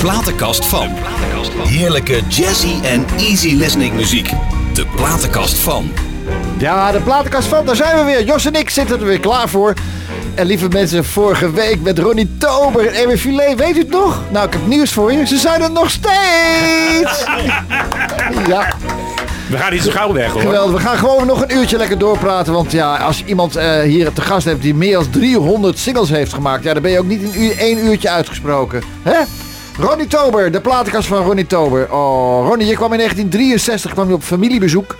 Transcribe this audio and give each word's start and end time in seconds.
platenkast 0.00 0.66
van. 0.66 0.88
Heerlijke 1.68 2.20
jazzy 2.28 2.74
en 2.82 3.04
easy 3.18 3.54
listening 3.54 3.94
muziek. 3.94 4.30
De 4.74 4.86
platenkast 4.96 5.58
van. 5.58 5.90
Ja, 6.58 6.92
de 6.92 7.00
platenkast 7.00 7.48
van, 7.48 7.66
daar 7.66 7.76
zijn 7.76 7.96
we 7.98 8.04
weer. 8.04 8.24
Jos 8.24 8.44
en 8.46 8.54
ik 8.54 8.70
zitten 8.70 9.00
er 9.00 9.06
weer 9.06 9.20
klaar 9.20 9.48
voor. 9.48 9.74
En 10.34 10.46
lieve 10.46 10.68
mensen, 10.68 11.04
vorige 11.04 11.50
week 11.50 11.82
met 11.82 11.98
Ronnie 11.98 12.36
Tober 12.38 12.86
en 12.86 12.94
Erwin 12.94 13.18
Filet, 13.18 13.54
weet 13.58 13.76
u 13.76 13.78
het 13.78 13.90
nog? 13.90 14.22
Nou, 14.30 14.46
ik 14.46 14.52
heb 14.52 14.66
nieuws 14.66 14.92
voor 14.92 15.12
je. 15.12 15.26
Ze 15.26 15.36
zijn 15.36 15.62
er 15.62 15.70
nog 15.70 15.90
steeds! 15.90 17.24
Ja, 18.46 18.74
We 19.48 19.56
gaan 19.56 19.72
niet 19.72 19.82
zo 19.82 19.90
gauw 19.90 20.12
weg 20.12 20.32
hoor. 20.32 20.40
geweldig. 20.40 20.82
We 20.82 20.88
gaan 20.88 20.98
gewoon 20.98 21.26
nog 21.26 21.42
een 21.42 21.56
uurtje 21.56 21.76
lekker 21.76 21.98
doorpraten. 21.98 22.52
Want 22.52 22.72
ja, 22.72 22.96
als 22.96 23.18
je 23.18 23.24
iemand 23.24 23.56
eh, 23.56 23.80
hier 23.80 24.12
te 24.12 24.20
gast 24.20 24.44
hebt 24.46 24.62
die 24.62 24.74
meer 24.74 24.92
dan 24.94 25.10
300 25.10 25.78
singles 25.78 26.08
heeft 26.10 26.32
gemaakt... 26.32 26.64
Ja, 26.64 26.72
dan 26.72 26.82
ben 26.82 26.90
je 26.90 26.98
ook 26.98 27.06
niet 27.06 27.22
in 27.22 27.42
uur, 27.42 27.58
één 27.58 27.84
uurtje 27.84 28.10
uitgesproken. 28.10 28.82
Hè? 29.02 29.18
Ronnie 29.80 30.06
Tober, 30.06 30.52
de 30.52 30.60
platenkast 30.60 31.08
van 31.08 31.24
Ronnie 31.24 31.46
Tober. 31.46 31.92
Oh, 31.92 32.46
Ronnie, 32.48 32.66
je 32.66 32.74
kwam 32.74 32.92
in 32.92 32.98
1963 32.98 33.92
kwam 33.92 34.08
je 34.08 34.14
op 34.14 34.22
familiebezoek 34.22 34.96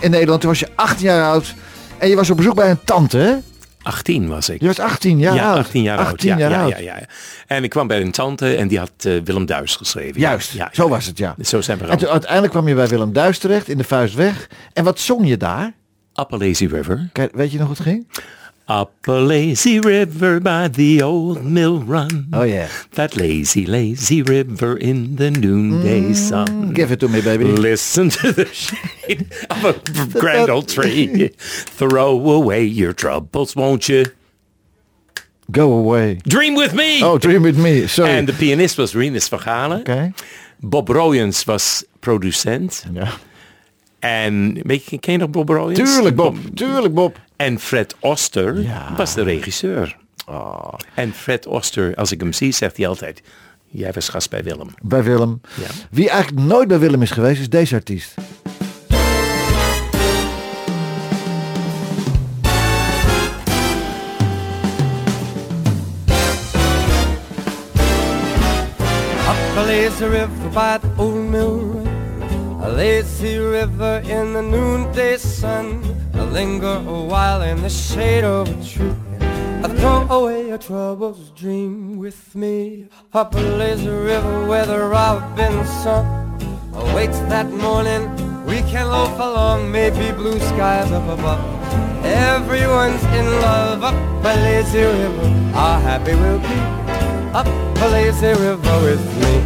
in 0.00 0.10
Nederland. 0.10 0.40
Toen 0.40 0.50
was 0.50 0.58
je 0.58 0.68
18 0.74 1.06
jaar 1.06 1.30
oud. 1.30 1.54
En 1.98 2.08
je 2.08 2.16
was 2.16 2.30
op 2.30 2.36
bezoek 2.36 2.54
bij 2.54 2.70
een 2.70 2.84
tante, 2.84 3.18
hè? 3.18 3.34
18 3.82 4.28
was 4.28 4.48
ik. 4.48 4.60
Je 4.60 4.66
was 4.66 4.78
18 4.78 5.18
jaar 5.18 5.34
ja, 5.34 5.48
oud. 5.48 5.58
18 5.58 5.82
jaar 5.82 5.98
18 5.98 6.30
oud. 6.30 6.40
Ja, 6.40 6.48
jaar 6.48 6.68
ja, 6.68 6.74
oud. 6.74 6.84
ja. 6.84 6.98
En 7.46 7.64
ik 7.64 7.70
kwam 7.70 7.86
bij 7.86 8.00
een 8.00 8.10
tante 8.10 8.54
en 8.54 8.68
die 8.68 8.78
had 8.78 8.92
eh, 8.98 9.12
Willem 9.24 9.46
Duis 9.46 9.76
geschreven. 9.76 10.20
Juist, 10.20 10.52
Ja, 10.52 10.68
zo 10.72 10.88
was 10.88 11.06
het, 11.06 11.18
ja. 11.18 11.34
Zo 11.40 11.60
zijn 11.60 11.78
we 11.78 11.84
En 11.84 11.98
toen, 11.98 12.08
uiteindelijk 12.08 12.52
kwam 12.52 12.68
je 12.68 12.74
bij 12.74 12.88
Willem 12.88 13.12
Duis 13.12 13.38
terecht 13.38 13.68
in 13.68 13.78
de 13.78 13.84
Vuistweg. 13.84 14.48
En 14.72 14.84
wat 14.84 14.98
zong 14.98 15.28
je 15.28 15.36
daar? 15.36 15.72
Up 16.14 16.32
a 16.32 16.36
lazy 16.36 16.66
river. 16.66 17.08
Kijk, 17.12 17.34
weet 17.34 17.52
je 17.52 17.58
nog 17.58 17.66
hoe 17.66 17.76
het 17.76 17.84
ging? 17.84 18.06
Up 18.72 19.06
a 19.06 19.20
lazy 19.20 19.80
river 19.80 20.40
by 20.40 20.66
the 20.66 21.02
old 21.02 21.44
mill 21.44 21.80
run. 21.80 22.28
Oh 22.32 22.44
yeah. 22.44 22.70
That 22.92 23.18
lazy, 23.18 23.66
lazy 23.66 24.22
river 24.22 24.78
in 24.78 25.16
the 25.16 25.30
noonday 25.30 26.00
mm, 26.00 26.16
sun. 26.16 26.72
Give 26.72 26.90
it 26.90 27.00
to 27.00 27.08
me, 27.08 27.20
baby. 27.20 27.44
Listen 27.44 28.08
to 28.08 28.32
the 28.32 28.46
shade 28.46 29.26
of 29.50 29.64
a 29.64 30.18
grand 30.18 30.48
old 30.48 30.68
tree. 30.68 31.28
Throw 31.76 32.30
away 32.30 32.64
your 32.64 32.94
troubles, 32.94 33.54
won't 33.54 33.90
you? 33.90 34.06
Go 35.50 35.74
away. 35.74 36.20
Dream 36.26 36.54
with 36.54 36.72
me! 36.72 37.02
Oh, 37.02 37.18
dream 37.18 37.42
with 37.42 37.58
me. 37.58 37.86
Sorry. 37.86 38.08
En 38.08 38.24
de 38.24 38.32
pianist 38.32 38.76
was 38.76 38.94
Rinus 38.94 39.28
van 39.28 39.40
Galen. 39.40 39.80
Oké. 39.80 40.12
Bob 40.60 40.88
Royens 40.88 41.44
was 41.44 41.84
producent. 42.00 42.84
Ja. 42.92 43.08
En 43.98 44.58
weet 44.62 44.84
je, 44.84 44.98
ken 44.98 45.12
je 45.12 45.18
nog 45.18 45.30
Bob 45.30 45.48
Royens? 45.48 45.92
Tuurlijk, 45.92 46.16
Bob. 46.16 46.36
Tuurlijk, 46.54 46.94
Bob. 46.94 47.20
En 47.42 47.58
Fred 47.58 47.96
Oster 48.00 48.60
Ja. 48.60 48.88
Oh. 48.90 48.96
was 48.96 49.14
de 49.14 49.22
regisseur. 49.22 49.96
En 50.94 51.12
Fred 51.12 51.46
Oster, 51.46 51.94
als 51.94 52.12
ik 52.12 52.20
hem 52.20 52.32
zie, 52.32 52.52
zegt 52.52 52.76
hij 52.76 52.86
altijd... 52.88 53.22
Jij 53.66 53.92
was 53.92 54.08
gast 54.08 54.30
bij 54.30 54.42
Willem. 54.42 54.68
Bij 54.82 55.02
Willem. 55.02 55.40
Ja. 55.60 55.66
Wie 55.90 56.10
eigenlijk 56.10 56.46
nooit 56.46 56.68
bij 56.68 56.78
Willem 56.78 57.02
is 57.02 57.10
geweest, 57.10 57.40
is 57.40 57.48
deze 57.48 57.74
artiest. 57.74 58.14
Lazy 69.56 70.04
river 70.04 70.48
by 70.52 70.78
the 70.78 70.88
old 70.96 71.28
mill 71.28 71.86
a 72.62 72.68
lazy 72.68 73.38
river 73.38 74.02
in 74.04 74.32
the 74.32 74.42
noonday 74.42 75.16
sun. 75.18 75.91
Linger 76.32 76.82
a 76.88 77.02
while 77.02 77.42
in 77.42 77.60
the 77.60 77.68
shade 77.68 78.24
of 78.24 78.48
a 78.48 78.64
tree. 78.64 78.94
I 79.62 79.68
throw 79.68 80.08
away 80.08 80.48
your 80.48 80.56
troubles, 80.56 81.28
dream 81.36 81.98
with 81.98 82.34
me. 82.34 82.88
Up 83.12 83.34
a 83.34 83.38
lazy 83.38 83.90
river 83.90 84.46
where 84.46 84.64
the 84.64 84.78
robin 84.78 85.62
sun 85.82 86.06
awaits 86.72 87.18
oh, 87.18 87.28
that 87.28 87.50
morning. 87.50 88.08
We 88.46 88.62
can 88.62 88.88
loaf 88.88 89.12
along, 89.20 89.70
maybe 89.70 90.10
blue 90.12 90.38
skies 90.38 90.90
up 90.90 91.06
above. 91.06 91.44
Everyone's 92.02 93.04
in 93.12 93.26
love 93.42 93.84
up 93.84 93.94
a 94.24 94.34
lazy 94.40 94.80
river. 94.80 95.28
How 95.52 95.80
happy 95.80 96.14
we'll 96.14 96.38
be 96.38 96.58
up 97.36 97.46
a 97.46 97.88
lazy 97.90 98.28
river 98.28 98.76
with 98.80 99.04
me. 99.20 99.44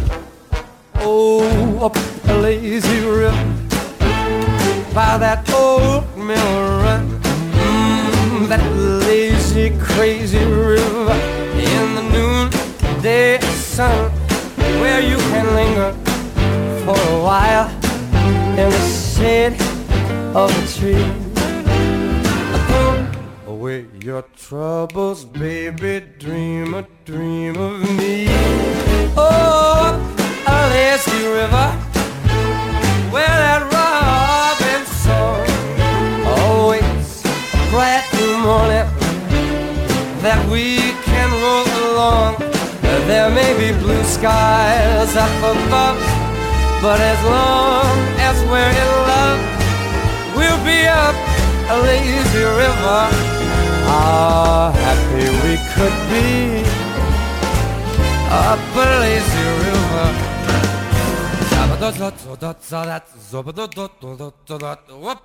Oh, 0.95 1.85
up 1.85 1.97
a 2.29 2.33
lazy 2.37 3.01
river 3.01 3.57
by 4.93 5.17
that 5.17 5.43
old 5.53 6.06
mill 6.27 6.53
run. 6.83 7.07
Mm, 7.53 8.47
that 8.49 8.63
lazy, 9.07 9.71
crazy 9.79 10.43
river 10.43 11.13
in 11.55 11.95
the 11.95 12.03
noonday 12.15 13.39
sun, 13.39 14.11
where 14.81 14.99
you 14.99 15.17
can 15.31 15.45
linger 15.55 15.91
for 16.83 16.99
a 17.15 17.17
while 17.27 17.69
in 18.61 18.69
the 18.75 18.83
shade 19.15 19.55
of 20.35 20.51
a 20.51 20.63
tree. 20.75 21.07
Away 23.47 23.85
your 24.03 24.23
troubles, 24.35 25.23
baby. 25.23 26.03
Dream 26.19 26.73
a 26.73 26.83
dream 27.05 27.55
of 27.55 27.79
me. 27.97 28.27
Oh, 29.15 29.95
a 30.45 30.57
lazy 30.73 31.25
river 31.25 31.69
where 33.13 33.37
that 33.43 33.61
robin 33.71 34.36
bright 37.69 38.05
new 38.15 38.37
morning 38.39 38.87
that 40.23 40.39
we 40.49 40.77
can 41.03 41.29
roll 41.43 41.67
along. 41.91 42.35
There 43.07 43.29
may 43.29 43.51
be 43.59 43.77
blue 43.79 44.03
skies 44.03 45.15
up 45.15 45.35
above, 45.39 45.99
but 46.81 46.99
as 46.99 47.19
long 47.23 47.95
as 48.27 48.35
we're 48.51 48.73
in 48.83 48.91
love, 49.11 49.39
we'll 50.35 50.63
be 50.63 50.87
up 50.87 51.15
a 51.73 51.77
lazy 51.87 52.43
river. 52.43 53.01
How 53.87 54.71
happy 54.85 55.27
we 55.43 55.53
could 55.75 55.97
be 56.11 56.63
up 58.29 58.59
a 58.75 58.87
lazy 58.99 59.45
river. 59.63 60.26
Up 61.79 61.93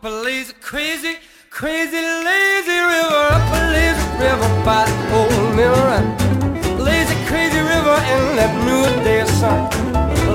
a 0.05 0.09
lazy, 0.09 0.53
crazy, 0.61 1.17
crazy, 1.49 1.97
lazy 1.97 2.79
river. 2.93 3.25
Up 3.33 3.53
a 3.57 3.61
lazy 3.73 4.05
river 4.21 4.51
by 4.63 4.85
the 4.85 4.95
old 5.17 5.57
run. 5.57 6.05
Lazy, 6.79 7.17
crazy 7.25 7.59
river 7.59 7.97
in 8.13 8.37
that 8.37 8.53
noonday 8.67 9.25
sun. 9.41 9.65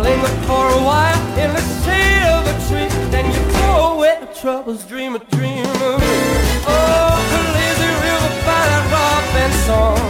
Linger 0.02 0.34
for 0.48 0.66
a 0.66 0.82
while 0.82 1.22
in 1.38 1.54
the 1.54 1.62
shade 1.86 2.26
of 2.34 2.48
a 2.50 2.54
tree. 2.66 2.90
Then 3.12 3.26
you 3.32 3.42
throw 3.52 3.94
away 3.94 4.18
troubles, 4.42 4.86
dream 4.86 5.14
a 5.14 5.20
dream 5.20 5.66
of 5.86 6.02
me. 6.02 6.18
Oh, 6.66 7.14
the 7.30 7.42
lazy 7.54 7.92
river 8.06 8.32
by 8.42 8.64
that 8.72 8.86
robin 8.90 9.52
song. 9.70 10.02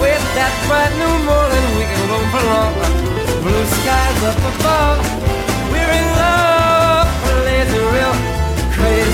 With 0.00 0.24
that 0.32 0.52
bright 0.64 0.92
new 0.96 1.14
morning, 1.28 1.66
we 1.76 1.84
can 1.92 2.04
go 2.08 2.18
for 2.32 2.42
long. 2.48 2.72
Blue 3.42 3.66
skies 3.66 4.22
up 4.24 4.40
above. 4.56 5.31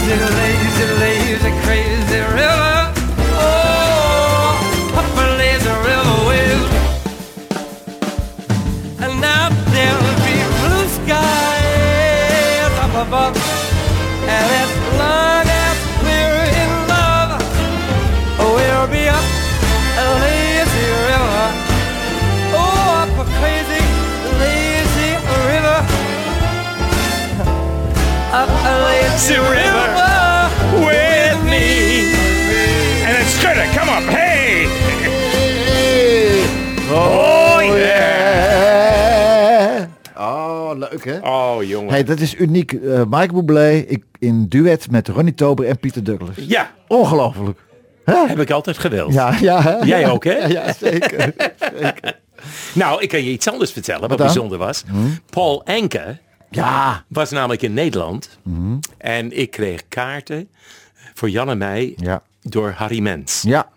Lazy, 0.09 0.87
lazy, 1.01 1.51
crazy 1.65 2.21
river. 2.33 2.93
Oh, 3.37 4.57
up 4.97 5.05
a 5.05 5.37
lazy 5.37 5.69
river 5.85 6.17
and 9.05 9.21
now 9.21 9.51
there'll 9.69 10.17
be 10.25 10.37
blue 10.61 10.89
skies. 10.97 12.73
And 14.33 14.49
as 14.65 14.73
long 14.97 15.45
as 15.45 15.77
we're 16.03 16.45
in 16.57 16.73
love, 16.89 17.31
we'll 18.39 18.89
be 18.89 19.05
up 19.13 19.27
a 19.99 20.07
lazy 20.25 20.89
river. 21.05 21.47
Oh, 22.57 23.05
up 23.05 23.13
a 23.13 23.29
crazy, 23.37 23.85
lazy 24.41 25.11
river. 25.53 25.81
Up 28.41 28.49
a 28.49 28.75
lazy 28.85 29.37
river 29.39 29.78
leuk 41.05 41.23
hè? 41.23 41.29
Oh, 41.29 41.63
jongen. 41.63 41.91
Hey, 41.91 42.05
dat 42.05 42.21
is 42.21 42.35
uniek. 42.35 42.73
Eh 42.73 43.03
Mike 43.09 43.33
Bublé 43.35 43.71
ik, 43.77 44.05
in 44.19 44.49
duet 44.49 44.91
met 44.91 45.09
Ronnie 45.09 45.35
Tober 45.35 45.67
en 45.67 45.79
Pieter 45.79 46.05
Douglas. 46.05 46.35
Ja, 46.37 46.75
Ongelooflijk. 46.89 47.59
heb 48.05 48.41
ik 48.41 48.51
altijd 48.51 48.79
gewild. 48.79 49.13
Ja, 49.13 49.37
ja. 49.41 49.63
hè? 49.63 49.77
Jij 49.77 50.11
ook, 50.11 50.25
hè? 50.25 50.33
Ja, 50.39 50.47
ja, 50.47 50.73
zeker. 50.73 51.35
Nou, 52.75 53.03
ik 53.03 53.09
kan 53.09 53.25
je 53.25 53.31
iets 53.31 53.49
anders 53.49 53.73
vertellen, 53.73 54.09
wat, 54.09 54.19
bijzonder 54.19 54.59
was. 54.59 54.85
Paul 55.31 55.65
Enke 55.65 56.19
ja. 56.51 57.05
was 57.09 57.31
namelijk 57.31 57.63
in 57.63 57.75
Nederland. 57.75 58.39
En 58.99 59.39
ik 59.39 59.51
kreeg 59.51 59.83
kaarten 59.89 60.49
voor 61.15 61.31
Jan 61.31 61.49
en 61.51 61.59
mij 61.59 61.93
Ja. 61.97 62.23
door 62.43 62.71
Harry 62.71 63.01
Mens. 63.01 63.43
Ja. 63.43 63.69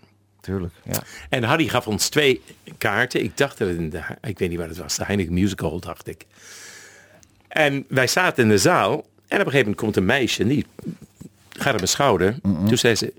tuurlijk. 0.42 0.74
Ja. 0.84 1.00
En 1.30 1.44
Harry 1.44 1.68
gaf 1.68 1.88
ons 1.88 2.10
twee 2.10 2.42
kaarten. 2.78 3.24
Ik 3.24 3.38
dacht 3.38 3.58
dat 3.58 3.68
het 3.68 3.78
in 3.78 3.90
de, 3.90 4.02
ik 4.22 4.40
weet 4.40 4.50
niet 4.50 4.60
wat 4.60 4.68
het 4.68 4.78
was, 4.78 4.96
de 4.96 5.06
Heineken 5.06 5.34
Musical, 5.34 5.80
dacht 5.80 6.08
ik. 6.08 6.26
En 7.54 7.86
wij 7.88 8.08
zaten 8.08 8.44
in 8.44 8.50
de 8.50 8.58
zaal. 8.58 8.92
En 8.92 9.40
op 9.40 9.46
een 9.46 9.52
gegeven 9.52 9.60
moment 9.60 9.76
komt 9.78 9.96
een 9.96 10.06
meisje, 10.06 10.42
en 10.42 10.48
die 10.48 10.66
gaat 11.50 11.72
op 11.72 11.76
mijn 11.76 11.88
schouder. 11.88 12.36
Toen 12.42 12.78
zei 12.78 12.96
ze, 12.96 13.14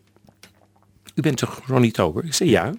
u 1.15 1.21
bent 1.23 1.37
toch 1.37 1.61
Ronnie 1.67 1.91
Tober? 1.93 2.25
Ik 2.25 2.35
zei 2.35 2.51
ja. 2.51 2.73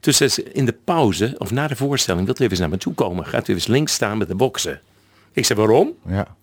Toen 0.00 0.12
zei 0.12 0.30
ze, 0.30 0.42
in 0.52 0.64
de 0.64 0.74
pauze, 0.84 1.34
of 1.38 1.50
na 1.50 1.66
de 1.66 1.76
voorstelling, 1.76 2.24
wilt 2.24 2.38
u 2.38 2.42
even 2.42 2.50
eens 2.52 2.60
naar 2.60 2.68
me 2.70 2.78
toe 2.78 2.94
komen? 2.94 3.26
Gaat 3.26 3.48
u 3.48 3.52
eens 3.52 3.66
links 3.66 3.92
staan 3.92 4.18
met 4.18 4.28
de 4.28 4.34
boksen? 4.34 4.80
Ik 5.32 5.44
zei, 5.44 5.58
waarom? 5.58 5.92
ja. 6.08 6.36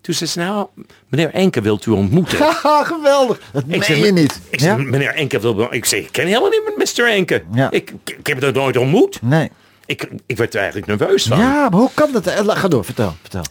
Toen 0.00 0.14
zei 0.14 0.30
ze, 0.30 0.38
nou, 0.38 0.66
meneer 1.08 1.30
Enke 1.30 1.60
wilt 1.60 1.86
u 1.86 1.90
ontmoeten. 1.90 2.38
Haha, 2.44 2.84
geweldig. 2.84 3.40
Dat 3.52 3.66
meen 3.66 3.82
je 4.04 4.12
niet. 4.12 4.40
Ik 4.50 4.60
zei, 4.60 4.82
Ja? 4.82 4.88
meneer 4.90 5.14
Enke 5.14 5.40
wil... 5.40 5.66
Ik 5.74 5.84
zei, 5.84 6.02
ik 6.02 6.12
ken 6.12 6.26
helemaal 6.26 6.48
niet 6.48 6.62
met 6.76 6.96
Mr. 6.96 7.08
Enke. 7.08 7.42
Ja. 7.52 7.70
Ik, 7.70 7.92
ik 8.04 8.26
heb 8.26 8.40
het 8.40 8.54
nooit 8.54 8.76
ontmoet. 8.76 9.22
Nee. 9.22 9.50
Ik, 9.86 10.08
ik 10.26 10.36
werd 10.36 10.54
er 10.54 10.60
eigenlijk 10.60 10.86
nerveus 10.98 11.24
van. 11.26 11.38
Ja, 11.38 11.68
maar 11.68 11.80
hoe 11.80 11.90
kan 11.94 12.12
dat? 12.12 12.26
Eh, 12.26 12.48
Ga 12.48 12.68
door, 12.68 12.84
vertel. 12.84 13.14
vertel. 13.20 13.42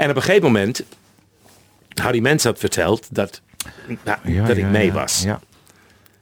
En 0.00 0.10
op 0.10 0.16
een 0.16 0.22
gegeven 0.22 0.42
moment... 0.42 0.82
Harry 2.02 2.20
Mens 2.20 2.44
had 2.44 2.58
verteld 2.58 3.06
dat, 3.10 3.40
nou, 4.04 4.18
Ja, 4.24 4.46
dat 4.46 4.56
ik 4.56 4.62
ja, 4.62 4.70
mee 4.70 4.86
ja, 4.86 4.92
was. 4.92 5.22
Ja, 5.22 5.40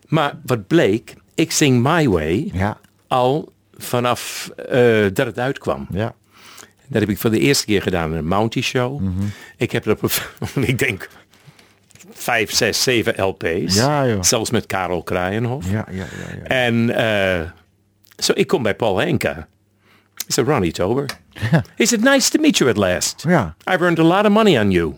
Maar 0.06 0.38
wat 0.46 0.66
bleek, 0.66 1.14
ik 1.34 1.52
zing 1.52 1.82
My 1.82 2.08
Way 2.08 2.50
ja, 2.52 2.78
al 3.06 3.52
vanaf 3.76 4.50
eh, 4.56 5.06
dat 5.12 5.26
het 5.26 5.38
uitkwam. 5.38 5.86
ja. 5.90 6.14
Dat 6.86 7.00
heb 7.00 7.10
ik 7.10 7.18
voor 7.18 7.30
de 7.30 7.38
eerste 7.38 7.64
keer 7.64 7.82
gedaan 7.82 8.10
in 8.10 8.16
een 8.16 8.26
Mountie 8.26 8.62
Show. 8.62 9.00
Mhm. 9.00 9.24
Ik 9.56 9.72
heb 9.72 9.86
er 9.86 9.96
op, 10.02 10.10
ik 10.72 10.78
denk, 10.78 11.08
vijf, 12.10 12.52
zes, 12.52 12.82
zeven 12.82 13.22
LP's. 13.22 13.74
Ja, 13.74 14.06
joh. 14.06 14.22
Zelfs 14.22 14.50
met 14.50 14.66
Karel 14.66 15.02
Kraaienhof. 15.02 15.70
Ja, 15.70 15.86
ja, 15.90 15.96
ja, 15.96 16.36
ja. 16.36 16.42
En 16.42 16.90
eh, 16.90 17.50
zo, 18.16 18.32
ik 18.34 18.46
kom 18.46 18.62
bij 18.62 18.74
Paul 18.74 18.98
Henke. 18.98 19.46
He 20.28 20.34
said, 20.34 20.46
Ronnie 20.46 20.72
Tober. 20.72 21.04
He 21.76 21.86
said, 21.86 22.00
nice 22.02 22.30
to 22.30 22.38
meet 22.40 22.58
you 22.58 22.70
at 22.70 22.76
last. 22.76 23.24
Ja. 23.28 23.54
I've 23.70 23.80
earned 23.82 23.98
a 23.98 24.02
lot 24.02 24.24
of 24.24 24.30
money 24.32 24.58
on 24.60 24.70
you. 24.70 24.94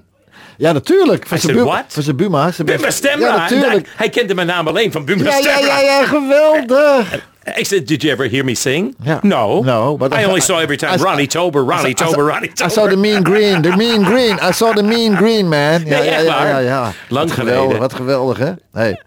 Ja, 0.56 0.72
natuurlijk. 0.72 1.26
Van 1.26 1.36
I 1.36 1.40
zijn 1.40 1.56
bu-? 1.56 1.70
Van 1.88 2.02
zijn 2.02 2.16
Buma. 2.16 2.50
zijn 2.50 2.66
Buma 2.66 2.90
Stemra. 2.90 3.26
Ja, 3.34 3.36
natuurlijk. 3.36 3.88
Hij 3.96 4.08
kende 4.08 4.34
mijn 4.34 4.46
naam 4.46 4.68
alleen 4.68 4.92
van 4.92 5.04
Buma 5.04 5.22
Ja, 5.24 5.36
ja, 5.36 5.40
Stemra. 5.56 5.78
ja, 5.80 5.80
ja, 5.80 6.04
geweldig. 6.06 7.28
I 7.58 7.64
said, 7.64 7.86
did 7.88 8.02
you 8.02 8.12
ever 8.14 8.30
hear 8.30 8.44
me 8.44 8.54
sing? 8.54 8.94
Ja. 9.02 9.18
No. 9.22 9.62
No, 9.62 9.96
but 9.96 10.14
I 10.14 10.20
I- 10.20 10.24
only 10.26 10.40
saw 10.40 10.58
every 10.58 10.76
time 10.76 10.92
I- 10.92 10.94
I- 10.98 11.02
Ronnie 11.02 11.26
Tober, 11.26 11.62
Ronnie 11.62 11.88
I 11.90 11.94
Tober, 11.94 12.24
Ronnie 12.32 12.50
I 12.50 12.52
Tober. 12.52 12.70
saw 12.72 12.88
the 12.88 12.96
mean 12.96 13.24
green, 13.24 13.62
the 13.62 13.76
mean 13.76 14.04
green. 14.04 14.38
I 14.48 14.52
saw 14.52 14.74
the 14.74 14.82
mean 14.82 15.16
green, 15.16 15.48
man. 15.48 15.58
Ja, 15.60 15.78
Nee, 15.98 16.10
ja, 16.10 16.18
ja, 16.20 16.46
ja, 16.48 16.58
ja. 16.58 16.92
Lang 17.08 17.28
wat 17.28 17.38
geweldig, 17.38 17.60
geleden. 17.62 17.78
wat 17.80 17.94
geweldig, 17.94 18.38
hè? 18.38 18.52
Hey. 18.72 19.02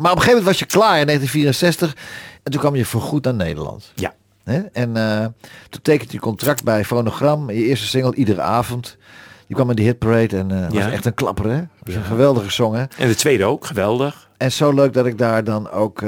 Maar 0.00 0.10
op 0.10 0.16
een 0.16 0.22
gegeven 0.22 0.26
moment 0.28 0.44
was 0.44 0.58
je 0.58 0.66
klaar 0.66 0.98
in 1.00 1.06
1964 1.06 1.94
en 2.42 2.50
toen 2.52 2.60
kwam 2.60 2.76
je 2.76 2.84
voorgoed 2.84 3.24
naar 3.24 3.34
Nederland. 3.34 3.92
Ja. 3.94 4.12
Hè? 4.44 4.58
En 4.72 4.96
eh, 4.96 5.26
toen 5.68 5.82
tekende 5.82 6.12
je 6.12 6.18
contract 6.20 6.64
bij 6.64 6.84
Phonogram, 6.84 7.50
je 7.50 7.64
eerste 7.64 7.86
single 7.86 8.14
iedere 8.14 8.40
avond. 8.40 8.96
Je 9.46 9.54
kwam 9.54 9.70
in 9.70 9.76
de 9.76 9.82
hitparade 9.82 10.36
en 10.36 10.50
eh 10.50 10.64
was 10.64 10.72
Ja. 10.78 10.90
echt 10.90 11.04
een 11.06 11.14
klapper, 11.14 11.50
hè? 11.50 11.60
Was 11.82 11.94
een 11.94 12.04
geweldige 12.04 12.50
song, 12.50 12.74
hè? 12.74 12.84
En 12.98 13.08
de 13.08 13.14
tweede 13.14 13.44
ook, 13.44 13.66
geweldig. 13.66 14.28
En 14.36 14.52
zo 14.52 14.72
leuk 14.72 14.92
dat 14.92 15.06
ik 15.06 15.18
daar 15.18 15.44
dan 15.44 15.70
ook 15.70 16.02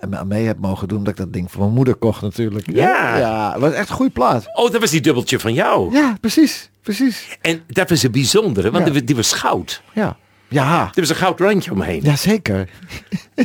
aan 0.00 0.28
mee 0.28 0.46
heb 0.46 0.58
mogen 0.58 0.88
doen, 0.88 0.98
dat 0.98 1.08
ik 1.08 1.16
dat 1.16 1.32
ding 1.32 1.50
voor 1.50 1.60
mijn 1.60 1.72
moeder 1.74 1.94
kocht 1.94 2.22
natuurlijk. 2.22 2.72
Ja. 2.72 3.18
Ja, 3.18 3.52
het 3.52 3.60
was 3.60 3.72
echt 3.72 3.88
een 3.88 3.94
goede 3.94 4.12
plaat. 4.12 4.46
Oh, 4.54 4.70
dat 4.70 4.80
was 4.80 4.90
die 4.90 5.00
dubbeltje 5.00 5.38
van 5.40 5.52
jou. 5.54 5.92
Ja, 5.94 6.16
precies, 6.20 6.70
precies. 6.82 7.38
En 7.40 7.62
dat 7.66 7.88
was 7.90 8.02
een 8.02 8.10
bijzondere, 8.10 8.70
want 8.70 8.86
Ja. 8.86 8.92
die, 8.92 9.04
die 9.04 9.16
was 9.16 9.32
goud. 9.32 9.82
Ja, 9.92 10.16
ja, 10.48 10.90
Er 10.94 11.00
was 11.00 11.08
een 11.08 11.16
goud 11.16 11.40
randje 11.40 11.70
omheen. 11.72 12.00
ja 12.02 12.16
zeker. 12.16 12.68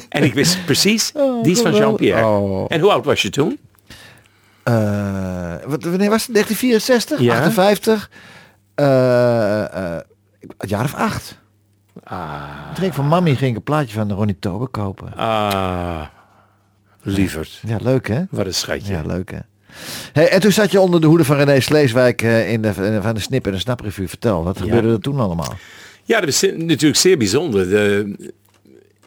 En 0.10 0.24
ik 0.24 0.34
wist 0.34 0.66
precies, 0.66 1.12
Oh, 1.16 1.44
die 1.44 1.52
is 1.52 1.62
van. 1.62 1.74
Jean-Pierre. 1.76 2.26
Oh. 2.26 2.66
En 2.68 2.80
hoe 2.80 2.92
oud 2.92 3.06
was 3.06 3.22
je 3.22 3.30
toen? 3.30 3.60
Eh, 4.68 5.54
wat, 5.66 5.84
wanneer 5.84 6.10
was 6.10 6.26
het? 6.26 6.34
1964? 6.34 7.20
Ja. 7.20 7.36
58? 7.36 8.10
Eh, 8.76 9.64
eh, 9.96 10.00
een 10.58 10.68
jaar 10.70 10.84
of 10.84 10.94
acht. 10.94 11.38
Ah, 12.04 12.44
ik 12.82 12.94
van 12.94 13.08
mami 13.08 13.36
ging 13.36 13.52
ik 13.52 13.58
een 13.58 13.64
plaatje 13.64 13.94
van 13.94 14.12
Ronnie 14.12 14.40
Tober 14.40 14.68
kopen. 14.68 15.14
ah 15.16 16.02
lieverd. 17.02 17.60
Ja, 17.68 17.78
leuk 17.82 18.08
hè? 18.08 18.22
Wat 18.30 18.46
een 18.46 18.54
schatje. 18.54 18.94
Ja, 18.94 19.02
leuk 19.06 19.32
hè? 19.32 19.38
Hey, 20.14 20.30
en 20.30 20.40
toen 20.40 20.52
zat 20.52 20.72
je 20.72 20.80
onder 20.82 21.02
de 21.02 21.08
hoede 21.08 21.24
van 21.24 21.36
René 21.38 21.60
Sleeswijk 21.60 22.22
in 22.22 22.62
de, 22.62 22.68
in 22.68 22.92
de- 22.94 23.02
van 23.02 23.14
de 23.16 23.20
Snip 23.22 23.46
en 23.46 23.52
de 23.52 23.58
Snaprevue. 23.60 24.08
Vertel, 24.08 24.44
wat 24.44 24.58
Ja. 24.58 24.64
gebeurde 24.64 24.90
er 24.92 25.00
toen 25.00 25.20
allemaal? 25.20 25.54
Ja, 26.04 26.20
dat 26.20 26.30
is 26.30 26.42
natuurlijk 26.56 26.96
zeer 27.00 27.18
bijzonder. 27.18 27.70
De, 27.70 28.16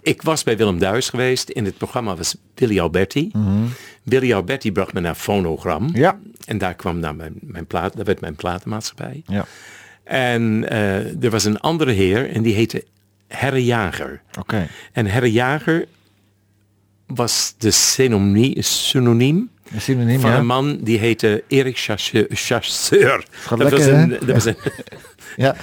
ik 0.02 0.22
was 0.22 0.42
bij 0.42 0.56
Willem 0.56 0.78
Duis 0.78 1.08
geweest. 1.08 1.48
In 1.48 1.64
het 1.64 1.76
programma 1.76 2.16
was 2.16 2.36
Willy 2.54 2.80
Alberti. 2.80 3.30
Willy 4.02 4.32
Alberti 4.32 4.72
bracht 4.72 4.92
me 4.92 5.00
naar 5.00 5.14
Fonogram. 5.14 5.90
Ja. 5.92 6.18
En 6.44 6.58
daar 6.58 6.74
kwam 6.74 7.00
dan 7.00 7.16
mijn, 7.16 7.34
mijn 7.40 7.66
plaat, 7.66 7.96
daar 7.96 8.04
werd 8.04 8.20
mijn 8.20 8.34
platenmaatschappij. 8.34 9.22
Ja. 9.26 9.44
En 10.04 10.68
eh, 10.68 11.24
er 11.24 11.30
was 11.30 11.44
een 11.44 11.60
andere 11.60 11.90
heer 11.92 12.30
en 12.30 12.42
die 12.42 12.54
heette 12.54 12.84
Herre 13.28 13.64
Jager. 13.64 14.22
Oké. 14.38 14.68
En 14.92 15.06
Herre 15.06 15.32
Jager 15.32 15.86
was 17.06 17.54
de 17.58 17.70
synoniem, 17.70 18.54
synoniem 18.62 19.50
Een 19.72 19.80
synoniem, 19.80 20.20
van 20.20 20.30
ja. 20.30 20.38
een 20.38 20.46
man 20.46 20.78
die 20.82 20.98
heette 20.98 21.44
Erik 21.48 21.78
Chasseur. 22.28 23.24
Dat 23.48 23.58
was 23.58 23.70
lekker, 23.70 23.92
een, 23.92 24.10
hè? 24.10 24.18
dat 24.18 24.28
was 24.28 24.44
een 24.44 24.56
ja. 25.36 25.56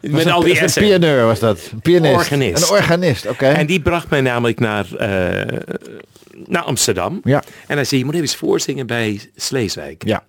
Met 0.00 0.26
al 0.30 0.40
die 0.40 0.62
een 0.62 0.70
pianeur 0.74 1.26
was 1.26 1.38
dat. 1.40 1.68
Een 1.72 1.80
pianist. 1.80 2.14
Organist. 2.14 2.62
Een 2.62 2.76
organist, 2.76 3.26
oké. 3.28 3.46
En 3.46 3.66
die 3.66 3.80
bracht 3.80 4.10
mij 4.10 4.20
namelijk 4.20 4.60
naar, 4.60 4.94
eh, 4.94 5.58
naar 6.46 6.62
Amsterdam. 6.62 7.20
Ja. 7.24 7.42
En 7.66 7.74
hij 7.76 7.84
zei, 7.84 8.00
je 8.00 8.06
moet 8.06 8.14
even 8.14 8.28
voorzingen 8.38 8.86
bij 8.86 9.20
Sleeswijk. 9.36 10.04
Ja. 10.06 10.24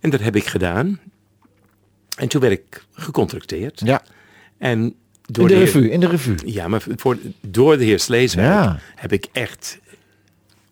En 0.00 0.10
dat 0.10 0.20
heb 0.20 0.36
ik 0.36 0.46
gedaan. 0.46 1.00
En 2.16 2.28
toen 2.28 2.40
werd 2.40 2.52
ik 2.52 2.84
gecontracteerd. 2.92 3.80
Ja. 3.84 4.02
En 4.58 4.80
In 4.82 4.94
door 5.26 5.48
de 5.48 5.54
heer- 5.54 5.64
revue, 5.64 5.90
in 5.90 6.00
de 6.00 6.08
revue. 6.08 6.34
Ja, 6.44 6.68
maar 6.68 6.82
voor, 6.96 7.16
door 7.40 7.78
de 7.78 7.84
heer 7.84 8.00
Sleeswijk 8.00 8.48
Ja. 8.48 8.78
heb 8.94 9.12
ik 9.12 9.26
echt 9.32 9.78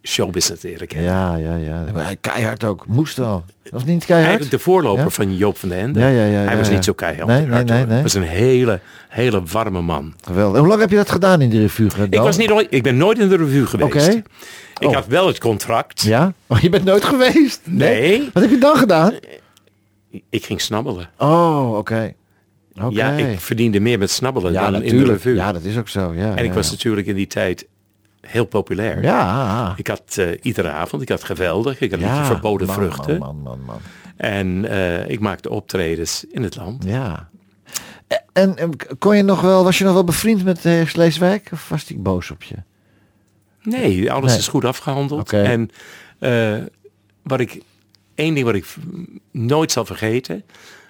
showbusiness 0.06 0.62
leren 0.62 0.86
kennen. 0.86 1.10
Ja, 1.10 1.36
ja, 1.36 1.56
ja. 1.56 1.84
Maar 1.94 2.16
Keihard 2.20 2.64
ook. 2.64 2.86
Moest 2.86 3.16
wel. 3.16 3.44
Was 3.70 3.84
niet 3.84 4.04
keihard? 4.04 4.28
Eigenlijk 4.30 4.50
de 4.50 4.70
voorloper 4.70 5.02
Ja? 5.04 5.10
van 5.10 5.36
Joop 5.36 5.58
van 5.58 5.68
den 5.68 5.78
Ende. 5.78 6.00
Ja, 6.00 6.08
ja, 6.08 6.24
ja, 6.24 6.38
Hij 6.40 6.56
was 6.56 6.68
ja. 6.68 6.74
niet 6.74 6.84
zo 6.84 6.92
keihard. 6.92 7.26
Nee, 7.28 7.46
nee, 7.46 7.64
nee, 7.64 7.86
nee. 7.86 8.02
Was 8.02 8.14
een 8.14 8.22
hele, 8.22 8.80
hele 9.08 9.42
warme 9.52 9.80
man. 9.80 10.14
Geweldig. 10.24 10.54
En 10.54 10.60
hoe 10.60 10.68
lang 10.68 10.80
heb 10.80 10.90
je 10.90 10.96
dat 10.96 11.10
gedaan 11.10 11.40
in 11.40 11.50
de 11.50 11.60
revue? 11.60 11.88
Ik, 12.10 12.18
was 12.18 12.36
niet, 12.36 12.50
ooit- 12.50 12.66
ik 12.70 12.82
ben 12.82 12.96
nooit 12.96 13.18
in 13.18 13.28
de 13.28 13.36
revue 13.36 13.66
geweest. 13.66 14.08
Oké. 14.08 14.22
Ik 14.78 14.88
Oh. 14.88 14.94
had 14.94 15.06
wel 15.06 15.26
het 15.26 15.38
contract. 15.38 16.02
Ja? 16.02 16.32
Oh, 16.46 16.58
je 16.58 16.68
bent 16.68 16.84
nooit 16.84 17.04
geweest? 17.04 17.60
Nee. 17.64 18.28
Wat 18.32 18.42
heb 18.42 18.52
je 18.52 18.58
dan 18.58 18.76
gedaan? 18.76 19.12
Ik 20.30 20.44
ging 20.44 20.60
snabbelen. 20.60 21.10
Oh, 21.18 21.76
oké. 21.76 22.12
Oké. 22.82 22.94
Ja, 22.94 23.10
ik 23.12 23.40
verdiende 23.40 23.80
meer 23.80 23.98
met 23.98 24.10
snabbelen 24.10 24.52
Ja, 24.52 24.64
dan 24.70 24.74
in 24.74 24.80
de 24.80 24.84
natuurlijk. 24.86 25.12
revue. 25.12 25.34
Ja, 25.34 25.52
dat 25.52 25.62
is 25.62 25.76
ook 25.78 25.88
zo. 25.88 26.12
Ja, 26.14 26.34
en 26.36 26.44
ik 26.44 26.52
was 26.52 26.66
ja. 26.66 26.72
natuurlijk 26.72 27.06
in 27.06 27.14
die 27.14 27.26
tijd 27.26 27.66
heel 28.26 28.44
populair. 28.44 29.02
Ja. 29.02 29.74
Ik 29.76 29.86
had 29.86 30.16
eh, 30.16 30.28
iedere 30.42 30.70
avond, 30.70 31.02
ik 31.02 31.08
had 31.08 31.24
geweldig, 31.24 31.80
ik 31.80 31.90
had 31.90 32.00
ja. 32.00 32.24
verboden 32.24 32.66
man, 32.66 32.76
vruchten. 32.76 33.18
Man, 33.18 33.36
man, 33.36 33.42
man, 33.42 33.60
man. 33.66 33.80
En 34.16 34.64
eh, 34.70 35.08
ik 35.08 35.20
maakte 35.20 35.50
optredens 35.50 36.24
in 36.30 36.42
het 36.42 36.56
land. 36.56 36.84
Ja. 36.84 37.28
En, 38.32 38.56
en 38.56 38.70
kon 38.98 39.16
je 39.16 39.22
nog 39.22 39.40
wel, 39.40 39.64
was 39.64 39.78
je 39.78 39.84
nog 39.84 39.92
wel 39.92 40.04
bevriend 40.04 40.44
met 40.44 40.62
de 40.62 40.68
heer 40.68 40.88
Sleeswijk? 40.88 41.48
Of 41.52 41.68
was 41.68 41.88
hij 41.88 41.96
boos 42.00 42.30
op 42.30 42.42
je? 42.42 42.54
Nee, 43.62 44.12
alles 44.12 44.30
Nee. 44.30 44.38
is 44.38 44.48
goed 44.48 44.64
afgehandeld. 44.64 45.20
Oké. 45.20 45.42
En 45.42 45.70
eh, 46.18 46.62
wat 47.22 47.40
ik, 47.40 47.62
één 48.14 48.34
ding 48.34 48.46
wat 48.46 48.54
ik 48.54 48.76
nooit 49.30 49.72
zal 49.72 49.84
vergeten. 49.84 50.44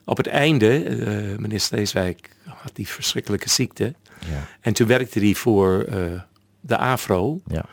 Op 0.04 0.16
het 0.16 0.26
einde, 0.26 0.82
eh, 0.82 1.38
meneer 1.38 1.60
Sleeswijk 1.60 2.30
had 2.44 2.70
die 2.74 2.88
verschrikkelijke 2.88 3.50
ziekte. 3.50 3.94
Ja. 4.30 4.46
En 4.60 4.72
toen 4.72 4.86
werkte 4.86 5.18
hij 5.18 5.34
voor 5.34 5.82
eh, 5.82 5.98
de 6.66 6.76
AFRO. 6.76 7.40
Ja. 7.46 7.64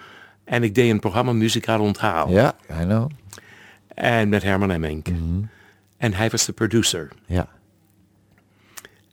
En 0.44 0.64
ik 0.64 0.76
deed 0.76 0.90
een 0.90 1.00
programma 1.00 1.34
Muzikaal 1.34 1.80
Onthaal. 1.80 2.30
Ja, 2.30 2.56
I 2.82 2.84
know. 2.84 3.10
En 3.88 4.30
met 4.30 4.44
Herman 4.44 4.72
Emmink. 4.72 5.10
Mhm. 5.10 5.42
En 5.98 6.14
hij 6.14 6.30
was 6.30 6.46
de 6.46 6.54
producer. 6.54 7.12
Ja. 7.26 7.48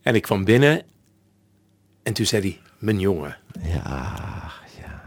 En 0.01 0.15
ik 0.15 0.21
kwam 0.21 0.43
binnen. 0.43 0.81
En 2.03 2.13
toen 2.13 2.25
zei 2.25 2.41
hij, 2.41 2.59
mijn 2.77 2.99
jongen. 2.99 3.37
Ja. 3.61 4.13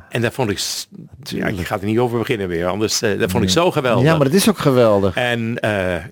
En 0.09 0.21
daar 0.21 0.33
vond 0.33 0.50
ik, 0.50 0.87
ja, 1.23 1.47
ik 1.47 1.66
ga 1.66 1.78
er 1.78 1.85
niet 1.85 1.99
over 1.99 2.19
beginnen 2.19 2.49
weer, 2.49 2.66
anders, 2.66 2.99
dat 2.99 3.31
vond 3.31 3.45
ik 3.45 3.50
zo 3.50 3.71
geweldig. 3.71 4.04
Ja, 4.04 4.16
maar 4.16 4.26
dat 4.26 4.35
is 4.35 4.49
ook 4.49 4.59
geweldig. 4.59 5.16
En 5.16 5.59
eh, 5.59 6.04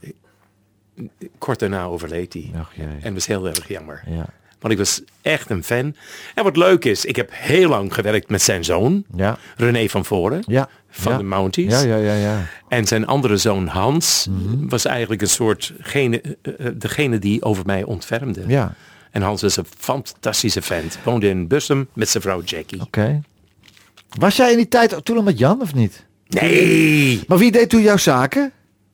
kort 1.39 1.59
daarna 1.59 1.85
overleed 1.85 2.33
hij. 2.33 2.51
En 2.77 3.01
dat 3.03 3.13
was 3.13 3.27
heel 3.27 3.47
erg 3.47 3.69
jammer. 3.69 4.03
Ja. 4.07 4.27
Want 4.63 4.73
ik 4.75 4.79
was 4.79 5.03
echt 5.23 5.51
een 5.51 5.65
fan. 5.65 5.95
En 6.35 6.45
wat 6.45 6.57
leuk 6.57 6.85
is, 6.85 7.05
ik 7.05 7.17
heb 7.17 7.29
heel 7.33 7.69
lang 7.69 7.95
gewerkt 7.95 8.29
met 8.31 8.43
zijn 8.43 8.65
zoon, 8.65 9.05
Ja. 9.17 9.39
René 9.57 9.89
van 9.89 10.05
Voren, 10.05 10.43
Ja. 10.47 10.69
van 10.91 11.13
ja. 11.13 11.19
de 11.19 11.25
Mounties. 11.25 11.73
Ja, 11.73 11.81
ja, 11.83 11.97
ja, 11.97 12.15
ja. 12.15 12.47
En 12.69 12.87
zijn 12.87 13.07
andere 13.07 13.37
zoon 13.37 13.67
Hans 13.67 14.27
Mhm. 14.31 14.69
was 14.69 14.85
eigenlijk 14.85 15.23
een 15.23 15.29
soort 15.29 15.73
gene, 15.81 16.21
eh, 16.21 16.67
eh, 16.67 16.73
degene 16.75 17.19
die 17.19 17.43
over 17.43 17.63
mij 17.67 17.83
ontfermde. 17.85 18.45
Ja. 18.47 18.75
En 19.11 19.23
Hans 19.23 19.43
was 19.43 19.57
een 19.57 19.67
fantastische 19.79 20.63
vent. 20.63 20.99
Woonde 21.05 21.29
in 21.29 21.47
Bussum 21.49 21.89
met 21.93 22.09
zijn 22.09 22.23
vrouw 22.23 22.43
Jackie. 22.43 22.81
Oké. 22.81 23.21
Was 24.19 24.37
jij 24.37 24.51
in 24.51 24.57
die 24.57 24.69
tijd 24.69 25.05
toen 25.05 25.17
al 25.17 25.23
met 25.23 25.39
Jan 25.39 25.61
of 25.61 25.75
niet? 25.75 26.05
Nee, 26.29 27.23
Maar 27.27 27.39
wie 27.39 27.53
deed 27.53 27.69
toen 27.69 27.83
jouw 27.83 27.97
zaken? 27.97 28.53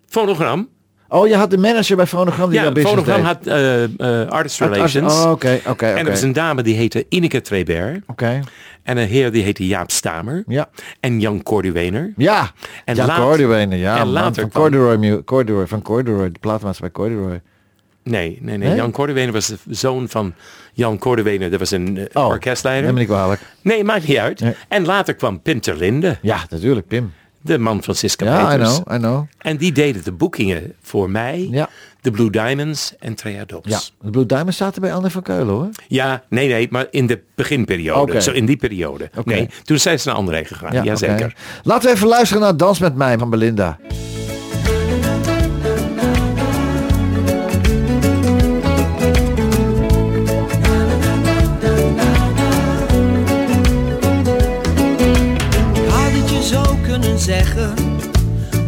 fonogram. 0.09 0.69
Oh, 1.11 1.29
je 1.29 1.35
had 1.37 1.51
de 1.51 1.59
manager 1.59 1.97
bij 1.97 2.07
Fonogram 2.07 2.51
die 2.51 2.61
Ja, 2.61 2.73
fonogram 2.75 3.17
deed. 3.17 3.25
had 3.25 3.47
eh, 3.47 4.29
artist 4.29 4.61
relations. 4.61 5.15
Oh, 5.25 5.31
oké, 5.31 5.61
oké, 5.67 5.87
En 5.87 6.05
er 6.05 6.11
was 6.11 6.23
een 6.23 6.33
dame 6.33 6.63
die 6.63 6.75
heette 6.77 7.07
Ineke 7.09 7.41
Treber. 7.41 8.03
Oké. 8.07 8.41
En 8.83 8.97
een 8.97 9.07
heer 9.09 9.31
die 9.33 9.43
heette 9.43 9.67
Jaap 9.67 9.91
Stamer. 9.91 10.45
Ja. 10.47 10.69
En 11.01 11.21
Jan 11.21 11.43
Corduwener. 11.43 12.13
Ja, 12.17 12.51
En 12.85 12.95
ja, 12.95 13.07
laat- 13.07 13.39
ja, 13.71 13.93
en 13.93 13.99
man, 13.99 14.07
later 14.09 14.43
van 14.43 14.51
Corduroy, 14.51 15.23
Corduroy, 15.25 15.67
van 15.67 15.83
Corduroy, 15.83 16.33
de 16.33 16.39
platenmaatschappij 16.39 17.03
Corduroy. 17.05 17.41
Nee, 18.03 18.39
nee, 18.41 18.57
nee, 18.57 18.69
Nee? 18.69 18.77
Jan 18.77 18.91
Corduwener 18.91 19.33
was 19.33 19.47
de 19.47 19.57
zoon 19.71 20.09
van 20.09 20.35
Jan 20.73 20.99
Corduwener. 20.99 21.51
Dat 21.51 21.59
was 21.59 21.71
een 21.71 21.97
eh, 21.99 22.05
Oh, 22.23 22.27
orkestleider. 22.29 22.85
Neem 22.85 22.95
me 22.95 23.01
niet 23.01 23.09
kwalijk. 23.09 23.41
Nee, 23.63 23.85
maakt 23.85 24.09
niet 24.09 24.17
uit. 24.17 24.41
Nee. 24.41 24.55
En 24.69 24.85
later 24.85 25.15
kwam 25.15 25.43
Pim 25.43 25.61
Terlinde, 25.61 26.19
Ja, 26.23 26.39
natuurlijk, 26.51 26.87
Pim. 26.87 27.13
De 27.49 27.59
man 27.59 27.83
van 27.83 27.95
Siska 27.95 28.25
Ja, 28.25 28.41
I 28.55 28.57
Peters. 28.57 28.81
know, 28.83 28.95
I 28.95 28.99
know. 28.99 29.25
En 29.39 29.57
die 29.57 29.73
deden 29.73 30.05
de 30.05 30.13
boekingen 30.13 30.73
voor 30.83 31.11
mij, 31.11 31.49
Ja. 31.51 31.69
de 32.01 32.11
Blue 32.11 32.31
Diamonds 32.31 32.95
en 32.99 33.15
Triadox. 33.15 33.69
Ja, 33.69 33.81
de 34.01 34.11
Blue 34.11 34.27
Diamonds 34.27 34.57
zaten 34.57 34.81
bij 34.81 34.93
Anne 34.93 35.11
van 35.11 35.23
Keulen, 35.23 35.55
hoor. 35.55 35.69
Ja, 35.89 36.23
nee, 36.29 36.49
nee, 36.49 36.67
maar 36.71 36.87
in 36.91 37.07
de 37.07 37.21
beginperiode. 37.35 38.21
Zo 38.23 38.31
in 38.33 38.47
die 38.47 38.57
periode. 38.57 39.11
Oké. 39.17 39.29
Nee, 39.35 39.49
toen 39.65 39.79
zijn 39.79 40.01
ze 40.01 40.09
naar 40.09 40.17
André 40.17 40.45
gegaan. 40.45 40.73
Ja. 40.73 40.83
Jazeker. 40.83 41.35
Laten 41.63 41.89
we 41.89 41.95
even 41.95 42.09
luisteren 42.09 42.43
naar 42.43 42.57
Dans 42.57 42.79
met 42.79 42.95
mij 42.95 43.19
van 43.19 43.31
Belinda. 43.31 43.79
Zeggen, 57.19 57.75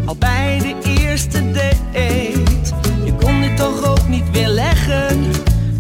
al 0.07 0.17
bij 0.17 0.59
de 0.59 1.01
eerste 1.01 1.51
date. 1.51 2.33
Je 3.05 3.13
kon 3.25 3.41
dit 3.41 3.57
toch 3.57 3.85
ook 3.85 4.09
niet 4.09 4.31
weer 4.33 4.49
leggen, 4.49 5.23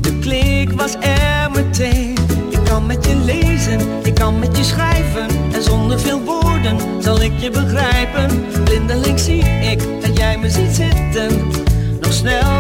de 0.00 0.18
klik 0.18 0.72
was 0.72 0.94
er 1.00 1.50
meteen. 1.50 2.16
Ik 2.50 2.64
kan 2.64 2.86
met 2.86 3.06
je 3.06 3.16
lezen, 3.16 3.80
ik 4.02 4.14
kan 4.14 4.38
met 4.38 4.56
je 4.56 4.64
schrijven, 4.64 5.26
en 5.52 5.62
zonder 5.62 6.00
veel 6.00 6.20
woorden 6.20 6.76
zal 7.02 7.22
ik 7.22 7.32
je 7.38 7.50
begrijpen. 7.50 8.44
Blindelings 8.64 9.24
zie 9.24 9.44
ik 9.44 9.80
dat 10.00 10.16
jij 10.16 10.38
me 10.38 10.50
ziet 10.50 10.74
zitten, 10.74 11.50
nog 12.00 12.12
sneller 12.12 12.59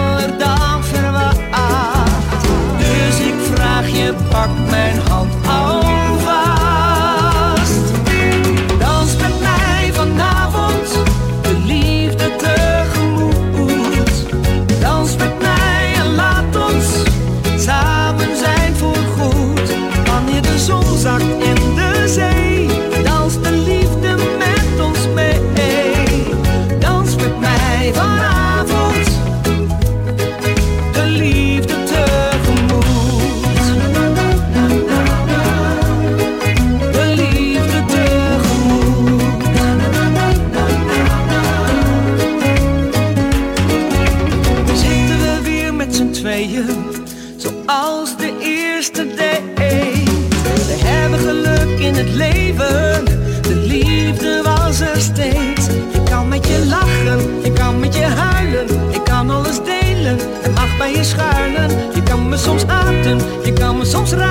soms 63.90 64.12
raken. 64.12 64.29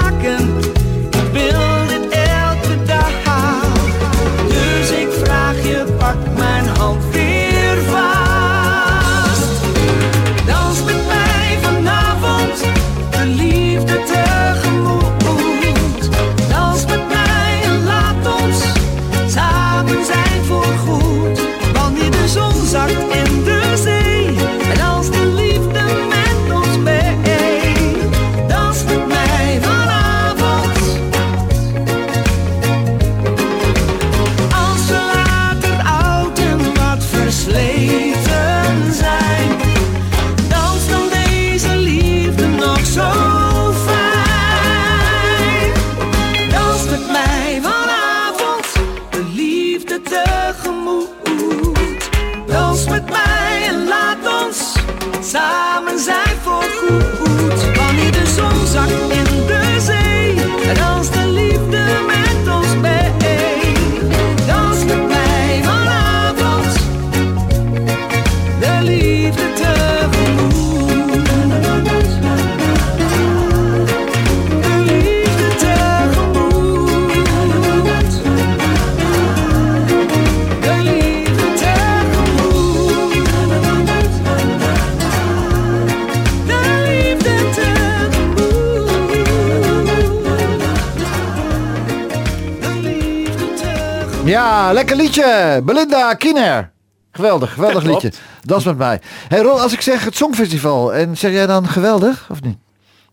Ja, 94.70 94.76
lekker 94.76 94.96
liedje. 94.96 95.62
Belinda 95.64 96.14
Kiener. 96.14 96.72
Geweldig, 97.12 97.54
geweldig 97.54 97.82
Ja, 97.84 97.88
klopt. 97.90 98.04
liedje. 98.04 98.20
Dans 98.42 98.64
met 98.66 98.78
mij. 98.78 99.02
Hey 99.28 99.40
Ron, 99.42 99.60
als 99.60 99.74
ik 99.74 99.82
zeg 99.82 100.04
het 100.06 100.16
Songfestival, 100.16 100.94
en 100.94 101.18
zeg 101.18 101.32
jij 101.32 101.46
dan 101.46 101.68
geweldig 101.68 102.28
of 102.32 102.42
niet? 102.42 102.58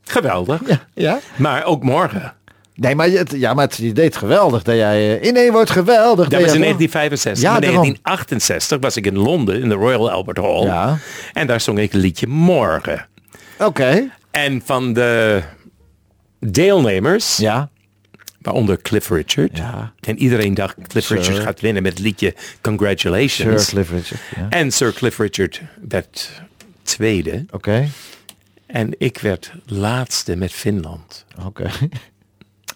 Geweldig. 0.05 0.61
Ja. 0.67 0.79
ja? 0.95 1.19
Maar 1.37 1.65
ook 1.65 1.83
morgen. 1.83 2.35
Nee, 2.75 2.95
maar 2.95 3.09
je, 3.09 3.19
het- 3.19 3.31
ja, 3.37 3.55
maar 3.55 3.65
het, 3.65 3.77
je 3.77 3.93
deed 3.93 4.17
geweldig. 4.17 4.63
Dat 4.63 4.75
jij 4.75 5.19
eh, 5.21 5.29
in 5.29 5.37
één 5.37 5.53
woord 5.53 5.71
geweldig. 5.71 6.29
Dat 6.29 6.41
was 6.41 6.53
in 6.53 6.61
jij 6.61 6.69
wel. 6.69 6.79
1965. 6.79 7.43
Ja, 7.43 7.55
in 7.55 7.61
daarom. 7.61 7.81
1968 7.83 8.79
was 8.81 8.97
ik 8.97 9.07
in 9.07 9.17
Londen 9.19 9.61
in 9.63 9.69
de 9.69 9.75
Royal 9.75 10.11
Albert 10.11 10.37
Hall. 10.39 10.63
Ja. 10.65 10.99
En 11.33 11.47
daar 11.47 11.61
zong 11.61 11.79
ik 11.79 11.93
een 11.93 12.01
liedje 12.01 12.27
Morgen. 12.27 13.07
Oké. 13.59 14.11
En 14.31 14.63
van 14.65 14.93
de 14.93 15.43
deelnemers, 16.41 17.37
Ja. 17.37 17.69
Waaronder 18.47 18.83
Cliff 18.83 19.09
Richard. 19.11 19.57
Ja. 19.59 19.93
En 20.01 20.19
iedereen 20.19 20.55
dacht 20.55 20.75
Cliff 20.89 21.07
Sir. 21.07 21.17
Richard 21.17 21.39
gaat 21.39 21.61
winnen 21.61 21.83
met 21.83 21.93
het 21.93 22.01
liedje 22.03 22.35
Congratulations. 22.61 23.65
Sir 23.65 23.75
Cliff 23.75 23.91
Richard. 23.91 24.21
Ja. 24.37 24.47
En 24.49 24.71
Sir 24.73 24.93
Cliff 24.93 25.19
Richard 25.19 25.61
werd 25.89 26.31
tweede. 26.83 27.45
Oké. 27.51 27.89
En 28.67 28.95
ik 28.99 29.19
werd 29.19 29.53
laatste 29.67 30.37
met 30.37 30.53
Finland. 30.53 31.25
Oké. 31.47 31.71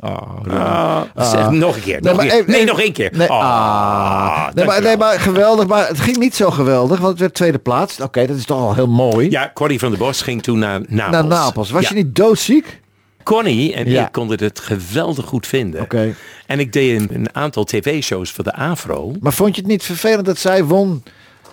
Ah, 0.02 1.02
zeg, 1.16 1.50
nog 1.50 1.76
een 1.76 1.82
keer. 1.82 2.00
Nee, 2.00 2.12
nog, 2.12 2.16
maar 2.16 2.26
keer. 2.26 2.44
nee, 2.46 2.56
even- 2.56 2.66
nog 2.66 2.80
één 2.80 2.92
keer. 2.92 3.10
Nee, 3.16 3.28
Ah, 3.28 4.48
nee, 4.54 4.64
maar, 4.64 4.82
nee, 4.82 4.96
maar 4.96 5.20
geweldig. 5.20 5.66
Maar 5.66 5.88
het 5.88 6.00
ging 6.00 6.16
niet 6.16 6.34
zo 6.34 6.50
geweldig, 6.50 6.98
want 6.98 7.10
het 7.10 7.20
werd 7.20 7.34
tweede 7.34 7.58
plaats. 7.58 8.00
Oké, 8.00 8.26
dat 8.26 8.36
is 8.36 8.44
toch 8.44 8.58
al 8.60 8.74
heel 8.74 8.86
mooi. 8.88 9.30
Ja, 9.30 9.50
Corrie 9.54 9.78
van 9.78 9.90
der 9.90 9.98
Bos 9.98 10.22
ging 10.22 10.42
toen 10.42 10.58
naar 10.58 10.80
Napels. 10.88 11.10
Naar 11.12 11.24
Napels. 11.24 11.70
Was 11.70 11.82
Ja. 11.82 11.88
je 11.88 11.94
niet 11.94 12.16
doodziek? 12.16 12.79
Connie 13.22 13.74
en 13.74 13.90
Ja. 13.90 14.06
ik 14.06 14.12
konden 14.12 14.42
het 14.44 14.60
geweldig 14.60 15.24
goed 15.26 15.46
vinden. 15.46 15.80
Oké. 15.80 16.14
En 16.46 16.58
ik 16.60 16.72
deed 16.72 17.00
een, 17.00 17.14
een 17.14 17.34
aantal 17.34 17.64
tv-shows 17.64 18.30
voor 18.30 18.44
de 18.44 18.52
AVRO. 18.52 19.14
Maar 19.20 19.32
vond 19.32 19.54
je 19.54 19.60
het 19.60 19.70
niet 19.70 19.82
vervelend 19.82 20.26
dat 20.26 20.38
zij 20.38 20.64
won 20.64 21.02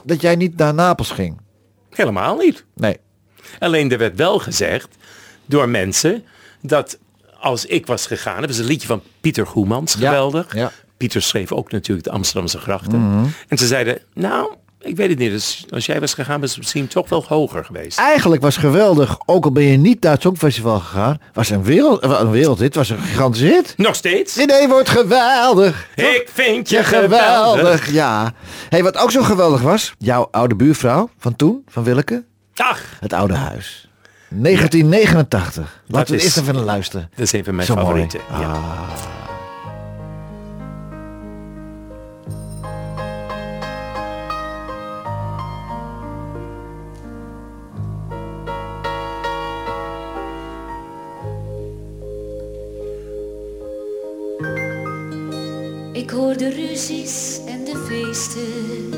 dat 0.03 0.21
jij 0.21 0.36
niet 0.36 0.57
naar 0.57 0.74
Napels 0.74 1.12
ging? 1.12 1.38
Helemaal 1.89 2.38
niet. 2.38 2.65
Nee. 2.75 2.97
Alleen 3.59 3.91
er 3.91 3.97
werd 3.97 4.15
wel 4.15 4.39
gezegd 4.39 4.88
door 5.45 5.69
mensen 5.69 6.24
dat 6.62 6.97
als 7.39 7.65
ik 7.65 7.86
was 7.86 8.07
gegaan, 8.07 8.38
hebben 8.38 8.53
ze 8.55 8.62
een 8.62 8.67
liedje 8.67 8.88
van 8.88 9.01
Pieter 9.21 9.47
Goemans, 9.47 9.93
geweldig. 9.95 10.55
ja. 10.55 10.71
Pieter 10.97 11.21
schreef 11.21 11.51
ook 11.51 11.71
natuurlijk 11.71 12.07
de 12.07 12.13
Amsterdamse 12.13 12.57
grachten. 12.57 13.25
En 13.47 13.57
ze 13.57 13.67
zeiden, 13.67 14.00
nou, 14.13 14.53
ik 14.79 14.96
weet 14.96 15.10
het 15.10 15.17
niet, 15.17 15.31
dus 15.31 15.65
als 15.69 15.86
jij 15.86 16.00
was 16.00 16.13
gegaan, 16.13 16.39
was 16.41 16.50
het 16.50 16.57
misschien 16.60 16.88
toch 16.88 17.10
wel 17.10 17.25
hoger 17.27 17.65
geweest. 17.65 17.98
Eigenlijk 18.00 18.41
was 18.41 18.57
geweldig, 18.57 19.17
ook 19.25 19.43
al 19.46 19.51
ben 19.51 19.63
je 19.63 19.77
niet 19.77 20.01
naar 20.03 20.12
het 20.12 20.22
Songfestival 20.22 20.79
gegaan, 20.79 21.17
was 21.34 21.50
een 21.50 21.63
wereld, 21.63 22.01
eh, 22.01 22.17
een 22.19 22.31
wereldhit, 22.31 22.75
was 22.75 22.89
een 22.89 23.00
gigantische 23.00 23.46
hit. 23.48 23.74
Nog 23.77 23.96
steeds? 23.96 24.36
Nee, 24.36 24.67
wordt 24.67 24.89
geweldig. 24.89 25.88
Ik 25.96 26.29
vind 26.34 26.69
je 26.69 26.84
geweldig. 26.84 27.60
geweldig, 27.60 27.91
ja. 27.91 28.34
Hey, 28.69 28.84
wat 28.84 28.98
ook 28.98 29.12
zo 29.12 29.22
geweldig 29.24 29.62
was, 29.62 29.93
jouw 29.98 30.27
oude 30.31 30.55
buurvrouw 30.55 31.10
van 31.17 31.36
toen, 31.36 31.63
van 31.67 31.84
Willeke, 31.84 32.24
Ach, 32.55 32.81
het 33.00 33.13
oude 33.13 33.34
huis. 33.34 33.89
1989. 34.29 35.81
Laten 35.88 36.12
we 36.12 36.17
is- 36.17 36.24
eerst 36.24 36.38
even 36.38 36.55
luisteren. 36.63 37.10
dat 37.15 37.19
is 37.25 37.31
een 37.31 37.43
van 37.43 37.55
mijn 37.55 37.67
Zo 37.67 37.75
mooi. 37.75 38.07
Ja. 38.29 38.38
Ah. 38.38 39.16
Ik 56.08 56.14
hoor 56.14 56.38
de 56.38 56.50
ruzies 56.50 57.40
en 57.46 57.64
de 57.64 57.86
feesten. 57.88 58.94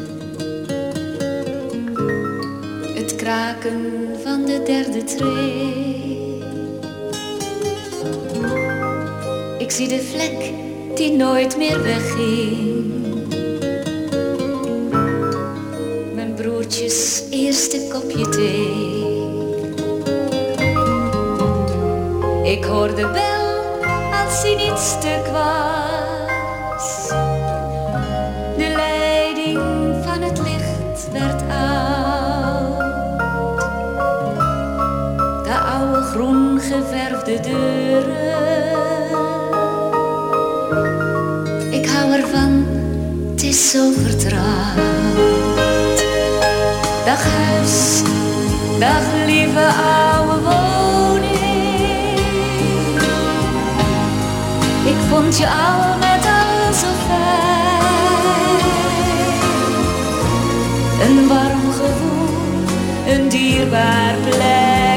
Het 2.95 3.15
kraken 3.15 3.91
van 4.23 4.45
de 4.45 4.63
derde 4.63 5.03
tree. 5.03 6.43
Ik 9.57 9.71
zie 9.71 9.87
de 9.87 10.01
vlek 10.01 10.53
die 10.95 11.11
nooit 11.11 11.57
meer 11.57 11.83
wegging. 11.83 12.93
Mijn 16.15 16.33
broertjes 16.33 17.23
eerste 17.29 17.87
kopje 17.91 18.29
thee. 18.29 19.17
Ik 22.53 22.63
hoor 22.63 22.95
de 22.95 23.09
bel 23.13 23.47
als 24.23 24.41
hij 24.41 24.55
niet 24.55 24.77
stuk 24.77 25.25
was. 25.31 25.88
Geverfde 37.29 37.49
deuren. 37.49 38.27
Ik 41.71 41.89
hou 41.89 42.11
ervan, 42.11 42.65
het 43.31 43.43
is 43.43 43.71
zo 43.71 43.91
vertrouwd. 43.91 44.77
Dag 47.05 47.23
huis, 47.23 48.01
dag 48.79 49.03
lieve 49.25 49.71
oude 50.07 50.41
woning. 50.41 52.19
Ik 54.85 54.97
vond 55.09 55.37
je 55.37 55.47
al 55.47 55.97
met 55.97 56.25
al 56.25 56.73
zo 56.73 56.87
fijn. 57.07 57.87
Een 61.09 61.27
warm 61.27 61.71
gevoel, 61.71 63.13
een 63.13 63.29
dierbaar 63.29 64.15
plekje. 64.23 64.88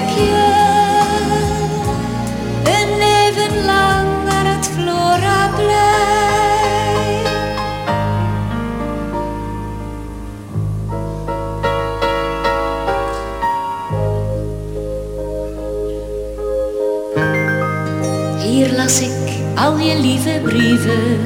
Al 19.63 19.79
je 19.79 20.01
lieve 20.01 20.41
brieven. 20.43 21.19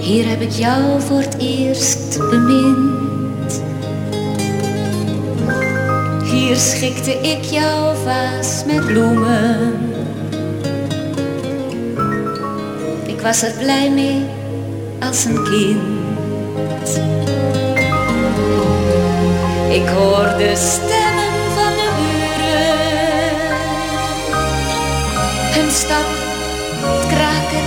Hier 0.00 0.28
heb 0.28 0.40
ik 0.40 0.50
jou 0.50 1.00
voor 1.00 1.20
het 1.20 1.36
eerst 1.38 2.18
bemind. 2.30 3.62
Hier 6.24 6.56
schikte 6.56 7.12
ik 7.12 7.42
jouw 7.42 7.94
vaas 7.94 8.64
met 8.66 8.86
bloemen. 8.86 9.72
Ik 13.06 13.20
was 13.20 13.42
er 13.42 13.52
blij 13.58 13.90
mee 13.90 14.26
als 15.00 15.24
een 15.24 15.44
kind. 15.44 17.00
Ik 19.72 19.88
hoor 19.88 20.34
de 20.38 20.52
stemmen 20.56 20.87
stap, 25.78 26.08
het 26.82 27.06
kraken 27.06 27.66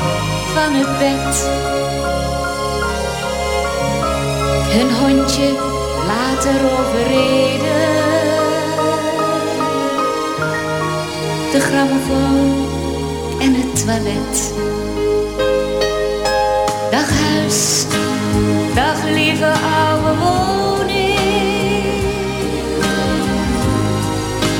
van 0.53 0.73
het 0.73 0.97
bed. 0.99 1.49
Hun 4.75 4.89
hondje 4.93 5.49
later 6.07 6.59
overreden. 6.79 7.89
De 11.51 11.59
grammofoon 11.59 12.67
en 13.39 13.53
het 13.53 13.85
toilet. 13.85 14.53
Dag 16.91 17.09
huis, 17.31 17.85
dag 18.75 19.03
lieve 19.03 19.53
oude 19.85 20.17
woning. 20.19 21.19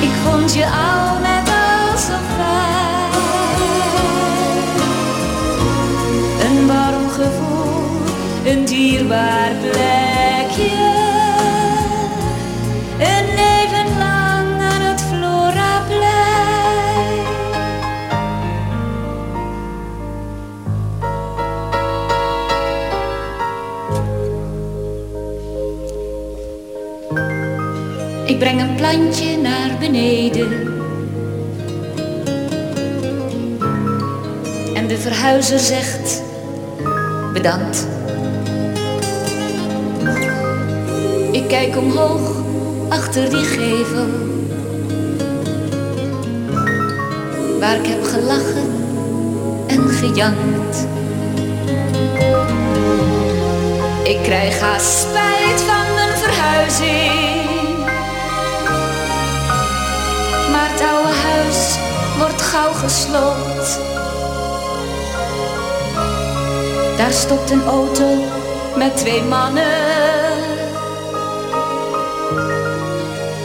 Ik 0.02 0.14
vond 0.24 0.54
je 0.54 0.66
al 0.66 1.11
een 8.46 8.66
dierbaar 8.66 9.52
plekje. 9.62 10.70
Een 13.00 13.26
leven 13.26 13.98
lang 13.98 14.62
aan 14.62 14.82
het 14.82 15.02
Floraplein. 15.02 16.20
Ik 28.26 28.40
breng 28.40 28.62
een 28.62 28.76
plantje 28.76 29.38
naar 29.38 29.78
beneden. 29.80 30.80
En 34.74 34.88
de 34.88 34.98
verhuizer 34.98 35.60
zegt 35.60 36.24
bedankt. 37.34 37.91
Kijk 41.52 41.78
omhoog 41.78 42.32
achter 42.90 43.30
die 43.30 43.46
gevel. 43.46 44.08
Waar 47.60 47.76
ik 47.76 47.86
heb 47.86 48.04
gelachen 48.04 48.70
en 49.68 49.90
gejankt. 49.90 50.88
Ik 54.04 54.18
krijg 54.24 54.60
haast 54.60 55.00
spijt 55.00 55.62
van 55.62 55.94
mijn 55.96 56.18
verhuizing. 56.18 57.78
Maar 60.52 60.70
het 60.72 60.82
oude 60.82 61.14
huis 61.14 61.78
wordt 62.18 62.42
gauw 62.42 62.74
gesloopt. 62.74 63.80
Daar 66.98 67.12
stopt 67.12 67.52
een 67.52 67.66
auto 67.66 68.08
met 68.76 68.98
twee 68.98 69.22
mannen. 69.22 70.01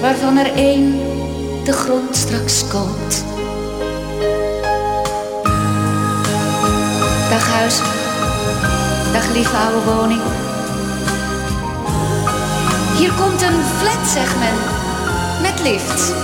Waarvan 0.06 0.36
er 0.36 0.52
één 0.54 0.92
de 1.64 1.72
grond 1.72 2.16
straks 2.16 2.68
koopt. 2.68 3.24
Dag 7.30 7.48
huis, 7.48 7.78
dag 9.12 9.32
lieve 9.32 9.56
oude 9.56 9.90
woning. 9.90 10.20
Hier 12.98 13.12
komt 13.12 13.42
een 13.42 13.62
flat, 13.78 14.08
zegt 14.08 14.38
men, 14.38 14.54
met 15.42 15.62
lift. 15.62 16.14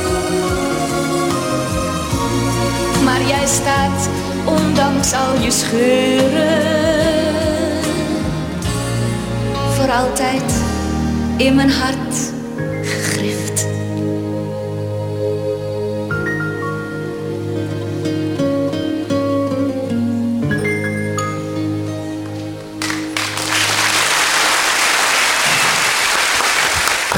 Maar 3.04 3.22
jij 3.26 3.46
staat, 3.46 4.08
ondanks 4.44 5.12
al 5.12 5.40
je 5.40 5.50
scheuren, 5.50 6.62
voor 9.74 9.90
altijd 9.90 10.62
in 11.36 11.54
mijn 11.54 11.70
hart 11.70 12.31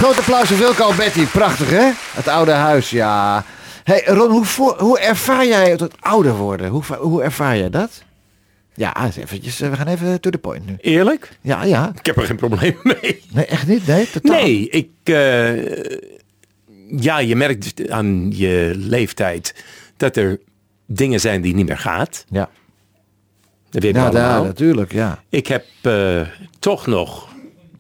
Groot 0.05 0.19
applaus 0.19 0.49
voor 0.49 0.57
Wilco 0.59 0.83
Alberti. 0.83 1.27
Prachtig, 1.27 1.71
hè? 1.71 1.91
Het 2.15 2.29
oude 2.29 2.51
huis, 2.51 2.91
ja. 2.91 3.45
hey, 3.85 4.03
Ron, 4.07 4.31
hoe, 4.31 4.45
voor- 4.45 4.77
hoe 4.79 4.99
ervaar 4.99 5.47
jij 5.47 5.71
het 5.71 6.01
ouder 6.01 6.35
worden? 6.37 6.69
Hoe, 6.69 6.83
hoe 6.99 7.23
ervaar 7.23 7.57
jij 7.59 7.71
dat? 7.71 8.03
Ja, 8.75 9.07
eventjes, 9.17 9.61
eh, 9.61 9.71
we 9.71 9.77
gaan 9.77 9.87
even 9.87 10.21
to 10.21 10.31
the 10.31 10.39
point 10.39 10.67
nu. 10.67 10.77
Eerlijk? 10.81 11.39
Ja, 11.41 11.63
ja. 11.63 11.93
Ik 11.99 12.07
heb 12.07 12.17
er 12.17 12.23
geen 12.27 12.37
probleem 12.37 12.77
mee. 12.83 13.23
Nee, 13.33 13.47
echt 13.47 13.67
niet? 13.67 13.87
Nee, 13.87 14.11
totaal. 14.11 14.37
Nee, 14.43 14.69
ik... 14.69 14.89
eh, 15.03 15.91
ja, 17.01 17.19
je 17.19 17.37
merkt 17.37 17.91
aan 17.91 18.31
je 18.37 18.73
leeftijd 18.77 19.65
dat 19.97 20.17
er 20.17 20.41
dingen 20.87 21.21
zijn 21.21 21.41
die 21.41 21.55
niet 21.55 21.67
meer 21.67 21.79
gaat. 21.79 22.25
Ja, 22.29 22.49
Dat 23.71 23.83
weten 23.83 24.03
ja 24.03 24.11
daar, 24.11 24.43
natuurlijk, 24.43 24.93
ja. 24.93 25.23
Ik 25.29 25.47
heb 25.47 25.65
eh, 25.83 26.21
toch 26.59 26.87
nog, 26.87 27.29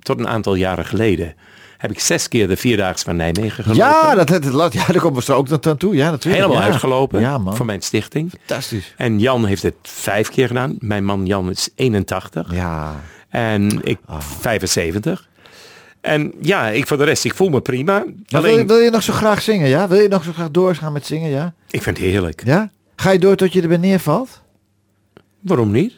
tot 0.01 0.19
een 0.19 0.29
aantal 0.29 0.55
jaren 0.55 0.85
geleden, 0.87 1.35
heb 1.79 1.91
ik 1.91 2.01
zes 2.01 2.29
keer 2.29 2.49
de 2.49 2.57
Vierdaagse 2.57 3.05
van 3.05 3.17
Nijmegen 3.17 3.65
gelopen. 3.65 3.85
Ja, 3.85 4.15
dat, 4.15 4.29
dat, 4.29 4.43
dat, 4.43 4.73
ja, 4.73 4.87
daar 4.87 5.01
komen 5.01 5.19
we 5.19 5.25
zo 5.25 5.35
ook 5.35 5.49
nog 5.49 5.61
aan 5.61 5.77
toe. 5.77 5.95
Ja, 5.95 6.11
natuurlijk. 6.11 6.43
Helemaal 6.43 6.65
ja. 6.67 6.71
uitgelopen 6.73 7.21
Ja, 7.21 7.39
man. 7.39 7.57
voor 7.57 7.67
mijn 7.67 7.83
stichting. 7.83 8.31
Fantastisch. 8.47 8.95
En 8.97 9.19
Jan 9.19 9.45
heeft 9.45 9.63
het 9.63 9.75
vijf 9.83 10.29
keer 10.29 10.47
gedaan. 10.47 10.77
Mijn 10.79 11.05
man 11.05 11.27
Jan 11.27 11.51
is 11.51 11.69
81. 11.75 12.53
Ja. 12.55 13.01
En 13.29 13.81
ik 13.83 13.99
Ah. 14.07 14.21
75. 14.21 15.29
En 16.01 16.33
ja, 16.41 16.69
ik 16.69 16.87
voor 16.87 16.97
de 16.97 17.05
rest, 17.05 17.25
ik 17.25 17.35
voel 17.35 17.49
me 17.49 17.61
prima. 17.61 18.05
Wil, 18.27 18.39
Alleen, 18.41 18.59
je, 18.59 18.65
wil 18.65 18.79
je 18.79 18.91
nog 18.91 19.03
zo 19.03 19.13
graag 19.13 19.43
zingen, 19.43 19.69
ja? 19.69 19.89
Wil 19.89 20.01
je 20.01 20.09
nog 20.09 20.25
zo 20.25 20.33
graag 20.33 20.51
doorgaan 20.51 20.93
met 20.93 21.07
zingen, 21.07 21.31
ja? 21.31 21.55
ik 21.71 21.83
vind 21.83 21.97
het 21.97 22.07
heerlijk. 22.07 22.43
Ja? 22.45 22.71
Ga 22.97 23.11
je 23.11 23.19
door 23.19 23.37
tot 23.37 23.53
je 23.53 23.63
erbij 23.63 23.77
neervalt? 23.77 24.41
Waarom 25.41 25.71
niet? 25.71 25.93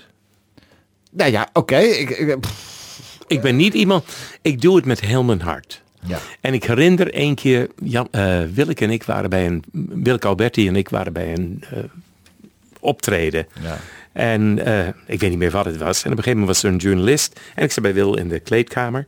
Nou 1.11 1.31
ja, 1.31 1.49
oké. 1.53 1.77
Ik, 1.77 2.11
ik, 2.11 2.41
pff, 2.41 2.76
Ik 3.27 3.41
ben 3.41 3.57
niet 3.57 3.75
iemand, 3.75 4.05
ik 4.43 4.61
doe 4.61 4.77
het 4.77 4.85
met 4.85 5.01
heel 5.01 5.25
mijn 5.25 5.41
hart. 5.41 5.83
ja. 6.03 6.19
En 6.41 6.55
ik 6.55 6.65
herinner 6.65 7.13
één 7.13 7.35
keer, 7.35 7.69
Jan, 7.83 8.09
eh 8.11 8.43
Willeke 8.55 8.85
en 8.85 8.91
ik 8.91 9.03
waren 9.03 9.31
bij 9.31 9.47
een, 9.47 9.65
Willeke 10.03 10.27
Alberti 10.27 10.69
en 10.69 10.77
ik 10.77 10.89
waren 10.89 11.13
bij 11.13 11.33
een 11.33 11.65
eh, 11.71 11.79
optreden. 12.81 13.47
Ja. 13.63 13.79
En 14.13 14.65
eh, 14.65 14.87
ik 15.07 15.21
weet 15.21 15.31
niet 15.31 15.39
meer 15.39 15.51
wat 15.51 15.65
het 15.65 15.77
was. 15.77 16.05
En 16.05 16.13
op 16.13 16.17
een 16.17 16.23
gegeven 16.23 16.39
moment 16.39 16.57
was 16.57 16.63
er 16.63 16.71
een 16.71 16.81
journalist. 16.89 17.41
En 17.55 17.65
ik 17.65 17.73
zat 17.73 17.83
bij 17.83 17.95
Wil 17.95 18.17
in 18.17 18.29
de 18.29 18.41
kleedkamer. 18.41 19.07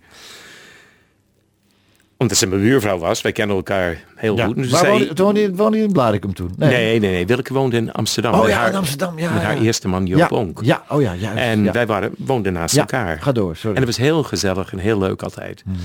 Omdat 2.20 2.36
ze 2.36 2.46
mijn 2.46 2.60
buurvrouw 2.60 2.98
was. 2.98 3.20
Wij 3.22 3.32
kennen 3.32 3.56
elkaar 3.56 4.04
heel 4.16 4.36
Ja. 4.36 4.44
goed. 4.46 4.56
Maar 4.56 4.64
zei- 4.66 5.10
woonde, 5.14 5.40
je- 5.40 5.54
woonde 5.54 5.76
je 5.78 5.82
in 5.84 5.92
Blaricum 5.92 6.34
toen? 6.34 6.52
nee, 6.56 6.70
nee, 6.70 7.10
nee. 7.10 7.26
Willeke 7.26 7.52
woonde 7.52 7.76
in 7.76 7.92
Amsterdam. 7.92 8.34
Oh 8.34 8.48
ja, 8.48 8.56
haar, 8.58 8.68
in 8.68 8.74
Amsterdam. 8.74 9.18
Ja, 9.18 9.32
met 9.32 9.42
haar 9.42 9.56
ja. 9.56 9.62
eerste 9.62 9.88
man 9.88 10.06
Joop 10.06 10.18
ja. 10.30 10.52
Ja, 10.62 10.84
oh 10.96 11.02
ja, 11.02 11.14
juist. 11.14 11.38
En 11.38 11.62
ja. 11.64 11.72
wij 11.72 11.86
waren, 11.86 12.12
woonden 12.18 12.52
naast 12.52 12.74
Ja, 12.74 12.80
elkaar. 12.80 13.20
ga 13.22 13.32
door, 13.32 13.56
sorry. 13.56 13.76
En 13.76 13.82
het 13.82 13.96
was 13.96 14.06
heel 14.06 14.22
gezellig 14.22 14.72
en 14.72 14.78
heel 14.78 14.98
leuk 14.98 15.22
altijd. 15.22 15.62
Mhm. 15.64 15.76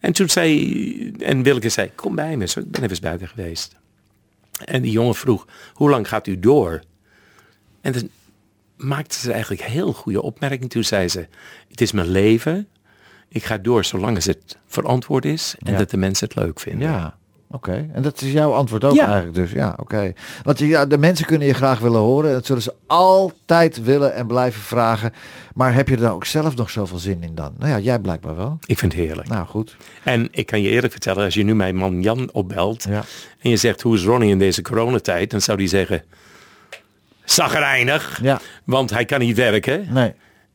En 0.00 0.12
toen 0.12 0.28
zei, 0.28 1.12
en 1.18 1.42
Willeke 1.42 1.68
zei, 1.68 1.90
kom 1.94 2.14
bij 2.14 2.36
me. 2.36 2.46
Zo, 2.46 2.58
ik 2.60 2.64
ben 2.70 2.74
even 2.80 2.90
eens 2.90 3.00
buiten 3.00 3.28
geweest. 3.28 3.76
En 4.64 4.82
die 4.82 4.90
jongen 4.92 5.14
vroeg, 5.14 5.46
hoe 5.72 5.90
lang 5.90 6.08
gaat 6.08 6.26
u 6.26 6.38
door? 6.40 6.80
En 7.80 7.92
toen 7.92 8.10
maakte 8.76 9.18
ze 9.18 9.32
eigenlijk 9.32 9.62
heel 9.62 9.92
goede 9.92 10.22
opmerking. 10.22 10.70
Toen 10.70 10.84
zei 10.84 11.08
ze, 11.08 11.26
het 11.68 11.80
is 11.80 11.92
mijn 11.92 12.08
leven. 12.08 12.68
Ik 13.32 13.44
ga 13.44 13.58
door 13.58 13.84
zolang 13.84 14.24
het 14.24 14.56
verantwoord 14.66 15.24
is 15.24 15.54
en 15.58 15.72
Ja. 15.72 15.78
dat 15.78 15.90
de 15.90 15.96
mensen 15.96 16.28
het 16.28 16.36
leuk 16.36 16.60
vinden. 16.60 16.88
Ja, 16.88 17.14
oké. 17.50 17.88
En 17.92 18.02
dat 18.02 18.20
is 18.20 18.32
jouw 18.32 18.52
antwoord 18.52 18.84
ook 18.84 18.94
Ja. 18.94 19.04
eigenlijk 19.04 19.34
dus. 19.34 19.50
Ja, 19.52 19.74
oké. 19.76 20.12
Want 20.42 20.58
je- 20.58 20.66
ja, 20.66 20.86
de 20.86 20.98
mensen 20.98 21.26
kunnen 21.26 21.46
je 21.46 21.54
graag 21.54 21.78
willen 21.78 22.00
horen. 22.00 22.32
Dat 22.32 22.46
zullen 22.46 22.62
ze 22.62 22.74
altijd 22.86 23.82
willen 23.82 24.14
en 24.14 24.26
blijven 24.26 24.62
vragen. 24.62 25.12
Maar 25.54 25.74
heb 25.74 25.88
je 25.88 25.94
er 25.94 26.00
dan 26.00 26.10
ook 26.12 26.24
zelf 26.24 26.56
nog 26.56 26.70
zoveel 26.70 26.98
zin 26.98 27.22
in 27.22 27.34
dan? 27.34 27.52
Nou 27.58 27.70
ja, 27.70 27.78
jij 27.78 27.98
blijkbaar 27.98 28.36
wel. 28.36 28.58
Ik 28.66 28.78
vind 28.78 28.92
het 28.92 29.00
heerlijk. 29.00 29.28
Nou, 29.28 29.46
goed. 29.46 29.76
En 30.04 30.28
ik 30.30 30.46
kan 30.46 30.62
je 30.62 30.68
eerlijk 30.68 30.92
vertellen, 30.92 31.24
als 31.24 31.34
je 31.34 31.42
nu 31.42 31.54
mijn 31.54 31.76
man 31.76 32.02
Jan 32.02 32.28
opbelt 32.32 32.84
Ja. 32.88 33.02
en 33.40 33.50
je 33.50 33.56
zegt 33.56 33.80
hoe 33.80 33.94
is 33.96 34.04
Ronnie 34.04 34.30
in 34.30 34.38
deze 34.38 34.62
coronatijd, 34.62 35.30
dan 35.30 35.40
zou 35.40 35.58
die 35.58 35.68
zeggen, 35.68 36.02
zagrijnig, 37.24 38.20
Ja. 38.22 38.40
want 38.64 38.90
hij 38.90 39.04
kan 39.04 39.18
niet 39.20 39.36
werken. 39.36 39.86
Nee. 39.92 40.12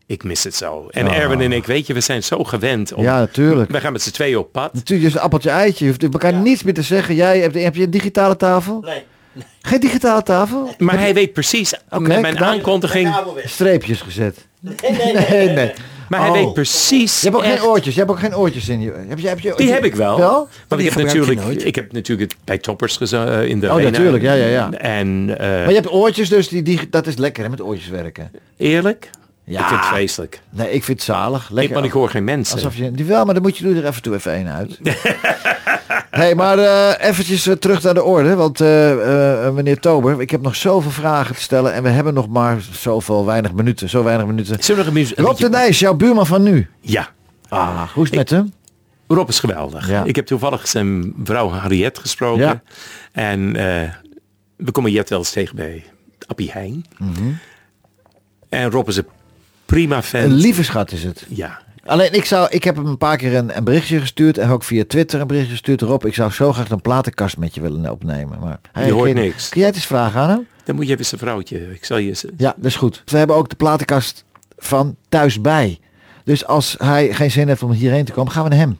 Ik 0.08 0.24
mis 0.24 0.44
het 0.44 0.56
zo. 0.56 0.88
En. 0.92 1.08
Erwin 1.12 1.42
en 1.42 1.52
ik, 1.52 1.66
weet 1.66 1.88
je, 1.88 1.94
we 1.94 2.00
zijn 2.00 2.24
zo 2.24 2.44
gewend. 2.44 2.94
Om, 2.94 3.04
Ja, 3.04 3.20
natuurlijk. 3.20 3.72
We 3.72 3.80
gaan 3.80 3.92
met 3.92 4.02
z'n 4.02 4.12
tweeën 4.12 4.38
op 4.38 4.52
pad. 4.52 4.74
Natuurlijk, 4.74 5.08
is 5.10 5.14
een 5.16 5.20
appeltje 5.22 5.50
eitje. 5.50 5.86
Je 5.86 5.92
hoeft 5.92 6.04
elkaar 6.14 6.34
niets 6.34 6.64
meer 6.64 6.74
te 6.74 6.82
zeggen. 6.82 7.16
Jij 7.16 7.40
hebt, 7.40 7.56
heb 7.56 7.76
je 7.76 7.84
een 7.84 7.90
digitale 7.92 8.36
tafel? 8.36 8.80
Nee. 8.82 9.04
Geen 9.62 9.80
digitale 9.80 10.24
tafel? 10.24 10.74
Maar 10.78 11.00
hij 11.00 11.14
weet 11.14 11.34
precies, 11.34 11.74
Oké, 11.90 12.00
met 12.00 12.22
mijn 12.22 12.40
aankondiging, 12.40 13.16
Streepjes 13.46 14.02
gezet. 14.02 14.46
Nee, 14.60 14.76
nee, 14.82 15.14
Nee, 15.30 15.50
nee. 15.50 15.72
maar 16.10 16.20
hij 16.20 16.30
Oh. 16.30 16.36
weet 16.36 16.54
precies. 16.54 17.22
Je 17.22 17.26
hebt 17.30 17.38
ook 17.40 17.44
echt- 17.46 17.60
geen 17.60 17.70
oortjes. 17.70 17.94
Je 17.94 18.00
hebt 18.00 18.12
ook 18.12 18.20
geen 18.20 18.36
oortjes 18.36 18.70
in 18.70 18.82
je. 18.82 18.94
Heb 19.08 19.20
je, 19.20 19.28
heb 19.28 19.40
je 19.40 19.54
Die 19.56 19.72
heb 19.72 19.86
ik 19.86 19.96
wel. 19.96 20.18
Wel? 20.18 20.48
Want 20.68 20.82
ik 20.82 20.90
heb, 20.94 21.04
natuurlijk, 21.06 21.42
ik 21.42 21.76
heb 21.76 21.92
natuurlijk 21.92 22.32
het 22.32 22.40
bij 22.46 22.58
toppers 22.58 22.98
geza- 22.98 23.40
eh, 23.42 23.50
in 23.50 23.60
de 23.60 23.68
Oh, 23.68 23.74
arena. 23.74 23.90
natuurlijk. 23.90 24.24
Ja, 24.24 24.34
ja, 24.34 24.46
ja. 24.46 24.72
En 24.72 25.38
eh, 25.40 25.50
Maar 25.50 25.68
je 25.70 25.74
hebt 25.76 25.92
oortjes, 25.92 26.30
dus 26.30 26.48
die, 26.48 26.62
die, 26.62 26.80
dat 26.90 27.08
is 27.08 27.16
lekker 27.18 27.44
hè, 27.44 27.50
met 27.50 27.62
oortjes 27.62 27.90
werken. 27.90 28.32
eerlijk, 28.58 29.10
Ja. 29.46 29.60
ik 29.60 29.84
vind 29.84 30.16
het. 30.16 30.42
Nee, 30.50 30.72
ik 30.72 30.84
vind 30.84 30.98
het 30.98 31.08
zalig. 31.08 31.44
Ik, 31.44 31.50
Lekker. 31.50 31.74
want 31.74 31.86
ik 31.86 31.92
hoor 31.92 32.10
geen 32.10 32.24
mensen. 32.24 32.56
Alsof 32.56 32.76
je, 32.76 32.92
die 32.92 33.06
wel, 33.06 33.26
maar 33.26 33.34
dan 33.34 33.44
moet 33.44 33.58
je 33.58 33.66
nu 33.66 33.78
er 33.78 33.86
even 33.86 34.02
toe 34.02 34.16
even 34.16 34.32
één 34.34 34.48
uit. 34.48 34.80
hey, 36.10 36.36
maar 36.36 36.58
eh 36.60 37.08
eventjes 37.10 37.48
eh, 37.48 37.54
terug 37.54 37.82
naar 37.82 37.94
de 37.94 38.04
orde. 38.04 38.36
Want 38.36 38.62
eh, 38.62 39.50
meneer 39.50 39.80
Tober, 39.80 40.22
ik 40.22 40.30
heb 40.30 40.42
nog 40.42 40.56
zoveel 40.56 40.92
vragen 40.92 41.36
te 41.36 41.42
stellen. 41.42 41.74
En 41.74 41.84
we 41.84 41.90
hebben 41.90 42.14
nog 42.14 42.28
maar 42.28 42.62
zoveel 42.72 43.26
weinig 43.26 43.54
minuten. 43.54 43.90
Zo 43.90 44.04
weinig 44.04 44.26
minuten. 44.26 44.64
Zullen 44.64 44.94
we 44.94 45.14
nog? 45.18 45.28
Rob 45.28 45.38
de 45.38 45.50
Nijs, 45.50 45.80
jouw 45.80 45.94
buurman 45.94 46.26
van 46.26 46.44
nu. 46.44 46.70
Ja, 46.82 47.10
Ah, 47.50 47.92
hoe 47.94 48.04
is 48.04 48.10
het 48.10 48.18
met 48.20 48.30
hem? 48.30 48.54
Rob 49.08 49.30
is 49.30 49.40
geweldig. 49.40 49.90
Ja. 49.90 50.04
Ik 50.04 50.16
heb 50.16 50.26
toevallig 50.26 50.68
zijn 50.68 51.14
vrouw 51.24 51.50
Harriet 51.50 51.98
gesproken. 51.98 52.44
Ja. 52.44 52.62
En 53.12 53.54
we 54.56 54.72
komen 54.72 54.92
Jet 54.92 55.10
wel 55.10 55.20
eens 55.20 55.32
tegen 55.32 55.56
bij 55.56 55.84
Appie 56.28 56.52
Heijn. 56.52 56.86
Mhm. 56.98 57.32
En 58.50 58.72
Rob 58.72 58.88
is 58.88 58.98
een 58.98 59.06
prima 59.76 60.02
fan. 60.04 60.22
Een 60.22 60.34
lieve 60.34 60.64
schat 60.64 60.92
is 60.92 61.04
het. 61.04 61.26
Ja, 61.30 61.64
Alleen 61.86 62.14
ik 62.14 62.26
zou, 62.26 62.48
ik 62.50 62.64
heb 62.64 62.76
hem 62.76 62.86
een 62.86 62.98
paar 62.98 63.18
keer 63.18 63.36
een, 63.36 63.58
een 63.58 63.64
berichtje 63.64 64.00
gestuurd 64.00 64.38
en 64.38 64.50
ook 64.50 64.64
via 64.64 64.84
Twitter 64.88 65.22
een 65.22 65.28
berichtje 65.28 65.52
gestuurd. 65.52 65.82
Rob, 65.82 66.06
ik 66.06 66.14
zou 66.14 66.32
zo 66.32 66.54
graag 66.54 66.70
een 66.70 66.82
platenkast 66.82 67.38
met 67.38 67.56
je 67.56 67.62
willen 67.62 67.92
opnemen. 67.92 68.40
Maar 68.40 68.60
hij 68.72 68.86
Je 68.86 68.92
hoort 68.92 69.14
niks. 69.14 69.50
Kun 69.50 69.60
jij 69.60 69.68
het 69.70 69.76
eens 69.78 69.86
vragen 69.86 70.22
aan 70.22 70.30
hem? 70.30 70.48
dan 70.64 70.76
moet 70.76 70.88
je 70.88 70.94
even 70.94 71.06
zijn 71.06 71.22
vrouwtje. 71.22 71.74
Ik 71.74 71.86
zal 71.86 71.98
je 71.98 72.08
eens- 72.08 72.26
Ja, 72.38 72.54
dat 72.58 72.66
is 72.66 72.76
goed. 72.76 73.02
We 73.06 73.18
hebben 73.18 73.36
ook 73.36 73.50
de 73.50 73.56
platenkast 73.56 74.26
van 74.58 74.96
thuisbij. 75.10 75.80
Dus 76.24 76.46
als 76.46 76.76
hij 76.78 77.14
geen 77.14 77.32
zin 77.32 77.48
heeft 77.48 77.64
om 77.64 77.72
hierheen 77.72 78.06
te 78.06 78.12
komen, 78.12 78.32
gaan 78.32 78.44
we 78.44 78.50
naar 78.50 78.58
hem. 78.60 78.78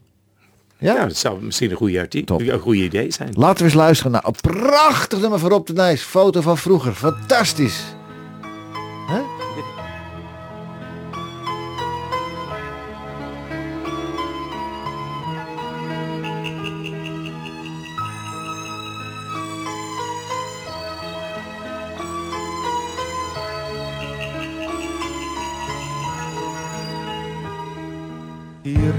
Ja? 0.78 0.94
Ja, 0.96 1.06
dat 1.06 1.18
zou 1.18 1.44
misschien 1.44 1.72
een 1.72 1.78
goede, 1.78 2.00
arti- 2.00 2.24
Top. 2.24 2.40
een 2.42 2.60
goede 2.60 2.84
idee 2.84 3.12
zijn. 3.12 3.30
Laten 3.34 3.58
we 3.58 3.64
eens 3.64 3.74
luisteren 3.74 4.12
naar 4.12 4.26
een 4.26 4.36
prachtig 4.42 5.20
nummer 5.20 5.40
van 5.40 5.50
Rob 5.50 5.66
de 5.68 5.74
Nijs. 5.74 6.02
Foto 6.02 6.42
van 6.42 6.58
vroeger. 6.58 6.94
Fantastisch. 6.94 7.82
Hè? 9.08 9.20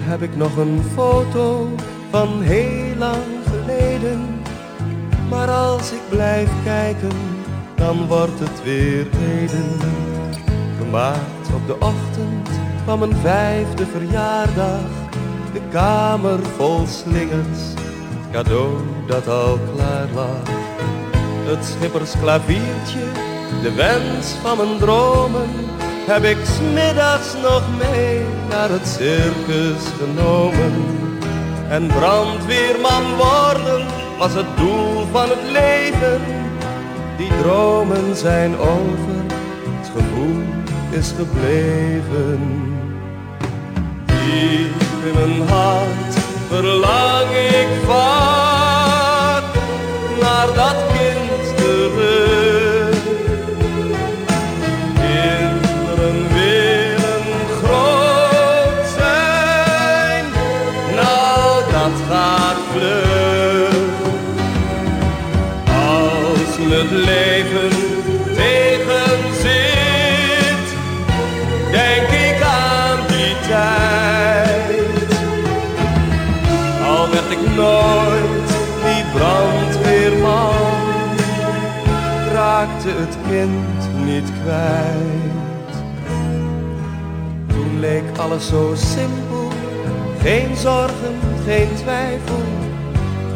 Heb 0.07 0.23
ik 0.23 0.37
nog 0.37 0.57
een 0.57 0.83
foto 0.95 1.69
van 2.11 2.43
heel 2.43 2.97
lang 2.99 3.25
geleden. 3.51 4.41
Maar 5.29 5.51
als 5.51 5.93
ik 5.93 6.01
blijf 6.09 6.51
kijken, 6.65 7.17
dan 7.75 8.07
wordt 8.07 8.39
het 8.39 8.63
weer 8.63 9.07
heden. 9.17 9.77
Gemaakt 10.79 11.55
op 11.55 11.67
de 11.67 11.75
ochtend 11.75 12.49
van 12.85 12.99
mijn 12.99 13.17
vijfde 13.17 13.87
verjaardag. 13.87 14.89
De 15.53 15.61
kamer 15.71 16.39
vol 16.57 16.87
slingers, 16.87 17.61
het 18.09 18.31
cadeau 18.33 18.77
dat 19.07 19.29
al 19.29 19.59
klaar 19.75 20.09
lag. 20.15 20.49
Het 21.47 21.65
schippersklaviertje, 21.65 23.05
de 23.63 23.73
wens 23.75 24.27
van 24.43 24.57
mijn 24.57 24.79
dromen, 24.79 25.49
heb 26.07 26.25
ik 26.25 26.37
smiddags 26.45 27.35
nog 27.43 27.63
mee 27.79 28.25
naar 28.49 28.69
het 28.69 28.87
circus 28.89 29.83
genomen. 29.99 30.73
En 31.69 31.87
brandweerman 31.87 33.17
worden 33.17 33.87
was 34.19 34.35
het 34.35 34.57
doel 34.57 35.07
van 35.13 35.29
het 35.29 35.51
leven. 35.51 36.21
Die 37.17 37.31
dromen 37.43 38.17
zijn 38.17 38.59
over, 38.59 39.17
het 39.79 39.91
gevoel 39.97 40.43
is 40.91 41.13
gebleven. 41.17 42.41
Diep 44.05 45.05
in 45.05 45.15
mijn 45.15 45.49
hart 45.49 46.15
verlang 46.49 47.31
ik 47.31 47.69
vaak 47.87 49.45
naar 50.21 50.47
dat 50.55 50.96
het 82.99 83.17
kind 83.29 84.05
niet 84.05 84.31
kwijt. 84.43 85.75
Toen 87.47 87.81
leek 87.81 88.19
alles 88.19 88.47
zo 88.49 88.73
simpel, 88.75 89.49
geen 90.21 90.57
zorgen, 90.57 91.15
geen 91.47 91.69
twijfel. 91.75 92.43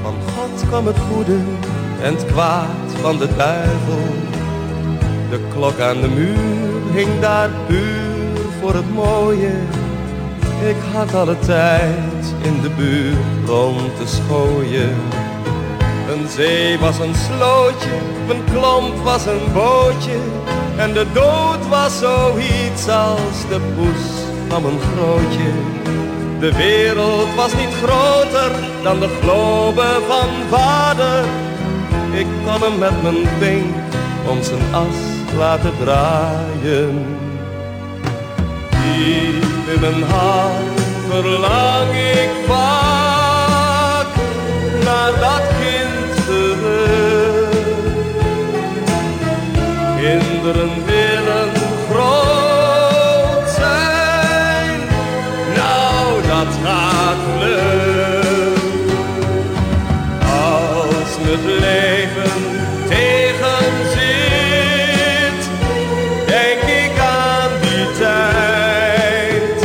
Van 0.03 0.15
God 0.35 0.69
kwam 0.69 0.87
het 0.87 0.99
goede 0.99 1.39
en 2.03 2.15
het 2.15 2.27
kwaad 2.27 2.91
van 3.01 3.19
de 3.19 3.29
duivel. 3.37 4.05
De 5.31 5.41
klok 5.55 5.81
aan 5.81 6.01
de 6.01 6.09
muur 6.09 6.71
hing 6.93 7.21
daar 7.21 7.51
puur 7.67 8.43
voor 8.61 8.75
het 8.75 8.95
mooie. 8.95 9.53
Ik 10.69 10.77
had 10.93 11.15
alle 11.15 11.39
tijd 11.39 12.35
in 12.43 12.61
de 12.61 12.71
buurt 12.77 13.49
rond 13.49 13.97
te 13.97 14.07
schooien. 14.07 14.97
Een 16.11 16.29
zee 16.29 16.79
was 16.79 16.99
een 16.99 17.15
slootje, 17.15 17.97
een 18.29 18.45
klomp 18.53 18.97
was 19.05 19.27
een 19.27 19.53
bootje. 19.53 20.19
En 20.77 20.93
de 20.93 21.07
dood 21.13 21.69
was 21.69 21.99
zoiets 21.99 22.89
als 22.89 23.49
de 23.49 23.61
poes 23.77 24.05
van 24.49 24.65
een 24.65 24.81
grootje. 24.81 25.51
De 26.39 26.53
wereld 26.53 27.35
was 27.35 27.55
niet 27.55 27.75
groter 27.83 28.51
dan 28.83 29.01
de 29.01 29.19
globe 29.21 29.87
van 30.09 30.29
vader. 30.51 31.25
Ik 32.13 32.27
kon 32.45 32.63
hem 32.63 32.79
met 32.79 33.03
mijn 33.03 33.29
vink 33.39 33.75
om 34.29 34.43
zijn 34.43 34.75
as 34.75 34.97
laten 35.39 35.73
draaien. 35.85 37.07
Diep 38.71 39.75
in 39.75 39.81
mijn 39.81 40.03
hart 40.03 40.81
verlang 41.09 41.91
ik 41.91 42.31
vaak 42.47 44.07
naar 44.85 45.13
dat 45.21 45.50
Kinderen 50.43 50.85
willen 50.85 51.51
groot 51.91 53.49
zijn, 53.49 54.81
nou 55.55 56.23
dat 56.23 56.55
gaat 56.65 57.17
vlug. 57.37 58.59
Als 60.23 61.13
het 61.21 61.45
leven 61.45 62.41
tegenzit, 62.89 64.21
denk 66.27 66.63
ik 66.63 66.99
aan 66.99 67.53
die 67.61 67.87
tijd. 67.99 69.59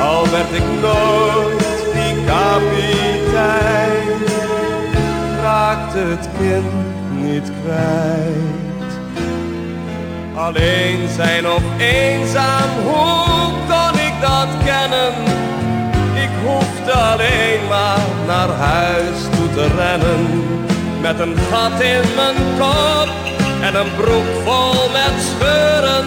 Al 0.00 0.22
werd 0.30 0.52
ik 0.52 0.66
nooit 0.80 1.84
die 1.92 2.14
kapitein, 2.26 4.08
raakte 5.42 5.98
het 5.98 6.28
kind 6.38 6.72
niet 7.22 7.50
kwijt. 7.62 8.59
Alleen 10.50 11.08
zijn 11.08 11.46
of 11.48 11.62
eenzaam, 11.78 12.70
hoe 12.82 13.52
kon 13.68 14.00
ik 14.00 14.12
dat 14.20 14.48
kennen? 14.64 15.12
Ik 16.14 16.30
hoefde 16.44 16.92
alleen 16.92 17.60
maar 17.68 18.00
naar 18.26 18.48
huis 18.48 19.18
toe 19.36 19.50
te 19.54 19.66
rennen. 19.76 20.44
Met 21.00 21.18
een 21.20 21.36
gat 21.50 21.80
in 21.80 22.14
mijn 22.16 22.36
kop 22.58 23.08
en 23.60 23.74
een 23.74 23.94
broek 23.96 24.28
vol 24.44 24.90
met 24.92 25.14
scheuren. 25.30 26.04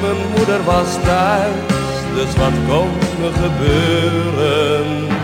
Mijn 0.00 0.28
moeder 0.36 0.64
was 0.64 0.96
thuis, 1.04 1.54
dus 2.14 2.34
wat 2.36 2.56
kon 2.68 2.88
me 3.20 3.30
gebeuren? 3.42 5.15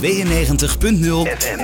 92.0 0.00 0.04
FM. 1.38 1.58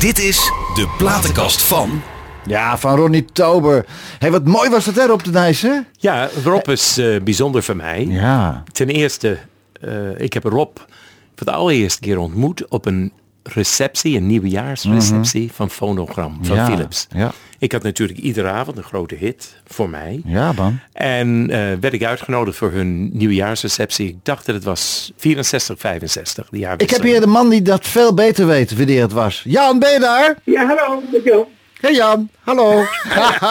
Dit 0.00 0.18
is 0.18 0.36
de 0.74 0.94
platenkast 0.98 1.62
van 1.62 2.02
Ja, 2.46 2.78
van 2.78 2.96
Ronnie 2.96 3.24
Tober. 3.32 3.86
hey, 4.18 4.30
wat 4.30 4.44
mooi 4.44 4.70
was 4.70 4.84
dat 4.84 4.94
hè, 4.94 5.12
op 5.12 5.24
de 5.24 5.30
Nijs, 5.30 5.66
Ja, 5.92 6.28
Rob 6.44 6.68
is 6.68 6.98
eh, 6.98 7.20
bijzonder 7.20 7.62
voor 7.62 7.76
mij. 7.76 8.06
Ja. 8.06 8.62
Ten 8.72 8.88
eerste, 8.88 9.38
eh, 9.80 10.20
ik 10.20 10.32
heb 10.32 10.44
Rob 10.44 10.76
voor 11.36 11.46
de 11.46 11.52
allereerste 11.52 12.00
keer 12.00 12.18
ontmoet 12.18 12.68
op 12.68 12.86
een 12.86 13.12
receptie, 13.54 14.16
een 14.16 14.26
nieuwjaarsreceptie 14.26 15.50
van 15.52 15.70
Phonogram, 15.70 16.38
van 16.42 16.56
Ja, 16.56 16.66
Philips. 16.66 17.06
ja. 17.14 17.32
Ik 17.60 17.72
had 17.72 17.82
natuurlijk 17.82 18.18
iedere 18.18 18.48
avond 18.48 18.76
een 18.76 18.82
grote 18.82 19.14
hit 19.14 19.56
voor 19.66 19.88
mij. 19.88 20.20
Ja, 20.24 20.52
man. 20.52 20.78
En 20.92 21.50
eh, 21.50 21.58
werd 21.80 21.92
ik 21.92 22.04
uitgenodigd 22.04 22.56
voor 22.56 22.72
hun 22.72 23.10
nieuwjaarsreceptie. 23.12 24.08
Ik 24.08 24.16
dacht 24.22 24.46
dat 24.46 24.54
het 24.54 24.64
was 24.64 25.12
64, 25.16 25.78
65. 25.78 26.48
Die 26.50 26.66
Ik 26.76 26.90
heb 26.90 27.02
hier 27.02 27.20
de 27.20 27.26
man 27.26 27.48
die 27.48 27.62
dat 27.62 27.86
veel 27.86 28.14
beter 28.14 28.46
weet 28.46 28.76
wanneer 28.76 29.02
het 29.02 29.12
was. 29.12 29.42
Jan, 29.44 29.78
ben 29.78 29.92
je 29.92 29.98
daar? 30.00 30.36
Ja, 30.44 30.66
hallo, 30.66 31.02
met. 31.12 31.48
Hey 31.80 31.92
Jan, 31.92 32.30
hallo. 32.44 32.84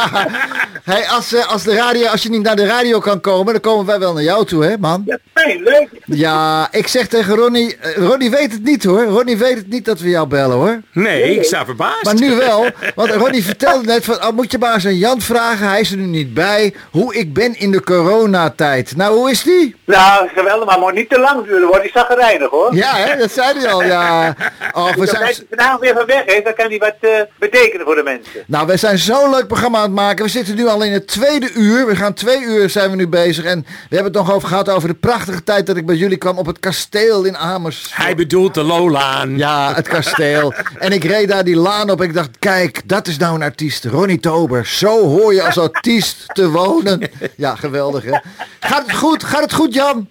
hey, 0.83 1.07
als, 1.07 1.33
eh, 1.33 1.47
als, 1.51 1.63
de 1.63 1.75
radio, 1.75 2.07
als 2.07 2.23
je 2.23 2.29
niet 2.29 2.41
naar 2.41 2.55
de 2.55 2.65
radio 2.65 2.99
kan 2.99 3.21
komen, 3.21 3.53
dan 3.53 3.61
komen 3.61 3.85
wij 3.85 3.99
wel 3.99 4.13
naar 4.13 4.23
jou 4.23 4.45
toe, 4.45 4.65
hè 4.65 4.77
man? 4.77 5.03
Ja, 5.05 5.17
fijn, 5.33 5.63
leuk. 5.63 5.89
Ja, 6.05 6.67
ik 6.71 6.87
zeg 6.87 7.07
tegen 7.07 7.35
Ronnie, 7.35 7.77
eh, 7.77 7.95
Ronnie 7.95 8.29
weet 8.29 8.51
het 8.51 8.63
niet 8.63 8.83
hoor. 8.83 9.03
Ronnie 9.03 9.37
weet 9.37 9.55
het 9.55 9.69
niet 9.69 9.85
dat 9.85 9.99
we 9.99 10.09
jou 10.09 10.27
bellen 10.27 10.55
hoor. 10.55 10.81
Nee, 10.91 11.35
ik 11.35 11.43
sta 11.43 11.65
verbaasd. 11.65 12.03
Maar 12.03 12.15
nu 12.15 12.35
wel, 12.35 12.65
want 12.95 13.11
Ronnie 13.21 13.43
vertelde 13.43 13.85
net 13.85 14.05
van, 14.05 14.15
oh, 14.15 14.29
moet 14.29 14.51
je 14.51 14.57
maar 14.57 14.73
eens 14.73 14.85
aan 14.85 14.97
Jan 14.97 15.21
vragen, 15.21 15.67
hij 15.67 15.79
is 15.79 15.91
er 15.91 15.97
nu 15.97 16.05
niet 16.05 16.33
bij, 16.33 16.73
hoe 16.91 17.15
ik 17.15 17.33
ben 17.33 17.59
in 17.59 17.71
de 17.71 17.83
coronatijd. 17.83 18.95
Nou, 18.95 19.15
hoe 19.15 19.31
is 19.31 19.43
die? 19.43 19.75
Nou, 19.85 20.27
geweldig, 20.27 20.65
maar 20.65 20.79
moet 20.79 20.93
niet 20.93 21.09
te 21.09 21.19
lang 21.19 21.45
duren, 21.45 21.67
wordt 21.67 21.83
die 21.83 21.91
zaggerijnig 21.91 22.49
hoor. 22.49 22.75
Ja, 22.75 22.95
hè, 22.95 23.17
dat 23.17 23.31
zei 23.31 23.59
hij 23.59 23.71
al, 23.71 23.83
ja. 23.83 24.35
Oh, 24.71 24.93
we 24.93 25.05
zijn... 25.05 25.23
als 25.23 25.37
hij 25.37 25.45
vanavond 25.49 25.79
weer 25.79 25.93
van 25.93 26.05
weg 26.05 26.25
is, 26.25 26.43
dan 26.43 26.53
kan 26.53 26.69
hij 26.69 26.77
wat 26.77 26.95
eh, 26.99 27.21
betekenen 27.39 27.85
voor 27.85 27.95
de 27.95 28.03
mensen. 28.03 28.15
Mensen. 28.23 28.43
Nou, 28.47 28.67
wij 28.67 28.77
zijn 28.77 28.97
zo'n 28.97 29.29
leuk 29.29 29.47
programma 29.47 29.77
aan 29.77 29.83
het 29.83 29.93
maken. 29.93 30.25
We 30.25 30.31
zitten 30.31 30.55
nu 30.55 30.67
al 30.67 30.83
in 30.83 30.91
het 30.91 31.07
tweede 31.07 31.51
uur. 31.53 31.85
We 31.87 31.95
gaan 31.95 32.13
twee 32.13 32.41
uur 32.41 32.69
zijn 32.69 32.89
we 32.89 32.95
nu 32.95 33.07
bezig. 33.07 33.43
En 33.43 33.65
we 33.89 33.95
hebben 33.95 34.13
het 34.13 34.25
nog 34.25 34.33
over 34.33 34.47
gehad 34.47 34.69
over 34.69 34.87
de 34.87 34.93
prachtige 34.93 35.43
tijd 35.43 35.65
dat 35.65 35.77
ik 35.77 35.85
bij 35.85 35.95
jullie 35.95 36.17
kwam 36.17 36.37
op 36.37 36.45
het 36.45 36.59
kasteel 36.59 37.23
in 37.23 37.37
Amersfoort. 37.37 37.95
Hij 38.03 38.15
bedoelt 38.15 38.53
de 38.53 38.63
Lolaan. 38.63 39.37
Ja, 39.37 39.73
het 39.75 39.87
kasteel. 39.87 40.53
En 40.79 40.91
ik 40.91 41.03
reed 41.03 41.27
daar 41.27 41.43
die 41.43 41.55
laan 41.55 41.89
op. 41.89 42.01
Ik 42.01 42.13
dacht, 42.13 42.29
kijk, 42.39 42.81
dat 42.85 43.07
is 43.07 43.17
nou 43.17 43.35
een 43.35 43.41
artiest. 43.41 43.85
Ronnie 43.85 44.19
Tober. 44.19 44.65
Zo 44.65 45.07
hoor 45.07 45.33
je 45.33 45.43
als 45.43 45.57
artiest 45.57 46.23
te 46.33 46.49
wonen. 46.49 47.09
Ja, 47.35 47.55
geweldig 47.55 48.03
hè. 48.03 48.19
Gaat 48.59 48.85
het 48.87 48.95
goed? 48.95 49.23
Gaat 49.23 49.41
het 49.41 49.53
goed, 49.53 49.73
Jan? 49.73 50.07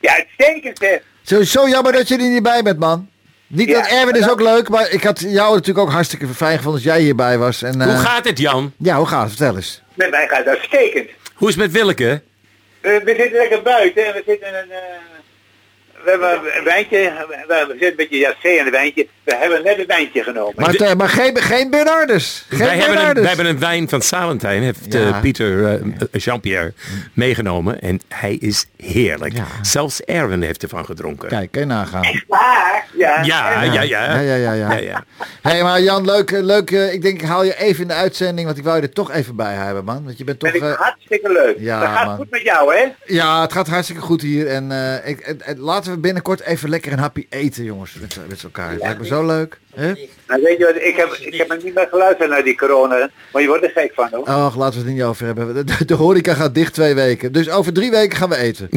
Ja, 0.00 0.12
uitstekend 0.12 0.78
zeg. 0.78 1.00
Zo, 1.22 1.42
zo 1.42 1.68
jammer 1.68 1.92
dat 1.92 2.08
je 2.08 2.16
er 2.16 2.28
niet 2.28 2.42
bij 2.42 2.62
bent, 2.62 2.78
man. 2.78 3.08
Niet 3.52 3.68
Ja, 3.68 3.80
dat 3.80 3.90
Erwin 3.90 4.14
is 4.14 4.28
ook 4.30 4.40
leuk, 4.40 4.68
maar 4.68 4.90
ik 4.90 5.02
had 5.02 5.20
jou 5.20 5.54
natuurlijk 5.54 5.86
ook 5.86 5.92
hartstikke 5.92 6.26
fijn 6.26 6.56
gevonden 6.56 6.82
dat 6.82 6.92
jij 6.92 7.02
hierbij 7.02 7.38
was. 7.38 7.62
En, 7.62 7.82
Hoe 7.82 7.92
eh, 7.92 8.00
gaat 8.00 8.24
het, 8.24 8.38
Jan? 8.38 8.72
Ja, 8.78 8.96
hoe 8.96 9.06
gaat 9.06 9.28
het? 9.28 9.36
Vertel 9.36 9.56
eens. 9.56 9.82
Met 9.94 10.10
mij 10.10 10.28
gaat 10.28 10.38
het 10.38 10.46
uitstekend. 10.46 11.10
Hoe 11.34 11.48
is 11.48 11.54
het 11.54 11.64
met 11.64 11.72
Willeke? 11.72 12.22
Eh, 12.80 12.96
we 12.96 13.14
zitten 13.16 13.32
lekker 13.38 13.62
buiten 13.62 14.06
en 14.06 14.12
we 14.12 14.22
zitten 14.26 14.48
in 14.48 14.54
een... 14.54 14.70
we 16.04 16.10
hebben 16.10 16.56
een 16.56 16.64
wijntje, 16.64 17.26
we, 17.48 17.66
zitten 17.68 17.88
een 17.88 17.96
beetje 17.96 18.18
ja, 18.18 18.34
thee 18.42 18.58
en 18.58 18.66
een 18.66 18.72
wijntje. 18.72 19.06
We 19.24 19.36
hebben 19.36 19.62
net 19.62 19.78
een 19.78 19.86
wijntje 19.86 20.22
genomen. 20.22 20.52
Maar, 20.56 20.70
het, 20.70 20.80
eh, 20.80 20.94
maar 20.94 21.08
geen, 21.08 21.36
geen 21.36 21.70
Bernardus. 21.70 22.46
Geen 22.48 22.58
Wij 22.58 22.76
hebben, 22.76 23.08
een, 23.08 23.14
wij 23.14 23.26
hebben 23.26 23.46
een 23.46 23.58
wijn 23.58 23.88
van 23.88 24.02
Salentijn, 24.02 24.62
heeft 24.62 24.94
eh, 24.94 25.08
Ja. 25.08 25.20
Pieter 25.20 25.66
eh, 25.66 25.80
Jean-Pierre 26.12 26.72
meegenomen. 27.12 27.80
En 27.80 28.00
hij 28.08 28.34
is 28.34 28.66
heerlijk. 28.76 29.32
Ja. 29.32 29.46
Zelfs 29.62 30.00
Erwin 30.00 30.42
heeft 30.42 30.62
ervan 30.62 30.84
gedronken. 30.84 31.28
Kijk, 31.28 31.50
kan 31.50 31.60
je 31.60 31.66
nagaan. 31.66 32.22
Maar, 32.28 32.84
ja, 32.96 33.22
Ja, 33.22 33.62
ja, 33.62 33.82
ja. 33.82 33.82
Ja, 33.82 34.20
ja, 34.20 34.34
ja, 34.34 34.52
ja. 34.52 34.72
ja, 34.72 34.78
ja. 34.78 35.04
Hé, 35.42 35.50
hey, 35.50 35.62
maar 35.62 35.80
Jan, 35.80 36.04
leuk, 36.04 36.30
leuk. 36.30 36.70
ik 36.70 37.02
denk, 37.02 37.20
ik 37.22 37.28
haal 37.28 37.44
je 37.44 37.58
even 37.58 37.82
in 37.82 37.88
de 37.88 37.94
uitzending, 37.94 38.46
want 38.46 38.58
ik 38.58 38.64
wou 38.64 38.76
je 38.76 38.82
er 38.82 38.92
toch 38.92 39.10
even 39.12 39.36
bij 39.36 39.54
hebben, 39.54 39.84
man. 39.84 40.04
Want 40.04 40.18
je 40.18 40.24
bent 40.24 40.38
toch... 40.38 40.50
vind 40.50 40.64
ik 40.64 40.74
hartstikke 40.74 41.32
leuk. 41.32 41.56
ja, 41.58 41.80
dat 41.80 41.88
gaat 41.88 42.06
man. 42.06 42.16
goed 42.16 42.30
met 42.30 42.42
jou, 42.42 42.74
hè? 42.74 42.84
ja, 43.04 43.40
het 43.40 43.52
gaat 43.52 43.68
hartstikke 43.68 44.02
goed 44.02 44.22
hier. 44.22 44.48
En 44.48 44.72
eh, 44.72 45.08
ik, 45.08 45.44
laten 45.56 45.89
we 45.89 45.89
binnenkort 45.98 46.40
even 46.40 46.68
lekker 46.68 46.92
een 46.92 46.98
happy 46.98 47.26
eten, 47.28 47.64
jongens, 47.64 47.94
met, 48.00 48.18
met 48.28 48.42
elkaar. 48.42 48.70
Het 48.70 48.80
lijkt 48.80 48.98
me 48.98 49.06
zo 49.06 49.26
leuk. 49.26 49.60
hè? 49.74 49.92
Nou, 50.26 50.42
weet 50.42 50.58
je 50.58 50.64
wat, 50.64 50.76
ik 50.82 50.96
heb, 50.96 51.12
ik 51.12 51.34
heb 51.34 51.48
nog 51.48 51.62
niet 51.62 51.74
meer 51.74 51.86
geluisterd 51.90 52.30
naar 52.30 52.42
die 52.44 52.56
corona, 52.56 53.10
maar 53.32 53.42
je 53.42 53.48
wordt 53.48 53.64
er 53.64 53.70
gek 53.70 53.92
van, 53.94 54.08
hoor. 54.10 54.20
Och, 54.20 54.56
laten 54.56 54.56
we 54.56 54.78
het 54.78 54.86
er 54.86 54.92
niet 54.92 55.02
over 55.02 55.26
hebben. 55.26 55.54
De, 55.54 55.64
de, 55.64 55.84
de 55.84 55.94
horeca 55.94 56.34
gaat 56.34 56.54
dicht 56.54 56.74
twee 56.74 56.94
weken. 56.94 57.32
Dus 57.32 57.50
over 57.50 57.72
drie 57.72 57.90
weken 57.90 58.16
gaan 58.16 58.28
we 58.28 58.36
eten. 58.36 58.68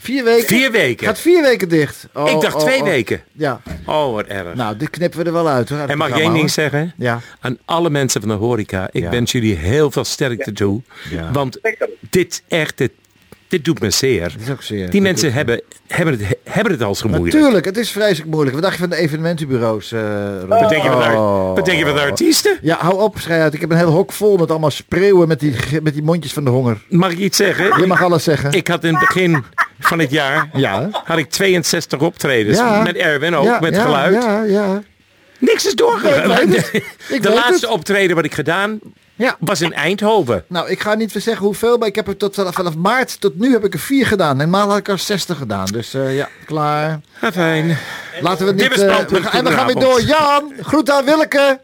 Vier 0.00 0.24
weken? 0.24 0.46
Vier 0.46 0.70
weken. 0.70 1.06
Gaat 1.06 1.18
vier 1.20 1.42
weken 1.42 1.68
dicht. 1.68 2.08
Oh, 2.14 2.30
ik 2.30 2.40
dacht 2.40 2.54
oh, 2.54 2.60
twee 2.60 2.78
oh. 2.78 2.84
weken. 2.84 3.22
Ja. 3.32 3.60
Oh, 3.86 4.12
wat 4.14 4.26
erg. 4.26 4.54
Nou, 4.54 4.76
dit 4.76 4.90
knippen 4.90 5.18
we 5.18 5.24
er 5.24 5.32
wel 5.32 5.48
uit 5.48 5.68
hoor. 5.68 5.78
en 5.78 5.88
het 5.88 5.96
mag 5.98 6.08
ik 6.08 6.16
één 6.16 6.32
ding 6.32 6.50
zeggen? 6.50 6.92
Ja. 6.96 7.20
Aan 7.40 7.58
alle 7.64 7.90
mensen 7.90 8.20
van 8.20 8.30
de 8.30 8.36
horeca. 8.36 8.88
Ik 8.92 9.02
Ja. 9.02 9.10
wens 9.10 9.32
jullie 9.32 9.54
heel 9.56 9.90
veel 9.90 10.04
sterkte 10.04 10.52
toe. 10.52 10.82
Ja. 11.10 11.30
Want 11.32 11.60
dit 12.10 12.42
echt, 12.48 12.76
dit, 12.78 12.92
dit 13.48 13.64
doet 13.64 13.80
me 13.80 13.90
zeer. 13.90 14.22
Dat 14.22 14.40
is 14.44 14.50
ook 14.50 14.62
zeer. 14.62 14.90
Die 14.90 15.00
mensen 15.02 15.32
hebben, 15.32 15.60
hebben, 15.86 16.18
het, 16.18 16.38
hebben 16.44 16.72
het 16.72 16.82
al 16.82 16.94
zo 16.94 17.08
moeilijk. 17.08 17.34
Natuurlijk, 17.34 17.64
het 17.64 17.76
is 17.76 17.90
vreselijk 17.90 18.30
moeilijk. 18.30 18.54
Wat 18.54 18.62
dacht 18.64 18.74
je 18.74 18.80
van 18.80 18.90
de 18.90 18.96
evenementenbureaus? 18.96 19.92
eh 19.92 20.00
Rob? 20.40 20.48
Wat 20.48 20.68
denk, 20.68 20.82
je 20.82 20.88
van 20.90 21.00
de, 21.00 21.06
Oh. 21.16 21.54
wat 21.54 21.64
denk 21.64 21.78
je 21.78 21.84
van 21.84 21.94
de 21.94 22.00
artiesten? 22.00 22.58
Ja, 22.62 22.76
hou 22.80 23.00
op, 23.00 23.18
schrijf 23.18 23.42
uit. 23.42 23.54
Ik 23.54 23.60
heb 23.60 23.70
een 23.70 23.76
heel 23.76 23.90
hok 23.90 24.12
vol 24.12 24.36
met 24.36 24.50
allemaal 24.50 24.70
spreeuwen 24.70 25.28
met 25.28 25.40
die, 25.40 25.54
met 25.82 25.92
die 25.94 26.02
mondjes 26.02 26.32
van 26.32 26.44
de 26.44 26.50
honger. 26.50 26.82
Mag 26.88 27.10
ik 27.10 27.18
iets 27.18 27.36
zeggen? 27.36 27.80
Je 27.80 27.86
mag 27.86 28.02
alles 28.02 28.24
zeggen. 28.24 28.52
Ik 28.52 28.68
had 28.68 28.84
in 28.84 28.94
het 28.94 29.00
begin 29.06 29.44
van 29.78 29.98
het 29.98 30.10
jaar 30.10 30.48
Ja. 30.52 30.88
had 31.04 31.18
ik 31.18 31.30
62 31.30 32.00
optredens. 32.00 32.58
Ja. 32.58 32.82
Met 32.82 32.96
Erwin 32.96 33.34
ook, 33.36 33.44
ja, 33.44 33.58
met 33.60 33.74
ja, 33.74 33.82
geluid. 33.82 34.22
Ja, 34.22 34.42
ja. 34.42 34.82
Niks 35.38 35.66
is 35.66 35.74
doorgegaan. 35.74 36.50
De 37.20 37.30
laatste 37.30 37.66
het. 37.66 37.74
optreden 37.74 38.16
wat 38.16 38.24
ik 38.24 38.34
gedaan 38.34 38.78
ja. 39.14 39.36
was 39.40 39.60
in 39.60 39.72
Eindhoven. 39.72 40.44
Nou, 40.48 40.68
ik 40.70 40.80
ga 40.80 40.94
niet 40.94 41.12
zeggen 41.12 41.44
hoeveel, 41.44 41.78
maar 41.78 41.88
ik 41.88 41.94
heb 41.94 42.08
er 42.08 42.16
tot, 42.16 42.34
vanaf 42.34 42.74
maart 42.76 43.20
tot 43.20 43.38
nu 43.38 43.52
heb 43.52 43.64
ik 43.64 43.72
er 43.74 43.78
vier 43.80 44.06
gedaan. 44.06 44.36
Normaal 44.36 44.68
had 44.68 44.78
ik 44.78 44.88
er 44.88 44.98
60 44.98 45.38
gedaan. 45.38 45.66
Dus 45.66 45.94
eh, 45.94 46.16
ja, 46.16 46.28
klaar. 46.46 47.00
Ah, 47.20 47.32
fijn. 47.32 47.78
Laten 48.20 48.46
we 48.46 48.52
niet... 48.52 48.70
eh, 48.70 48.98
we 48.98 49.22
gaan, 49.22 49.32
en 49.32 49.44
we 49.44 49.50
gaan 49.50 49.66
weer 49.66 49.74
door. 49.78 50.00
Jan, 50.00 50.52
groet 50.62 50.90
aan 50.90 51.04
Willeke. 51.04 51.60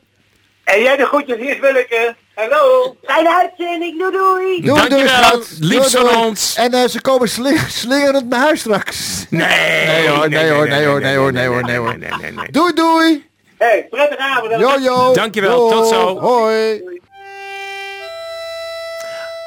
En 0.65 0.81
jij 0.83 0.97
de 0.97 1.05
groetjes, 1.05 1.37
hier 1.37 1.51
is 1.55 1.61
Willeke. 1.61 2.15
Hallo. 2.35 2.97
Fijne 3.05 3.35
uitzending, 3.43 3.99
doei 3.99 4.13
doei! 4.13 4.61
Doei, 4.61 4.89
Dankjewel. 4.89 4.99
doei, 4.99 5.09
schat. 5.09 5.49
Liefst 5.61 5.93
Doei, 5.93 6.05
van 6.05 6.15
doei. 6.15 6.27
ons. 6.27 6.55
En 6.57 6.73
eh, 6.73 6.89
ze 6.89 7.01
komen 7.01 7.29
sling, 7.29 7.59
slingerend 7.69 8.29
naar 8.29 8.41
huis 8.41 8.61
straks. 8.61 9.27
Nee, 9.31 9.87
Nee 9.87 10.09
hoor, 10.09 10.29
nee 10.29 10.51
hoor, 10.51 10.69
nee 10.69 10.87
hoor, 10.87 11.01
nee 11.01 11.17
hoor, 11.17 11.33
nee 11.33 11.47
hoor, 11.47 11.63
nee 11.65 11.77
hoor. 11.77 11.99
nee, 11.99 12.11
nee, 12.21 12.33
nee. 12.33 12.51
Doei, 12.51 12.73
doei. 12.73 13.27
Hey, 13.65 13.87
prettige 13.91 14.21
avond. 14.23 14.51
hè. 14.53 14.57
Jojo. 14.57 15.13
Dankjewel, 15.13 15.69
tot 15.69 15.87
zo. 15.89 16.19
Hoi. 16.19 16.83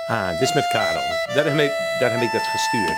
Ah, 0.07 0.29
dit 0.29 0.41
is 0.41 0.53
met 0.53 0.67
Karel. 0.67 1.01
Daar 1.35 1.45
heb 1.45 1.59
ik, 1.59 1.71
daar 1.99 2.11
heb 2.11 2.21
ik 2.21 2.31
dat 2.31 2.41
gestuurd. 2.41 2.97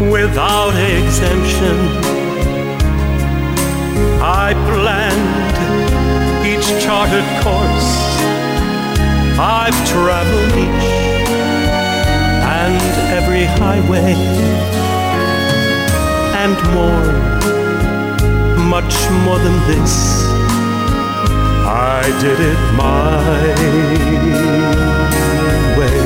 without 0.00 0.74
exemption. 0.76 1.76
I 4.20 4.52
planned 4.68 5.56
each 6.46 6.66
charted 6.84 7.24
course. 7.42 7.90
I've 9.38 9.78
traveled 9.88 10.52
each 10.66 10.88
and 12.62 12.80
every 13.12 13.44
highway 13.44 14.14
and 16.42 16.56
more, 16.74 17.06
much 18.68 18.94
more 19.24 19.38
than 19.38 19.56
this. 19.66 19.94
I 21.66 22.02
did 22.20 22.38
it 22.38 22.60
my 22.76 23.18
way. 25.78 25.96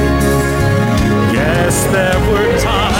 Yes, 1.33 1.85
there 1.93 2.19
were 2.31 2.59
times 2.59 2.91
I'm 2.91 3.00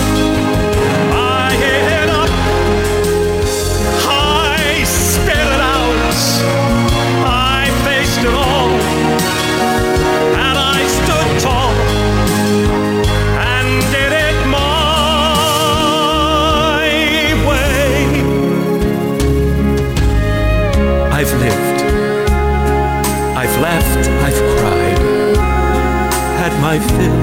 My 26.71 26.79
fill, 26.79 27.21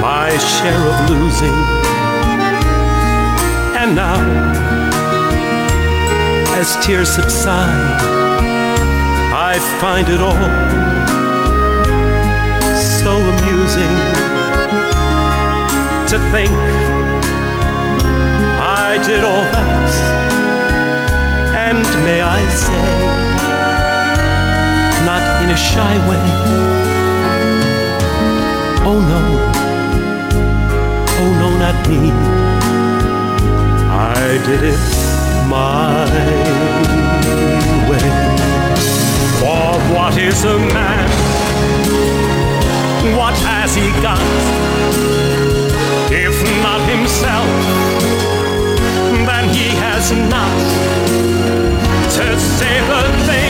my 0.00 0.30
share 0.38 0.84
of 0.92 1.10
losing. 1.10 1.56
And 3.80 3.96
now, 3.96 4.20
as 6.60 6.76
tears 6.86 7.08
subside, 7.08 8.00
I 9.50 9.58
find 9.80 10.06
it 10.08 10.20
all 10.20 10.46
so 13.00 13.16
amusing 13.34 13.96
to 16.10 16.16
think 16.30 16.52
I 18.86 19.02
did 19.08 19.24
all 19.24 19.46
that. 19.56 19.92
And 21.66 21.82
may 22.04 22.20
I 22.20 22.48
say, 22.64 22.84
not 25.04 25.42
in 25.42 25.50
a 25.50 25.56
shy 25.56 25.94
way. 26.08 26.62
Oh 28.94 29.00
no, 29.00 29.20
oh 31.20 31.30
no, 31.40 31.48
not 31.56 31.76
me. 31.88 32.12
I 33.88 34.36
did 34.46 34.62
it 34.74 34.84
my 35.48 36.04
way. 37.88 38.10
For 39.40 39.72
what 39.94 40.14
is 40.18 40.44
a 40.44 40.58
man? 40.58 41.08
What 43.16 43.34
has 43.48 43.74
he 43.74 43.88
got? 44.02 44.20
If 46.12 46.36
not 46.62 46.80
himself, 46.94 47.48
then 49.26 49.44
he 49.54 49.68
has 49.84 50.12
not 50.12 50.58
to 52.16 52.38
say 52.38 52.76
the 52.90 53.02
things 53.24 53.41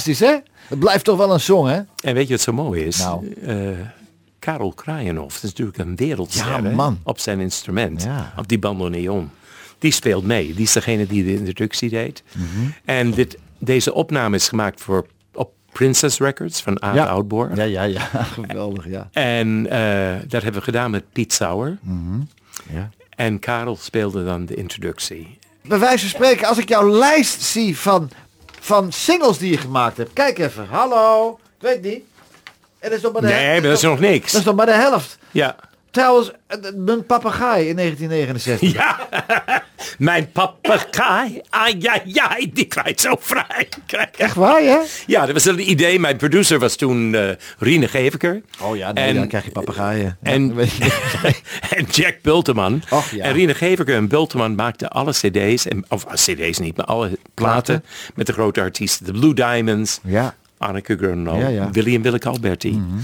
fantastisch 0.00 0.28
hè? 0.28 0.36
Het 0.68 0.78
blijft 0.78 1.04
toch 1.04 1.16
wel 1.18 1.32
een 1.32 1.40
song 1.40 1.66
hè? 1.68 1.80
En 2.02 2.14
weet 2.14 2.26
je 2.26 2.32
wat 2.34 2.42
zo 2.42 2.52
mooi 2.52 2.82
is? 2.84 2.98
Nou. 2.98 3.34
Eh, 3.46 3.56
Karel 4.38 4.72
Kraaienhof, 4.72 5.34
dat 5.34 5.42
is 5.42 5.50
natuurlijk 5.50 5.78
een 5.78 5.96
wereldster 5.96 6.46
Ja, 6.46 6.60
man. 6.70 6.98
op 7.02 7.18
zijn 7.18 7.40
instrument, 7.40 8.02
Ja. 8.02 8.32
op 8.36 8.48
die 8.48 8.58
bandoneon. 8.58 9.30
Die 9.78 9.92
speelt 9.92 10.24
mee. 10.24 10.54
Die 10.54 10.62
is 10.64 10.72
degene 10.72 11.06
die 11.06 11.24
de 11.24 11.32
introductie 11.34 11.88
deed. 11.90 12.22
En 12.84 13.10
dit, 13.10 13.38
deze 13.58 13.94
opname 13.94 14.36
is 14.36 14.48
gemaakt 14.48 14.80
voor, 14.80 15.06
op 15.34 15.52
Princess 15.72 16.18
Records 16.18 16.60
van 16.62 16.82
Aad 16.82 17.08
Oudboor. 17.08 17.50
Ja, 17.54 17.62
ja, 17.62 17.82
ja. 17.82 18.00
Geweldig, 18.48 18.88
ja. 18.88 19.08
En 19.12 19.66
eh, 19.70 20.14
dat 20.28 20.42
hebben 20.42 20.60
we 20.60 20.66
gedaan 20.66 20.90
met 20.90 21.04
Piet 21.12 21.32
Sauer. 21.32 21.78
ja. 22.72 22.90
En 23.10 23.38
Karel 23.38 23.76
speelde 23.76 24.24
dan 24.24 24.46
de 24.46 24.54
introductie. 24.54 25.38
Bij 25.62 25.78
wijze 25.78 25.98
van 25.98 26.08
spreken, 26.08 26.48
als 26.48 26.58
ik 26.58 26.68
jouw 26.68 26.88
lijst 26.90 27.42
zie 27.42 27.76
van, 27.78 28.10
van 28.66 28.92
singles 28.92 29.38
die 29.38 29.50
je 29.50 29.58
gemaakt 29.58 29.96
hebt. 29.96 30.12
Kijk 30.12 30.38
even. 30.38 30.66
Hallo. 30.70 31.38
Ik 31.58 31.62
weet 31.62 31.82
niet. 31.82 32.04
En 32.78 32.88
dat 32.90 32.98
is 32.98 33.02
nog 33.02 33.12
maar 33.12 33.20
de 33.22 33.28
Nee, 33.28 33.60
maar 33.60 33.68
dat 33.68 33.76
is 33.76 33.82
nog 33.82 33.98
niks. 33.98 34.32
Dat 34.32 34.40
is 34.40 34.46
nog 34.46 34.54
maar 34.56 34.66
de 34.66 34.72
helft. 34.72 35.18
Ja. 35.30 35.56
Trouwens, 35.96 36.30
eh, 36.46 36.58
mijn 36.74 37.06
papegaai 37.06 37.68
in 37.68 37.76
1969. 37.80 38.72
Ja, 38.72 39.08
mijn 39.98 40.30
papegaai. 40.32 41.40
Ai, 41.50 41.78
ai, 42.14 42.50
die 42.52 42.64
krijgt 42.64 43.00
zo 43.00 43.14
vrij. 43.20 43.68
Echt 44.16 44.34
waar, 44.34 44.60
hè? 44.62 44.78
Ja, 45.06 45.24
dat 45.26 45.32
was 45.34 45.44
een 45.44 45.70
idee. 45.70 45.98
Mijn 46.00 46.16
producer 46.16 46.58
was 46.58 46.76
toen 46.76 47.14
eh 47.14 47.28
Riene 47.58 47.88
Geveker. 47.88 48.42
Oh 48.60 48.76
ja, 48.76 48.92
nee, 48.92 49.04
En- 49.04 49.14
dan 49.14 49.28
krijg 49.28 49.44
je 49.44 49.50
papegaaien. 49.50 50.16
Ja, 50.22 50.30
En, 50.32 50.56
en 51.76 51.84
Jack 51.90 52.16
Bulteman. 52.22 52.82
Och, 52.90 53.10
ja. 53.10 53.24
En 53.24 53.32
Riene 53.32 53.54
Geveker 53.54 53.94
en 53.94 54.08
Bulteman 54.08 54.54
maakten 54.54 54.88
alle 54.90 55.12
cd's. 55.12 55.66
En, 55.68 55.84
of 55.88 56.04
ah, 56.06 56.12
cd's 56.14 56.58
niet, 56.58 56.76
maar 56.76 56.86
alle 56.86 57.18
platen. 57.34 57.84
Met 58.14 58.26
de 58.26 58.32
grote 58.32 58.60
artiesten. 58.60 59.06
De 59.06 59.12
Blue 59.12 59.34
Diamonds. 59.34 60.00
Ja. 60.04 60.34
Anneke 60.58 60.96
Grunlo. 60.96 61.36
Ja, 61.38 61.48
ja. 61.48 61.70
William 61.70 62.02
Willeke 62.02 62.28
Alberti. 62.28 62.70
eh, 62.70 63.02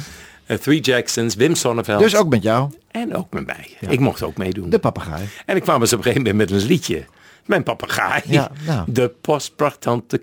Three 0.59 0.81
Jacksons. 0.81 1.35
Wim 1.35 1.55
Sonneveld. 1.55 2.01
Dus 2.01 2.17
ook 2.17 2.29
met 2.29 2.43
jou, 2.43 2.71
En 2.91 3.15
ook 3.15 3.33
met 3.33 3.47
mij. 3.47 3.77
Ik 3.89 4.01
mocht 4.01 4.23
ook 4.23 4.37
meedoen. 4.37 4.71
de 4.71 4.79
papegaai. 4.79 5.29
En 5.47 5.57
ik 5.57 5.63
kwam 5.63 5.81
eens 5.81 5.93
op 5.93 5.99
een 5.99 6.05
gegeven 6.05 6.31
moment 6.31 6.51
met 6.51 6.61
een 6.61 6.67
liedje. 6.67 7.05
Mijn 7.47 7.63
papegaai. 7.63 8.23
Ja, 8.27 8.51
nou. 8.67 8.93
De 8.93 9.09
post 9.21 9.57
bracht 9.57 9.81
tante. 9.81 10.21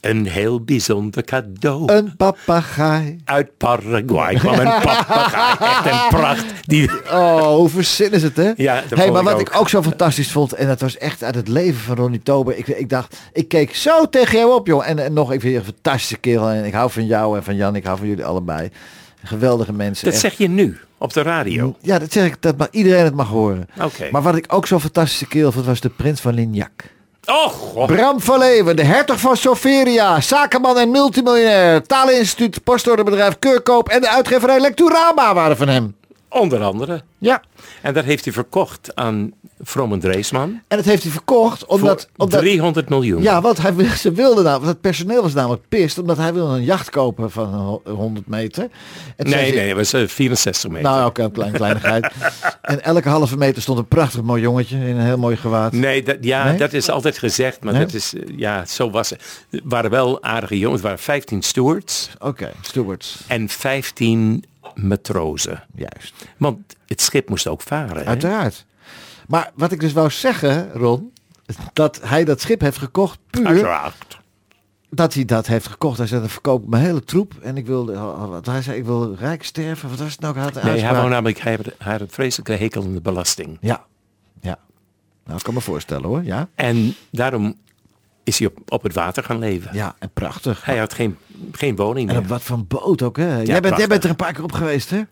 Een 0.00 0.26
heel 0.26 0.60
bijzonder 0.60 1.24
cadeau. 1.24 1.92
Een 1.92 2.16
papegaai. 2.16 3.16
Uit 3.24 3.56
Paraguay 3.56 4.34
kwam 4.34 4.58
een 4.58 4.80
papegaai. 4.82 5.56
Echt 5.60 5.86
een 5.86 6.08
pracht. 6.08 6.44
Die... 6.62 6.90
Oh, 7.10 7.54
hoe 7.54 7.68
verzin 7.68 8.12
is 8.12 8.22
het, 8.22 8.36
hè? 8.36 8.52
Ja, 8.56 8.82
hey, 8.88 9.10
maar 9.10 9.20
ik 9.20 9.26
wat 9.26 9.34
ook. 9.34 9.40
ik 9.40 9.56
ook 9.56 9.68
zo 9.68 9.82
fantastisch 9.82 10.32
vond, 10.32 10.52
en 10.52 10.66
dat 10.66 10.80
was 10.80 10.98
echt 10.98 11.24
uit 11.24 11.34
het 11.34 11.48
leven 11.48 11.80
van 11.80 11.96
Ronnie 11.96 12.22
Tober. 12.22 12.56
Ik, 12.56 12.66
ik 12.66 12.88
dacht, 12.88 13.16
ik 13.32 13.48
keek 13.48 13.74
zo 13.74 14.08
tegen 14.08 14.38
jou 14.38 14.54
op, 14.54 14.66
joh. 14.66 14.88
En, 14.88 14.98
en 14.98 15.12
nog, 15.12 15.32
ik 15.32 15.40
vind 15.40 15.52
je 15.52 15.58
een 15.58 15.64
fantastische 15.64 16.16
kerel. 16.16 16.48
En 16.48 16.64
ik 16.64 16.72
hou 16.72 16.90
van 16.90 17.06
jou 17.06 17.36
en 17.36 17.44
van 17.44 17.56
Jan. 17.56 17.76
Ik 17.76 17.84
hou 17.84 17.98
van 17.98 18.06
jullie 18.06 18.24
allebei. 18.24 18.70
Geweldige 19.22 19.72
mensen. 19.72 20.04
Dat 20.04 20.12
echt. 20.12 20.22
zeg 20.22 20.38
je 20.38 20.48
nu 20.48 20.78
op 20.98 21.12
de 21.12 21.22
radio. 21.22 21.76
Ja, 21.80 21.98
dat 21.98 22.12
zeg 22.12 22.26
ik, 22.26 22.36
dat 22.40 22.56
mag 22.56 22.68
iedereen 22.70 23.04
het 23.04 23.14
mag 23.14 23.28
horen. 23.28 23.68
Oké. 23.80 24.08
Maar 24.10 24.22
wat 24.22 24.36
ik 24.36 24.44
ook 24.48 24.66
zo'n 24.66 24.80
fantastische 24.80 25.26
kerel 25.26 25.52
vond, 25.52 25.66
was 25.66 25.80
de 25.80 25.88
prins 25.88 26.20
van 26.20 26.34
Lignac. 26.34 26.70
Oh, 27.26 27.46
god. 27.46 27.86
Bram 27.86 28.20
van 28.20 28.38
Leeuwen, 28.38 28.76
de 28.76 28.84
hertog 28.84 29.20
van 29.20 29.36
Soferia, 29.36 30.20
zakenman 30.20 30.78
en 30.78 30.90
multimiljonair, 30.90 31.82
taleninstituut, 31.86 32.64
postorderbedrijf 32.64 33.38
Keurkoop 33.38 33.88
en 33.88 34.00
de 34.00 34.08
uitgeverij 34.08 34.60
Lecturama 34.60 35.34
waren 35.34 35.56
van 35.56 35.68
hem. 35.68 35.96
Onder 36.28 36.62
andere. 36.62 37.02
Ja. 37.18 37.42
En 37.82 37.94
dat 37.94 38.04
heeft 38.04 38.24
hij 38.24 38.32
verkocht 38.32 38.90
aan 38.94 39.32
Vroom 39.60 39.92
en 39.92 40.00
Dreesman. 40.00 40.60
En 40.68 40.76
dat 40.76 40.84
heeft 40.86 41.02
hij 41.02 41.12
verkocht 41.12 41.66
omdat... 41.66 42.00
voor 42.16 42.24
omdat 42.24 42.40
300 42.40 42.88
miljoen. 42.88 43.22
ja, 43.22 43.40
want 43.40 43.58
hij, 43.62 43.72
ze 43.96 44.12
wilden 44.12 44.44
nou, 44.44 44.56
want 44.56 44.66
het 44.70 44.80
personeel 44.80 45.22
was 45.22 45.32
namelijk 45.34 45.62
pist, 45.68 45.98
omdat 45.98 46.16
hij 46.16 46.32
wilde 46.34 46.54
een 46.56 46.64
jacht 46.64 46.90
kopen 46.90 47.30
van 47.30 47.80
een 47.84 47.94
100 47.94 48.26
meter. 48.26 48.68
En 49.16 49.28
Nee, 49.30 49.48
ze- 49.48 49.54
nee, 49.54 49.68
het 49.68 49.76
was 49.76 49.92
eh, 49.92 50.06
64 50.08 50.70
meter. 50.70 50.90
Nou, 50.90 51.04
ook 51.04 51.18
een 51.18 51.32
klein 51.32 51.52
kleinigheid. 51.52 52.10
en 52.62 52.82
elke 52.84 53.08
halve 53.08 53.36
meter 53.36 53.62
stond 53.62 53.78
een 53.78 53.88
prachtig 53.88 54.22
mooi 54.22 54.42
jongetje 54.42 54.76
in 54.76 54.96
een 54.96 55.04
heel 55.04 55.18
mooi 55.18 55.36
gewaad. 55.36 55.72
Nee, 55.72 56.02
dat, 56.02 56.16
ja, 56.20 56.44
Nee? 56.44 56.58
dat 56.58 56.72
is 56.72 56.88
altijd 56.90 57.18
gezegd, 57.18 57.62
maar 57.64 57.72
Nee? 57.72 57.82
dat 57.84 57.94
is, 57.94 58.14
eh, 58.14 58.22
ja, 58.36 58.64
zo 58.66 58.90
was 58.90 59.10
het. 59.10 59.44
Het 59.50 59.60
waren 59.64 59.90
wel 59.90 60.22
aardige 60.22 60.58
jongens, 60.58 60.80
het 60.80 60.90
waren 60.90 61.04
15 61.04 61.42
stewards 61.42 62.10
Oké, 62.18 62.50
stewards. 62.60 63.16
en 63.26 63.48
15 63.48 64.44
matrozen. 64.74 65.62
Juist. 65.74 66.14
Want 66.36 66.58
het 66.92 67.00
schip 67.00 67.28
moest 67.28 67.46
ook 67.46 67.62
varen. 67.62 67.96
hè? 67.96 68.04
Uiteraard. 68.04 68.66
Maar 69.28 69.50
wat 69.54 69.72
ik 69.72 69.80
dus 69.80 69.92
wou 69.92 70.10
zeggen, 70.10 70.72
Ron, 70.72 71.12
dat 71.72 72.00
hij 72.02 72.24
dat 72.24 72.40
schip 72.40 72.60
heeft 72.60 72.78
gekocht 72.78 73.18
puur 73.30 73.46
Uiteraard. 73.46 74.20
dat 74.90 75.14
hij 75.14 75.24
dat 75.24 75.46
heeft 75.46 75.66
gekocht. 75.66 75.98
Hij 75.98 76.06
zei, 76.06 76.20
dan 76.20 76.28
verkoop 76.30 76.62
ik 76.62 76.68
mijn 76.68 76.82
hele 76.84 77.04
troep 77.04 77.34
en 77.42 77.56
ik 77.56 77.66
wil, 77.66 77.92
wat 78.28 78.46
hij 78.46 78.62
zei, 78.62 78.78
ik 78.78 78.84
wil 78.84 79.14
rijk 79.14 79.44
sterven. 79.44 79.88
Wat 79.88 79.98
was 79.98 80.10
het 80.12 80.20
nou? 80.20 80.38
Had 80.38 80.62
Nee, 80.62 80.80
hij, 80.80 80.94
wou 80.94 81.08
namelijk, 81.08 81.38
hij, 81.38 81.58
had, 81.78 82.00
een 82.00 82.08
vreselijke 82.10 82.52
hekel 82.52 82.82
aan 82.82 82.94
de 82.94 83.00
belasting. 83.00 83.58
Ja, 83.60 83.84
ja. 84.40 84.58
Nou, 85.24 85.38
ik 85.38 85.44
kan 85.44 85.54
me 85.54 85.60
voorstellen 85.60 86.08
hoor, 86.08 86.24
ja. 86.24 86.48
En 86.54 86.94
daarom 87.10 87.54
is 88.24 88.38
hij 88.38 88.48
op, 88.48 88.58
op 88.72 88.82
het 88.82 88.94
water 88.94 89.24
gaan 89.24 89.38
leven. 89.38 89.70
Ja, 89.74 89.94
en 89.98 90.10
prachtig. 90.12 90.64
Hij 90.64 90.78
had 90.78 90.92
geen, 90.94 91.16
geen 91.52 91.76
woning 91.76 92.08
En 92.10 92.14
op 92.16 92.20
meer. 92.22 92.30
wat 92.30 92.42
van 92.42 92.66
boot 92.66 93.02
ook, 93.02 93.16
hè? 93.16 93.24
jij, 93.26 93.36
bent, 93.44 93.46
prachtig. 93.60 93.78
jij 93.78 93.86
bent 93.88 94.04
er 94.04 94.10
een 94.10 94.16
paar 94.16 94.32
keer 94.32 94.42
op 94.44 94.52
geweest, 94.52 94.90
hè? 94.90 95.02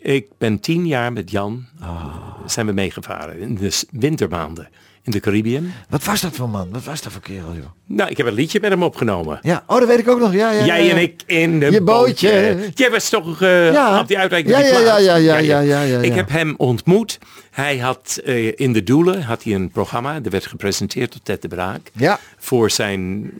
Ik 0.00 0.26
ben 0.38 0.60
tien 0.60 0.86
jaar 0.86 1.12
met 1.12 1.30
Jan, 1.30 1.66
Ah. 1.80 2.14
zijn 2.46 2.66
we 2.66 2.72
meegevaren 2.72 3.38
in 3.38 3.54
de 3.54 3.82
wintermaanden 3.90 4.68
in 5.02 5.12
de 5.12 5.20
Caribbean. 5.20 5.72
Wat 5.88 6.04
was 6.04 6.20
dat 6.20 6.34
voor 6.36 6.48
man? 6.48 6.70
Wat 6.70 6.84
was 6.84 7.02
dat 7.02 7.12
voor 7.12 7.20
kerel, 7.20 7.52
joh? 7.54 7.64
Nou, 7.86 8.10
ik 8.10 8.16
heb 8.16 8.26
een 8.26 8.32
liedje 8.32 8.60
met 8.60 8.70
hem 8.70 8.82
opgenomen. 8.82 9.38
Ja, 9.42 9.64
oh, 9.66 9.78
dat 9.78 9.88
weet 9.88 9.98
ik 9.98 10.08
ook 10.08 10.18
nog. 10.18 10.32
Ja, 10.32 10.50
ja, 10.50 10.64
Jij 10.64 10.84
ja, 10.84 10.90
en 10.90 10.98
ik 11.02 11.22
in 11.26 11.60
de 11.60 11.70
Je 11.70 11.80
bootje. 11.82 12.70
Jij 12.74 12.90
was 12.90 13.08
toch 13.08 13.42
eh, 13.42 13.72
Ja. 13.72 14.00
op 14.00 14.08
die 14.08 14.18
uitreiking 14.18 14.56
Ja, 14.56 14.60
ja, 14.62 14.78
ja, 14.98 15.16
ja, 15.16 15.36
ja, 15.38 15.60
ja, 15.60 15.82
ja, 15.82 15.98
Ik 15.98 16.14
heb 16.14 16.28
hem 16.28 16.54
ontmoet. 16.56 17.18
Hij 17.50 17.78
had 17.78 18.20
eh, 18.24 18.52
in 18.58 18.72
de 18.72 18.82
Doelen 18.82 19.22
had 19.22 19.42
hij 19.42 19.54
een 19.54 19.70
programma. 19.70 20.20
Dat 20.20 20.32
werd 20.32 20.46
gepresenteerd 20.46 21.12
door 21.12 21.20
Ted 21.22 21.42
de 21.42 21.48
Braak. 21.48 21.90
Ja. 21.94 22.18
Voor 22.38 22.70
zijn, 22.70 23.30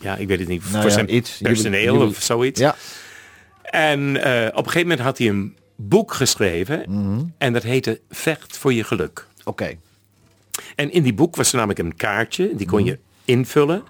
ja, 0.00 0.16
ik 0.16 0.28
weet 0.28 0.38
het 0.38 0.48
niet, 0.48 0.62
Nou 0.70 0.82
voor 0.82 0.90
zijn 0.90 1.14
iets. 1.14 1.38
personeel 1.42 1.96
of 2.06 2.20
zoiets. 2.22 2.60
Ja, 2.60 2.74
En 3.74 4.22
eh, 4.22 4.46
op 4.46 4.56
een 4.56 4.64
gegeven 4.70 4.80
moment 4.88 5.00
had 5.00 5.18
hij 5.18 5.28
een 5.28 5.56
boek 5.76 6.12
geschreven. 6.14 6.84
Mhm. 6.88 7.22
En 7.38 7.52
dat 7.52 7.62
heette 7.62 8.00
Vecht 8.10 8.56
voor 8.56 8.72
je 8.72 8.84
geluk. 8.84 9.26
oké. 9.44 9.74
En 10.76 10.92
in 10.92 11.02
die 11.02 11.14
boek 11.14 11.36
was 11.36 11.48
er 11.50 11.56
namelijk 11.56 11.78
een 11.78 11.96
kaartje. 11.96 12.56
Die 12.56 12.66
kon 12.66 12.78
Mhm. 12.80 12.88
je 12.88 12.98
invullen. 13.24 13.82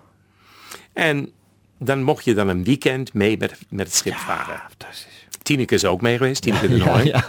En 0.92 1.30
dan 1.78 2.02
mocht 2.02 2.24
je 2.24 2.34
dan 2.34 2.48
een 2.48 2.64
weekend 2.64 3.12
mee 3.14 3.36
met, 3.36 3.58
met 3.68 3.86
het 3.86 3.94
schip 3.96 4.14
varen. 4.14 4.60
Fantastisch. 4.68 5.26
Tineke 5.42 5.74
is 5.74 5.84
ook 5.84 6.00
mee 6.00 6.16
geweest, 6.16 6.42
Tineke 6.42 6.68
de 6.68 6.76
Ja, 6.76 6.84
Nooi. 6.84 7.04
ja. 7.04 7.24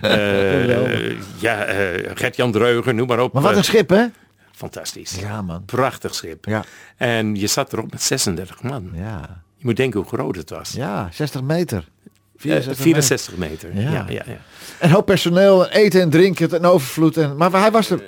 Eh, 0.00 1.20
ja, 1.40 1.64
eh, 1.64 2.10
Gert-Jan 2.14 2.52
Dreugen, 2.52 2.94
noem 2.96 3.06
maar 3.08 3.20
op. 3.20 3.32
Maar 3.32 3.42
wat 3.42 3.50
Eh, 3.50 3.56
een 3.58 3.64
schip, 3.64 3.88
hè? 3.88 4.06
Fantastisch. 4.52 5.14
Ja, 5.20 5.42
man. 5.42 5.64
Prachtig 5.64 6.14
schip. 6.14 6.44
Ja. 6.44 6.64
En 6.96 7.34
je 7.34 7.46
zat 7.46 7.72
erop 7.72 7.90
met 7.90 8.02
36 8.02 8.62
man. 8.62 8.90
Ja. 8.94 9.42
Je 9.64 9.70
moet 9.70 9.78
denken 9.78 10.00
hoe 10.00 10.08
groot 10.08 10.36
het 10.36 10.50
was. 10.50 10.70
Ja, 10.72 11.08
60 11.12 11.42
meter. 11.42 11.78
Eh, 11.78 12.10
64 12.36 12.82
64 12.84 13.36
meter. 13.36 13.74
Ja. 13.74 13.90
Ja. 13.90 14.04
Ja, 14.08 14.22
ja, 14.26 14.36
En 14.78 14.90
hoop 14.90 15.06
personeel, 15.06 15.68
eten 15.68 16.00
en 16.00 16.10
drinken, 16.10 16.50
en 16.52 16.64
overvloed. 16.64 17.16
En, 17.16 17.36
maar 17.36 17.50
hij 17.52 17.70
was 17.70 17.90
er 17.90 17.98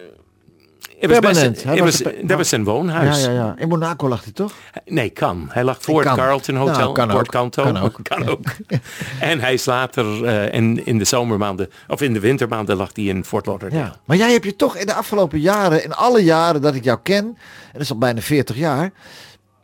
Het 0.99 1.11
was 1.11 1.19
best- 1.19 1.21
permanent. 1.21 1.63
Hij 1.63 1.75
het 1.75 1.85
was 1.85 2.03
was- 2.03 2.13
dat 2.23 2.37
was 2.37 2.49
zijn 2.49 2.65
woonhuis. 2.65 3.25
Ja, 3.25 3.31
ja, 3.31 3.37
ja. 3.37 3.55
In 3.59 3.69
Monaco 3.69 4.09
lag 4.09 4.23
hij 4.25 4.33
toch? 4.33 4.53
Nee, 4.85 5.11
kan. 5.11 5.47
Hij 5.51 5.65
lag 5.65 5.77
voor 5.83 6.05
het 6.05 6.15
Carlton 6.15 6.55
Hotel. 6.57 6.75
Nou, 6.79 6.93
kan 6.95 7.09
Port 7.09 7.21
ook. 7.27 7.33
Canto. 7.33 7.63
Kan 7.63 7.77
ook. 7.77 7.99
Kan 8.09 8.29
ook. 8.29 8.41
en 9.21 9.41
hij 9.41 9.53
is 9.55 9.65
later 9.65 10.25
eh, 10.25 10.53
in, 10.55 10.87
in 10.87 10.99
de 10.99 11.05
zomermaanden, 11.05 11.71
of 11.89 12.01
in 12.01 12.13
de 12.13 12.21
wintermaanden 12.21 12.77
lag 12.77 12.91
hij 12.93 13.05
in 13.05 13.25
Fort 13.25 13.47
Lauderdale. 13.47 13.83
Ja. 13.83 13.97
Maar 14.05 14.17
jij 14.17 14.33
hebt 14.33 14.45
je 14.45 14.57
toch 14.57 14.77
in 14.77 14.87
de 14.87 14.95
afgelopen 14.95 15.41
jaren, 15.41 15.85
in 15.85 15.93
alle 15.93 16.25
jaren 16.25 16.61
dat 16.63 16.75
ik 16.75 16.85
jou 16.85 16.99
ken, 17.03 17.25
en 17.25 17.37
dat 17.73 17.83
is 17.83 17.91
al 17.91 17.99
bijna 17.99 18.21
40 18.21 18.57
jaar, 18.57 18.91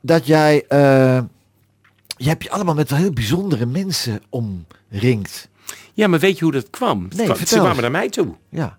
dat 0.00 0.26
jij, 0.26 0.64
eh 0.68 1.18
je 2.22 2.28
hebt 2.28 2.42
je 2.42 2.50
allemaal 2.50 2.74
met 2.74 2.90
heel 2.90 3.12
bijzondere 3.12 3.66
mensen 3.66 4.22
omringd. 4.28 5.48
Ja, 5.92 6.06
maar 6.06 6.18
weet 6.18 6.38
je 6.38 6.44
hoe 6.44 6.52
dat 6.52 6.70
kwam? 6.70 7.08
Nee, 7.16 7.26
Ze 7.26 7.34
vertel 7.34 7.58
kwamen 7.58 7.82
naar 7.82 7.90
mij 7.90 8.08
toe. 8.08 8.34
Ja. 8.48 8.78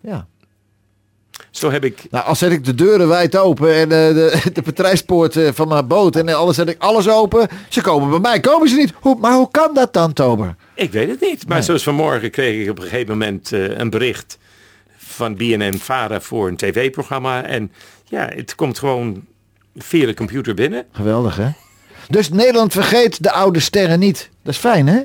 Ja. 0.00 0.26
Zo 1.50 1.70
heb 1.70 1.84
ik 1.84 2.06
Nou, 2.10 2.24
als 2.26 2.38
zet 2.38 2.52
ik 2.52 2.64
de 2.64 2.74
deuren 2.74 3.08
wijd 3.08 3.36
open 3.36 3.74
en 3.74 3.82
eh, 3.82 4.14
de, 4.14 4.40
de 4.52 4.62
patrijspoort 4.62 5.36
eh, 5.36 5.48
van 5.52 5.68
mijn 5.68 5.86
boot 5.86 6.16
en 6.16 6.28
alles 6.28 6.56
zet 6.56 6.68
ik 6.68 6.78
alles 6.82 7.08
open. 7.08 7.48
Ze 7.68 7.80
komen 7.80 8.10
bij 8.10 8.18
mij, 8.18 8.40
komen 8.40 8.68
ze 8.68 8.76
niet. 8.76 8.92
Hoe, 9.00 9.18
maar 9.18 9.32
hoe 9.34 9.50
kan 9.50 9.74
dat 9.74 9.92
dan, 9.92 10.12
Tober? 10.12 10.54
Ik 10.74 10.92
weet 10.92 11.08
het 11.08 11.20
niet. 11.20 11.46
Maar 11.46 11.56
Nee. 11.56 11.64
zoals 11.66 11.82
vanmorgen 11.82 12.30
kreeg 12.30 12.62
ik 12.64 12.70
op 12.70 12.76
een 12.78 12.82
gegeven 12.84 13.08
moment 13.18 13.52
eh, 13.52 13.78
een 13.78 13.90
bericht 13.90 14.38
van 14.96 15.36
BNN 15.36 15.78
Vara 15.78 16.20
voor 16.20 16.48
een 16.48 16.56
tv-programma. 16.56 17.42
En 17.44 17.72
ja, 18.04 18.28
het 18.34 18.54
komt 18.54 18.78
gewoon 18.78 19.24
via 19.76 20.06
de 20.06 20.14
computer 20.14 20.54
binnen. 20.54 20.86
Geweldig, 20.92 21.36
hè? 21.36 21.48
Dus 22.08 22.30
Nederland 22.30 22.72
vergeet 22.72 23.22
de 23.22 23.32
oude 23.32 23.60
sterren 23.60 23.98
niet. 23.98 24.30
Dat 24.42 24.52
is 24.54 24.60
fijn, 24.60 24.86
hè? 24.86 25.00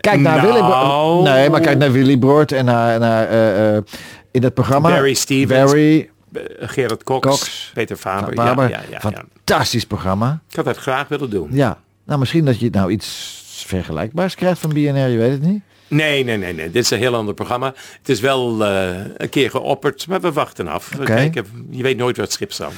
Kijk 0.00 0.20
naar 0.20 0.36
Nou. 0.36 0.46
Willy 0.46 0.58
Bro- 0.66 1.22
Nee, 1.22 1.50
maar 1.50 1.60
kijk 1.60 1.78
naar 1.78 1.92
Willy 1.92 2.16
Broert 2.18 2.52
en 2.52 2.64
naar, 2.64 2.98
naar 2.98 3.28
eh, 3.28 3.76
eh, 3.76 3.82
in 4.30 4.42
het 4.42 4.54
programma. 4.54 4.88
Barry 4.88 5.14
Stevens, 5.14 5.48
Barry 5.70 6.10
eh, 6.32 6.42
Gerard 6.60 7.02
Cox, 7.04 7.26
Cox, 7.28 7.70
Peter 7.74 7.96
Faber. 7.96 8.34
Faber. 8.34 8.68
Ja, 8.70 8.76
ja, 8.76 8.82
ja, 8.90 8.98
ja. 9.10 9.20
Fantastisch 9.44 9.84
programma. 9.86 10.40
Ik 10.50 10.56
had 10.56 10.64
dat 10.64 10.76
graag 10.76 11.08
willen 11.08 11.30
doen. 11.30 11.48
Ja. 11.52 11.78
Nou, 12.04 12.18
misschien 12.18 12.44
dat 12.44 12.60
je 12.60 12.68
nou 12.70 12.90
iets 12.90 13.42
vergelijkbaars 13.66 14.34
krijgt 14.34 14.60
van 14.60 14.70
BNR, 14.70 15.08
je 15.08 15.18
weet 15.18 15.30
het 15.30 15.42
niet. 15.42 15.60
Nee, 15.88 16.24
nee, 16.24 16.36
nee, 16.36 16.54
nee. 16.54 16.70
Dit 16.70 16.82
is 16.82 16.90
een 16.90 16.98
heel 16.98 17.14
ander 17.14 17.34
programma. 17.34 17.66
Het 17.98 18.08
is 18.08 18.20
wel 18.20 18.60
een 18.66 19.28
keer 19.30 19.50
geopperd, 19.50 20.06
maar 20.08 20.20
we 20.20 20.32
wachten 20.32 20.68
af. 20.68 20.88
We 20.88 20.96
Oké. 20.96 21.04
kijken. 21.14 21.46
Je 21.70 21.82
weet 21.82 21.96
nooit 21.96 22.16
wat 22.16 22.24
het 22.24 22.34
schip 22.34 22.52
zal. 22.52 22.70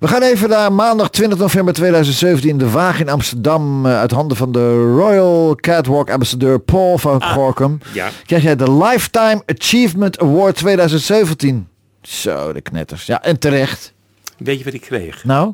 We 0.00 0.08
gaan 0.08 0.22
even 0.22 0.48
naar 0.48 0.72
maandag 0.72 1.10
20 1.10 1.38
november 1.38 1.74
2017. 1.74 2.58
De 2.58 2.70
Waag 2.70 3.00
in 3.00 3.08
Amsterdam 3.08 3.86
eh, 3.86 3.98
uit 3.98 4.10
handen 4.10 4.36
van 4.36 4.52
de 4.52 4.82
Royal 4.94 5.54
Catwalk 5.54 6.10
ambassadeur 6.10 6.60
Paul 6.60 6.98
van 6.98 7.22
Gorkum. 7.22 7.78
Ja. 7.92 8.08
Krijg 8.26 8.42
jij 8.42 8.56
de 8.56 8.72
Lifetime 8.72 9.42
Achievement 9.46 10.18
Award 10.18 10.56
2017. 10.56 11.68
Zo, 12.02 12.52
de 12.52 12.60
knetters. 12.60 13.06
Ja, 13.06 13.22
en 13.22 13.38
terecht. 13.38 13.92
Weet 14.38 14.58
je 14.58 14.64
wat 14.64 14.72
ik 14.74 14.80
kreeg? 14.80 15.24
Nou, 15.24 15.52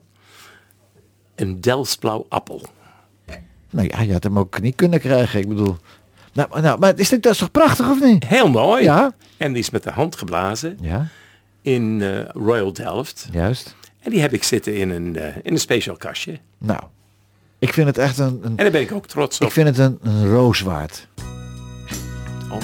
Een 1.34 1.60
Delftsblauw 1.60 2.26
appel. 2.28 2.62
nou 3.70 3.88
ja, 3.90 4.00
je 4.00 4.12
had 4.12 4.22
hem 4.22 4.38
ook 4.38 4.60
niet 4.60 4.74
kunnen 4.76 5.00
krijgen. 5.00 5.40
Ik 5.40 5.48
bedoel, 5.48 5.76
nou, 6.32 6.60
nou 6.60 6.78
maar 6.78 6.98
is 6.98 7.08
dit 7.08 7.22
dat 7.22 7.32
is 7.32 7.38
toch 7.38 7.50
prachtig 7.50 7.90
of 7.90 8.00
niet? 8.00 8.26
Heel 8.26 8.48
mooi. 8.50 8.82
Ja. 8.82 9.14
En 9.36 9.52
die 9.52 9.62
is 9.62 9.70
met 9.70 9.82
de 9.82 9.90
hand 9.90 10.16
geblazen 10.16 10.78
Ja, 10.80 11.06
in 11.62 12.02
eh, 12.02 12.28
Royal 12.44 12.72
Delft. 12.72 13.28
juist. 13.32 13.74
En 14.06 14.12
die 14.12 14.20
heb 14.20 14.32
ik 14.32 14.42
zitten 14.42 14.74
in 14.74 14.90
een, 14.90 15.16
eh, 15.16 15.36
in 15.42 15.52
een 15.52 15.58
speciaal 15.58 15.96
kastje. 15.96 16.38
Nou, 16.58 16.80
ik 17.58 17.72
vind 17.72 17.86
het 17.86 17.98
echt 17.98 18.18
een, 18.18 18.40
een 18.42 18.42
En 18.42 18.56
daar 18.56 18.70
ben 18.70 18.80
ik 18.80 18.92
ook 18.92 19.06
trots 19.06 19.38
op. 19.40 19.46
ik 19.46 19.52
vind 19.52 19.68
het 19.68 19.78
een, 19.78 19.98
een 20.02 20.28
roos 20.28 20.60
waard. 20.60 21.08
Oh. 22.50 22.58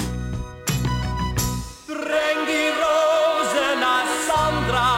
Breng 1.87 2.47
die 2.47 2.71
rozen 2.83 3.79
naar 3.81 4.07
Sandra. 4.29 4.91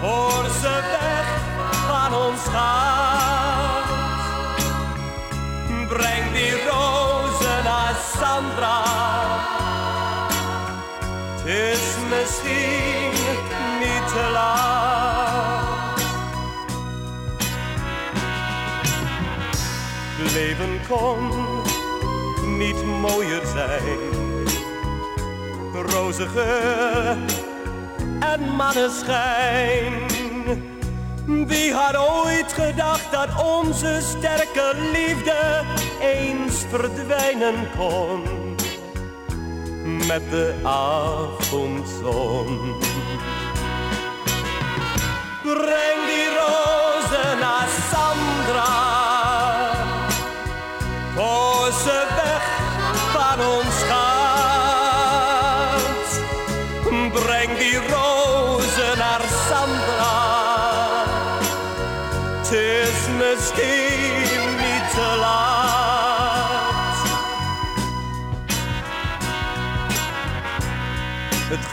Voor 0.00 0.44
ze 0.60 0.80
weg 1.00 1.26
van 1.88 2.14
ons 2.26 2.40
gaat. 2.40 3.84
Breng 5.88 6.32
die 6.32 6.52
rozen 6.52 7.64
naar 7.64 7.96
Sandra. 8.18 8.82
Het 11.36 11.46
is 11.46 11.94
misschien 12.10 12.73
kon 20.88 21.30
niet 22.56 22.84
mooier 22.84 23.46
zijn. 23.46 24.22
Roze 25.86 26.28
geur 26.28 27.16
en 28.20 28.56
maneschijn. 28.56 29.92
Wie 31.26 31.72
had 31.72 31.96
ooit 31.96 32.52
gedacht 32.52 33.12
dat 33.12 33.28
onze 33.44 34.00
sterke 34.02 34.72
liefde 34.92 35.62
eens 36.00 36.64
verdwijnen 36.70 37.54
kon 37.78 38.22
met 40.06 40.30
de 40.30 40.54
avondzon? 40.62 41.94
Breng 45.42 46.06
die 46.06 46.28
rozen 46.38 46.83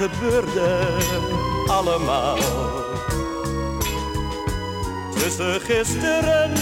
gebeurde 0.02 0.80
allemaal 1.68 2.38
tussen 5.14 5.62
gisteren 5.62 6.54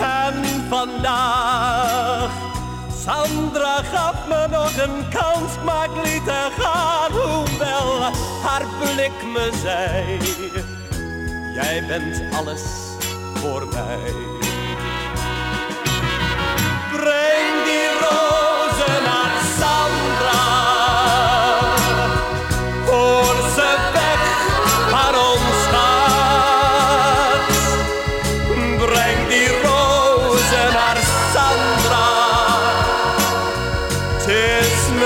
en 0.00 0.66
vandaag. 0.68 2.30
Sandra 3.04 3.82
gaf 3.82 4.28
me 4.28 4.46
nog 4.50 4.76
een 4.76 5.08
kans, 5.08 5.52
maar 5.64 5.84
ik 5.84 6.04
liet 6.04 6.28
haar 6.28 6.50
gaan. 6.58 7.12
Hoewel 7.12 8.00
haar 8.42 8.66
blik 8.78 9.32
me 9.32 9.50
zei, 9.62 10.18
jij 11.54 11.84
bent 11.86 12.34
alles 12.34 12.62
voor 13.34 13.66
mij. 13.72 14.37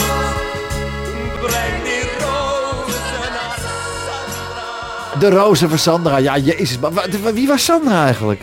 Breng 1.42 1.78
die 1.84 2.06
rozen 2.20 3.32
naar 3.32 3.58
Sandra. 3.66 5.20
De 5.20 5.30
rozen 5.30 5.70
van 5.70 5.80
Sandra. 5.80 6.18
Ja, 6.18 6.38
jezus. 6.38 6.80
Maar 6.80 7.34
wie 7.34 7.48
was 7.48 7.64
Sandra 7.64 8.06
eigenlijk? 8.06 8.42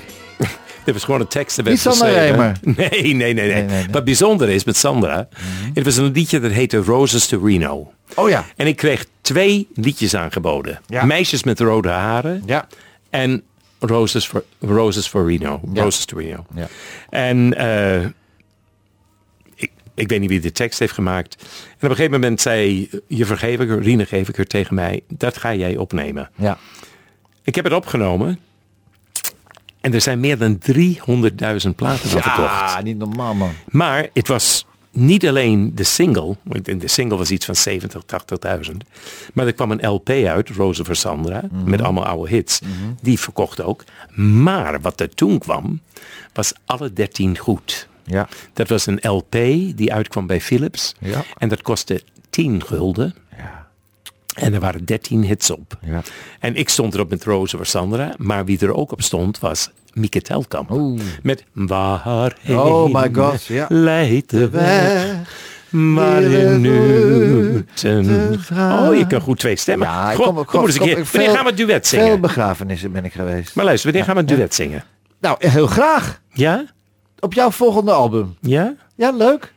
Dit 0.84 0.94
was 0.94 1.04
gewoon 1.04 1.20
een 1.20 1.26
tekst. 1.26 1.58
er 1.58 1.64
Niet 1.64 1.80
Sandra. 1.80 2.08
Nee, 2.62 2.86
nee, 2.90 3.14
nee, 3.14 3.34
nee. 3.34 3.34
nee, 3.34 3.64
nee. 3.64 3.86
Wat 3.90 4.04
bijzonder 4.04 4.48
is 4.48 4.64
met 4.64 4.76
Sandra. 4.76 5.28
Het 5.74 5.84
was 5.84 5.96
een 5.96 6.12
liedje 6.12 6.40
dat 6.40 6.50
heette 6.50 6.76
Roses 6.76 7.26
to 7.26 7.44
Reno. 7.46 7.92
Oh 8.14 8.28
ja. 8.28 8.44
En 8.56 8.66
ik 8.66 8.76
kreeg 8.76 9.06
twee 9.20 9.68
liedjes 9.74 10.14
aangeboden. 10.14 10.80
Ja. 10.86 11.04
Meisjes 11.04 11.44
met 11.44 11.60
rode 11.60 11.88
haren 11.88 12.42
Ja. 12.46 12.66
en 13.10 13.42
Roses 13.78 14.26
for, 14.26 14.44
Roses 14.60 15.06
for 15.06 15.26
Reno. 15.30 15.60
Ja. 15.72 15.82
Roses 15.82 16.04
to 16.04 16.16
Reno. 16.18 16.46
Ja. 16.54 16.68
En 17.10 17.54
eh, 17.56 18.04
ik, 19.54 19.70
ik 19.94 20.08
weet 20.08 20.20
niet 20.20 20.28
wie 20.30 20.40
de 20.40 20.52
tekst 20.52 20.78
heeft 20.78 20.92
gemaakt. 20.92 21.36
En 21.40 21.46
op 21.76 21.82
een 21.82 21.88
gegeven 21.90 22.10
moment 22.12 22.40
zei 22.40 22.88
je 23.08 23.26
vergever, 23.26 23.82
Rine 23.82 24.06
Geveker 24.06 24.46
tegen 24.46 24.74
mij, 24.74 25.00
dat 25.08 25.36
ga 25.36 25.54
jij 25.54 25.76
opnemen. 25.76 26.30
Ja. 26.36 26.58
Ik 27.44 27.54
heb 27.54 27.64
het 27.64 27.74
opgenomen. 27.74 28.38
En 29.80 29.94
er 29.94 30.00
zijn 30.00 30.20
meer 30.20 30.38
dan 30.38 30.58
300.000 30.72 31.74
platen 31.76 32.08
van 32.08 32.22
verkocht. 32.22 32.72
Ja, 32.72 32.80
niet 32.82 32.98
normaal 32.98 33.34
man. 33.34 33.52
Maar 33.68 34.08
het 34.12 34.28
was 34.28 34.66
niet 34.90 35.26
alleen 35.26 35.72
de 35.74 35.84
single. 35.84 36.36
want 36.42 36.80
De 36.80 36.88
single 36.88 37.16
was 37.16 37.30
iets 37.30 37.44
van 37.44 37.56
70, 37.56 38.02
80.000. 38.70 38.76
Maar 39.34 39.46
er 39.46 39.52
kwam 39.52 39.70
een 39.70 39.88
LP 39.88 40.10
uit, 40.10 40.48
Rosa 40.48 40.84
voor 40.84 40.96
Sandra. 40.96 41.42
Met 41.64 41.82
allemaal 41.82 42.06
oude 42.06 42.30
hits. 42.30 42.60
Die 43.02 43.20
verkocht 43.20 43.62
ook. 43.62 43.84
Maar 44.16 44.80
wat 44.80 45.00
er 45.00 45.14
toen 45.14 45.38
kwam, 45.38 45.80
was 46.32 46.52
alle 46.66 46.92
13 46.92 47.38
goed. 47.38 47.88
Ja. 48.04 48.28
Dat 48.52 48.68
was 48.68 48.86
een 48.86 48.98
LP 49.02 49.32
die 49.76 49.92
uitkwam 49.92 50.26
bij 50.26 50.40
Philips. 50.40 50.94
Ja. 50.98 51.24
En 51.38 51.48
dat 51.48 51.62
kostte 51.62 52.02
10 52.30 52.64
gulden. 52.64 53.14
En 54.34 54.54
er 54.54 54.60
waren 54.60 54.84
13 54.84 55.22
hits 55.24 55.50
op. 55.50 55.78
Ja. 55.84 56.02
En 56.40 56.56
ik 56.56 56.68
stond 56.68 56.94
erop 56.94 57.10
met 57.10 57.24
Roze 57.24 57.56
voor 57.56 57.66
Sandra. 57.66 58.14
Maar 58.16 58.44
wie 58.44 58.58
er 58.60 58.74
ook 58.74 58.92
op 58.92 59.02
stond 59.02 59.38
was 59.38 59.70
Mieke 59.92 60.22
Telkamp. 60.22 60.70
Oeh. 60.70 61.00
Met 61.22 61.44
Waarheen 61.52 62.58
Oh 62.58 62.94
my 62.94 63.10
god, 63.14 63.44
ja. 63.44 63.66
leidt 63.68 64.30
de 64.30 64.48
weg. 64.48 65.14
Maar 65.70 66.22
in 66.22 66.60
minuten. 66.60 68.08
Oh, 68.52 68.96
je 68.96 69.04
kan 69.08 69.20
goed 69.20 69.38
twee 69.38 69.56
stemmen. 69.56 69.88
Ja, 69.88 70.10
ik 70.10 70.16
kom, 70.16 70.34
kom, 70.34 70.44
kom, 70.44 70.64
eens 70.66 70.74
een 70.74 70.80
keer. 70.80 70.88
Wanneer 70.94 71.06
veel- 71.06 71.34
gaan 71.34 71.44
we 71.44 71.54
duet 71.54 71.88
Veel 71.88 72.00
zingen? 72.02 72.20
begrafenissen 72.20 72.92
ben 72.92 73.04
ik 73.04 73.12
geweest. 73.12 73.54
Maar 73.54 73.64
luister, 73.64 73.90
wanneer 73.90 74.08
gaan 74.08 74.14
we 74.24 74.32
een 74.32 74.38
duet 74.38 74.54
zingen? 74.54 74.84
Nou, 75.20 75.36
heel 75.48 75.66
graag. 75.66 76.20
Ja? 76.32 76.64
Op 77.20 77.32
jouw 77.34 77.50
volgende 77.50 77.92
album. 77.92 78.36
Ja? 78.40 78.74
Ja, 78.94 79.10
leuk. 79.10 79.52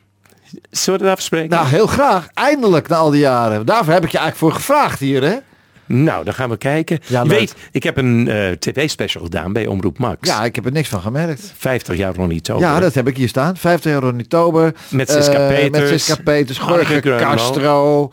Zullen 0.71 0.99
we 0.99 1.05
dat 1.05 1.15
afspreken? 1.15 1.49
Nou, 1.49 1.67
heel 1.67 1.87
graag. 1.87 2.27
Eindelijk 2.33 2.87
na 2.87 2.95
al 2.95 3.09
die 3.09 3.19
jaren. 3.19 3.65
Daarvoor 3.65 3.93
heb 3.93 4.03
ik 4.03 4.11
je 4.11 4.17
eigenlijk 4.17 4.53
voor 4.53 4.61
gevraagd 4.61 4.99
hier, 4.99 5.23
hè? 5.23 5.35
Nou, 5.85 6.23
dan 6.23 6.33
gaan 6.33 6.49
we 6.49 6.57
kijken. 6.57 6.99
Ja, 7.05 7.23
je 7.23 7.29
weet, 7.29 7.55
ik 7.71 7.83
heb 7.83 7.97
een 7.97 8.27
eh, 8.27 8.51
tv-special 8.51 9.23
gedaan 9.23 9.53
bij 9.53 9.67
Omroep 9.67 9.97
Max. 9.97 10.29
Ja, 10.29 10.43
ik 10.43 10.55
heb 10.55 10.65
er 10.65 10.71
niks 10.71 10.89
van 10.89 11.01
gemerkt. 11.01 11.51
50 11.57 11.95
jaar 11.95 12.15
Ronnie 12.15 12.41
Tober. 12.41 12.63
Ja, 12.63 12.79
dat 12.79 12.93
heb 12.93 13.07
ik 13.07 13.17
hier 13.17 13.27
staan. 13.27 13.57
50 13.57 13.91
jaar 13.91 14.01
Ronnie 14.01 14.27
Tober. 14.27 14.73
Met 14.89 15.09
Siska 15.09 15.33
eh, 15.33 15.47
Peters. 15.47 15.91
Met 15.91 16.01
Siska 16.01 16.21
Peters. 16.23 16.57
Jorge. 16.57 16.99
Castro. 16.99 18.11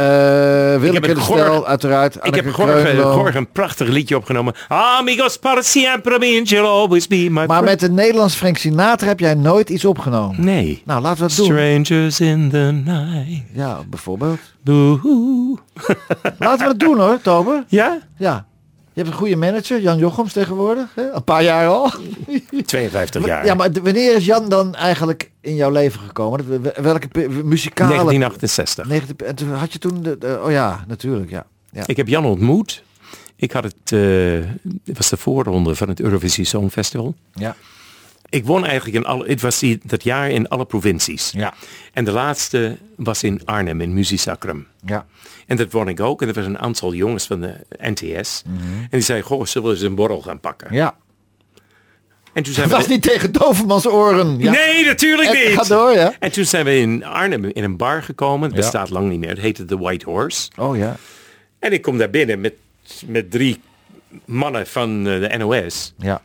Eh 0.00 0.80
Willeke 0.80 1.06
het 1.06 1.16
de 1.16 1.22
Jorge- 1.24 1.42
Stel, 1.44 1.66
uiteraard. 1.66 2.16
Ik 2.22 2.34
heb. 2.34 2.44
Jorge 2.44 3.36
een 3.38 3.50
prachtig 3.52 3.88
liedje 3.88 4.16
opgenomen. 4.16 4.54
Amigos 4.68 5.36
para 5.38 5.62
siempre, 5.62 6.18
you'll 6.42 6.66
always 6.66 7.06
be 7.06 7.16
my 7.30 7.46
Maar 7.46 7.62
met 7.64 7.80
de 7.80 7.90
Nederlands 7.90 8.34
Frank 8.34 8.56
Sinatra 8.58 9.06
heb 9.08 9.20
jij 9.20 9.34
nooit 9.34 9.68
iets 9.70 9.84
opgenomen. 9.84 10.44
Nee. 10.44 10.82
Nou, 10.84 11.00
laten 11.02 11.22
we 11.22 11.28
dat 11.28 11.36
doen. 11.36 11.46
Strangers 11.46 12.20
in 12.20 12.50
the 12.50 12.80
night. 12.84 13.42
Ja, 13.52 13.78
bijvoorbeeld. 13.88 14.38
Boe. 14.64 15.58
Laten 16.38 16.58
we 16.58 16.64
dat 16.64 16.78
doen 16.78 16.98
hoor, 16.98 17.18
Tober. 17.22 17.64
Ja? 17.68 17.98
Ja. 18.16 18.46
Je 19.00 19.06
hebt 19.06 19.18
een 19.18 19.26
goede 19.26 19.36
manager, 19.36 19.80
Jan 19.80 19.98
Jochems 19.98 20.32
tegenwoordig. 20.32 20.88
Hè? 20.94 21.12
Een 21.12 21.24
paar 21.24 21.42
jaar 21.42 21.68
al. 21.68 21.90
52 22.66 23.26
jaar. 23.26 23.44
Ja, 23.44 23.54
maar 23.54 23.70
wanneer 23.82 24.16
is 24.16 24.24
Jan 24.24 24.48
dan 24.48 24.74
eigenlijk 24.74 25.30
in 25.40 25.54
jouw 25.54 25.70
leven 25.70 26.00
gekomen? 26.00 26.62
Welke 26.82 27.28
muzikale... 27.44 27.90
1968. 27.90 28.86
19 28.88 29.26
En 29.26 29.34
toen 29.34 29.52
had 29.52 29.72
je 29.72 29.78
toen... 29.78 30.02
De, 30.02 30.18
de- 30.18 30.40
oh 30.44 30.50
ja, 30.50 30.84
natuurlijk, 30.88 31.30
ja. 31.30 31.46
ja. 31.72 31.82
Ik 31.86 31.96
heb 31.96 32.08
Jan 32.08 32.24
ontmoet. 32.24 32.82
Ik 33.36 33.52
had 33.52 33.64
het, 33.64 33.92
eh, 33.92 34.00
het 34.84 34.96
was 34.96 35.08
de 35.08 35.16
voorronde 35.16 35.74
van 35.74 35.88
het 35.88 36.00
Eurovisie 36.00 36.44
Songfestival. 36.44 37.14
ja. 37.34 37.56
Ik 38.28 38.44
won 38.46 38.64
eigenlijk 38.64 38.96
in 38.96 39.04
alle, 39.04 39.26
het 39.28 39.40
was 39.40 39.58
die, 39.58 39.80
dat 39.84 40.04
jaar 40.04 40.30
in 40.30 40.48
alle 40.48 40.64
provincies. 40.64 41.30
Ja. 41.30 41.54
En 41.92 42.04
de 42.04 42.10
laatste 42.12 42.76
was 42.96 43.22
in 43.22 43.40
Arnhem, 43.44 43.80
in 43.80 43.94
Musisacrum. 43.94 44.66
Ja. 44.84 45.06
En 45.50 45.56
dat 45.56 45.72
won 45.72 45.88
ik 45.88 46.00
ook. 46.00 46.22
En 46.22 46.28
er 46.28 46.34
was 46.34 46.44
een 46.44 46.58
aantal 46.58 46.94
jongens 46.94 47.26
van 47.26 47.40
de 47.40 47.54
NTS. 47.78 48.42
En 48.46 48.88
die 48.90 49.00
zeiden, 49.00 49.26
goh, 49.26 49.44
zullen 49.44 49.68
we 49.68 49.74
eens 49.74 49.82
een 49.84 49.94
borrel 49.94 50.20
gaan 50.22 50.40
pakken? 50.40 50.66
Mhm. 50.66 50.76
Ja. 50.76 50.96
En 52.32 52.42
toen 52.42 52.52
zijn 52.54 52.68
Dat 52.68 52.76
we... 52.78 52.82
was 52.82 52.92
niet 52.94 53.02
tegen 53.02 53.32
Dovermans 53.32 53.86
oren. 53.86 54.38
Ja. 54.38 54.50
Nee, 54.50 54.84
natuurlijk 54.84 55.32
niet. 55.32 55.56
Ga 55.58 55.62
door, 55.62 55.92
ja. 55.92 56.12
En 56.18 56.32
toen 56.32 56.44
zijn 56.44 56.64
we 56.64 56.76
in 56.78 57.04
Arnhem 57.04 57.44
in 57.44 57.64
een 57.64 57.76
bar 57.76 58.02
gekomen. 58.02 58.48
Het 58.48 58.56
Ja. 58.56 58.62
bestaat 58.62 58.90
lang 58.90 59.08
niet 59.08 59.18
meer. 59.18 59.28
Het 59.28 59.38
heette 59.38 59.64
The 59.64 59.78
White 59.78 60.04
Horse. 60.10 60.50
Oh 60.56 60.76
ja. 60.76 60.96
En 61.58 61.72
ik 61.72 61.82
kom 61.82 61.98
daar 61.98 62.10
binnen 62.10 62.40
met, 62.40 62.52
met 63.06 63.30
drie 63.30 63.60
mannen 64.24 64.66
van 64.66 65.06
eh, 65.08 65.30
de 65.30 65.36
NOS. 65.36 65.94
Ja. 65.98 66.22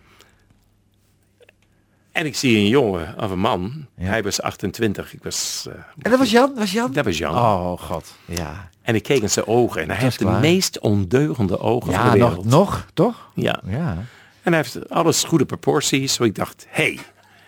En 2.15 2.25
ik 2.25 2.35
zie 2.35 2.57
een 2.57 2.67
jongen 2.67 3.15
of 3.19 3.31
een 3.31 3.39
man. 3.39 3.85
Ja. 3.97 4.05
Hij 4.05 4.23
was 4.23 4.41
28. 4.41 5.13
Ik 5.13 5.23
was... 5.23 5.65
eh, 5.69 5.73
En 6.01 6.09
dat 6.11 6.19
was 6.19 6.31
Jan? 6.31 6.51
Was 6.55 6.71
Jan? 6.71 6.91
dat 6.91 7.05
was 7.05 7.17
Jan. 7.17 7.35
Oh 7.35 7.79
god. 7.79 8.15
Ja. 8.25 8.69
En 8.81 8.95
ik 8.95 9.03
keek 9.03 9.21
in 9.21 9.29
zijn 9.29 9.47
ogen. 9.47 9.81
En 9.81 9.87
hij 9.89 9.97
heeft 9.97 10.19
de 10.19 10.25
meest 10.25 10.79
ondeugende 10.79 11.59
ogen 11.59 11.93
van 11.93 12.03
Ja, 12.05 12.11
de 12.11 12.17
nog, 12.17 12.27
wereld. 12.29 12.45
nog, 12.45 12.85
toch? 12.93 13.29
Ja. 13.33 13.59
Ja. 13.65 13.97
En 14.43 14.53
hij 14.53 14.55
heeft 14.55 14.89
alles 14.89 15.23
goede 15.23 15.45
proporties. 15.45 16.13
Zo 16.13 16.23
ik 16.23 16.35
dacht, 16.35 16.65
hey, 16.69 16.99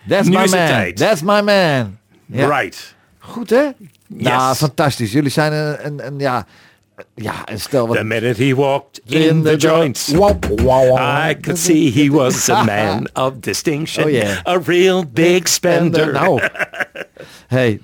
That's 0.08 0.28
Nu 0.28 0.36
my 0.36 0.42
is 0.42 0.50
man. 0.50 0.66
tijd. 0.66 0.96
That's 0.96 1.20
my 1.22 1.40
man. 1.40 1.96
Ja. 2.26 2.46
right. 2.58 2.94
Goed 3.18 3.50
hè? 3.50 3.68
Ja, 4.06 4.54
fantastisch. 4.54 5.12
Jullie 5.12 5.30
zijn 5.30 5.52
een, 5.52 5.86
een, 5.86 6.06
een 6.06 6.18
ja, 6.18 6.46
ja, 7.14 7.48
een 7.48 7.60
stel 7.60 7.86
wat... 7.86 7.96
The 7.96 8.04
minute 8.04 8.44
he 8.44 8.54
walked 8.54 9.00
in 9.04 9.42
the 9.42 9.56
joint. 9.56 10.12
Wap, 10.14 10.44
wap, 10.44 10.88
wap. 10.88 11.30
I 11.30 11.40
could 11.40 11.58
see 11.58 11.92
he 11.92 12.10
was 12.10 12.48
a 12.48 12.64
man 12.64 13.08
of 13.24 13.32
distinction. 13.40 14.04
Oh, 14.04 14.10
yeah. 14.10 14.46
A 14.46 14.58
real 14.64 15.04
big 15.12 15.48
spender. 15.48 16.12
Nou. 16.12 16.40
Hey. 17.46 17.80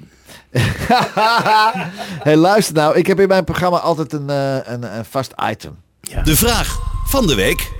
hey, 2.27 2.37
luister 2.37 2.75
nou. 2.75 2.97
Ik 2.97 3.07
heb 3.07 3.21
in 3.21 3.29
mijn 3.29 3.45
programma 3.45 3.79
altijd 3.79 4.12
een, 4.12 4.31
eh, 4.31 4.57
een, 4.62 4.97
een 4.97 5.05
vast 5.05 5.33
item. 5.51 5.77
De 6.25 6.37
vraag 6.37 6.79
van 7.07 7.27
de 7.27 7.35
week. 7.35 7.73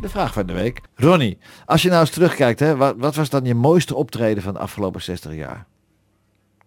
De 0.00 0.08
vraag 0.08 0.32
van 0.32 0.46
de 0.46 0.52
week. 0.52 0.80
Ronnie, 0.94 1.38
als 1.64 1.82
je 1.82 1.88
nou 1.88 2.00
eens 2.00 2.10
terugkijkt, 2.10 2.60
hè, 2.60 2.76
wat, 2.76 2.94
wat 2.98 3.14
was 3.14 3.28
dan 3.28 3.44
je 3.44 3.54
mooiste 3.54 3.94
optreden 3.94 4.42
van 4.42 4.52
de 4.52 4.58
afgelopen 4.58 5.02
60 5.02 5.34
jaar? 5.34 5.66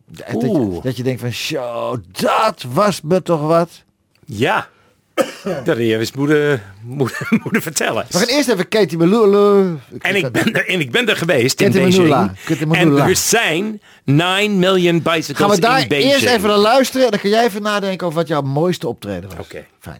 Dat 0.06 0.42
je, 0.42 0.80
dat 0.84 0.98
je 0.98 1.04
denkt 1.04 1.22
van, 1.22 1.32
show, 1.32 1.98
dat 2.12 2.66
was 2.74 3.02
me 3.02 3.22
toch 3.22 3.42
wat. 3.42 3.84
Ja. 4.38 4.68
Dat 5.64 5.78
je 5.78 5.98
eens 5.98 6.12
moeten, 6.12 6.62
moeten, 6.82 7.28
moeten 7.44 7.62
vertellen. 7.62 8.06
We 8.10 8.18
gaan 8.18 8.28
eerst 8.28 8.50
even 8.50 8.68
Katie 8.68 8.98
Melulu. 8.98 9.78
En 10.00 10.16
ik 10.16 10.32
ben 10.32 10.54
er, 10.54 10.68
en 10.68 10.80
ik 10.80 10.92
ben 10.92 11.10
er 11.10 11.16
geweest 11.16 11.62
in 11.62 11.66
Katie 11.72 11.82
Beijing. 11.82 12.10
Manula. 12.10 12.34
Katie 12.46 12.72
En 12.72 12.98
er 12.98 13.16
zijn 13.16 13.82
9 14.04 14.60
million 14.60 15.02
bicycles 15.02 15.38
Gaan 15.38 15.50
we 15.50 15.60
daar 15.60 15.82
in 15.82 15.88
Beijing. 15.88 16.12
eerst 16.12 16.26
even 16.26 16.50
naar 16.50 16.58
luisteren. 16.58 17.06
En 17.06 17.12
dan 17.12 17.20
kan 17.20 17.30
jij 17.30 17.46
even 17.46 17.62
nadenken 17.62 18.08
over 18.08 18.20
wat 18.20 18.28
jouw 18.28 18.42
mooiste 18.42 18.88
optreden 18.88 19.30
was. 19.30 19.40
Oké. 19.46 19.66
Fijn. 19.80 20.00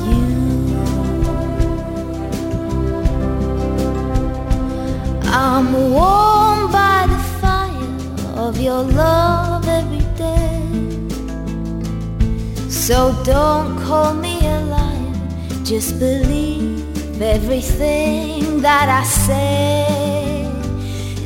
I'm 5.33 5.71
warmed 5.71 6.73
by 6.73 7.07
the 7.07 7.17
fire 7.39 8.37
of 8.37 8.59
your 8.59 8.83
love 8.83 9.65
every 9.65 10.05
day. 10.17 10.61
So 12.69 13.15
don't 13.23 13.79
call 13.81 14.13
me 14.13 14.45
a 14.45 14.59
liar, 14.59 15.13
just 15.63 15.99
believe 15.99 17.21
everything 17.21 18.61
that 18.61 18.89
I 18.89 19.03
say. 19.03 20.51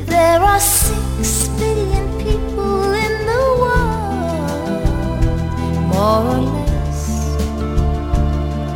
There 0.06 0.40
are 0.40 0.60
six 0.60 1.48
billion 1.58 2.06
people 2.22 2.92
in 2.94 3.26
the 3.26 3.44
world, 3.62 4.86
more 5.88 6.22
or 6.34 6.40
less, 6.54 7.00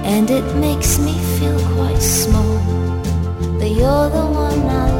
and 0.04 0.28
it 0.28 0.56
makes 0.56 0.98
me 0.98 1.14
feel 1.38 1.58
quite 1.76 2.02
small. 2.02 2.58
But 3.58 3.70
you're 3.70 4.10
the 4.10 4.26
one 4.26 4.62
I 4.66 4.99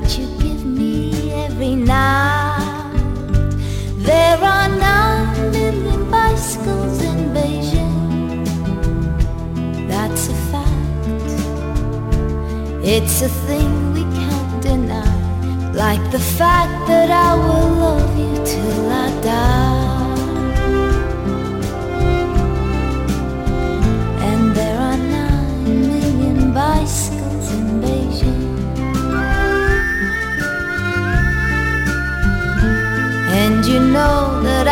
that 0.00 0.18
you 0.18 0.26
give 0.44 0.64
me 0.66 1.32
every 1.32 1.74
night. 1.74 2.92
There 4.08 4.38
are 4.54 4.68
nine 4.68 5.50
million 5.52 6.10
bicycles 6.10 7.00
in 7.02 7.18
Beijing. 7.34 8.44
That's 9.88 10.28
a 10.28 10.36
fact. 10.52 11.28
It's 12.84 13.22
a 13.22 13.30
thing 13.46 13.94
we 13.94 14.02
can't 14.20 14.62
deny. 14.62 15.14
Like 15.72 16.04
the 16.10 16.24
fact 16.38 16.76
that 16.88 17.10
I 17.10 17.30
will 17.44 17.70
love 17.84 18.18
you 18.18 18.34
till 18.44 18.90
I 18.90 19.08
die. 19.22 19.65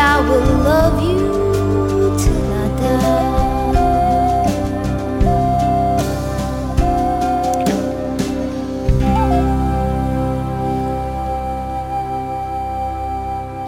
I 0.05 0.21
will 0.21 0.45
love 0.63 1.01
you 1.01 2.17
till 2.17 2.51
I 2.53 2.67
die. 2.79 3.33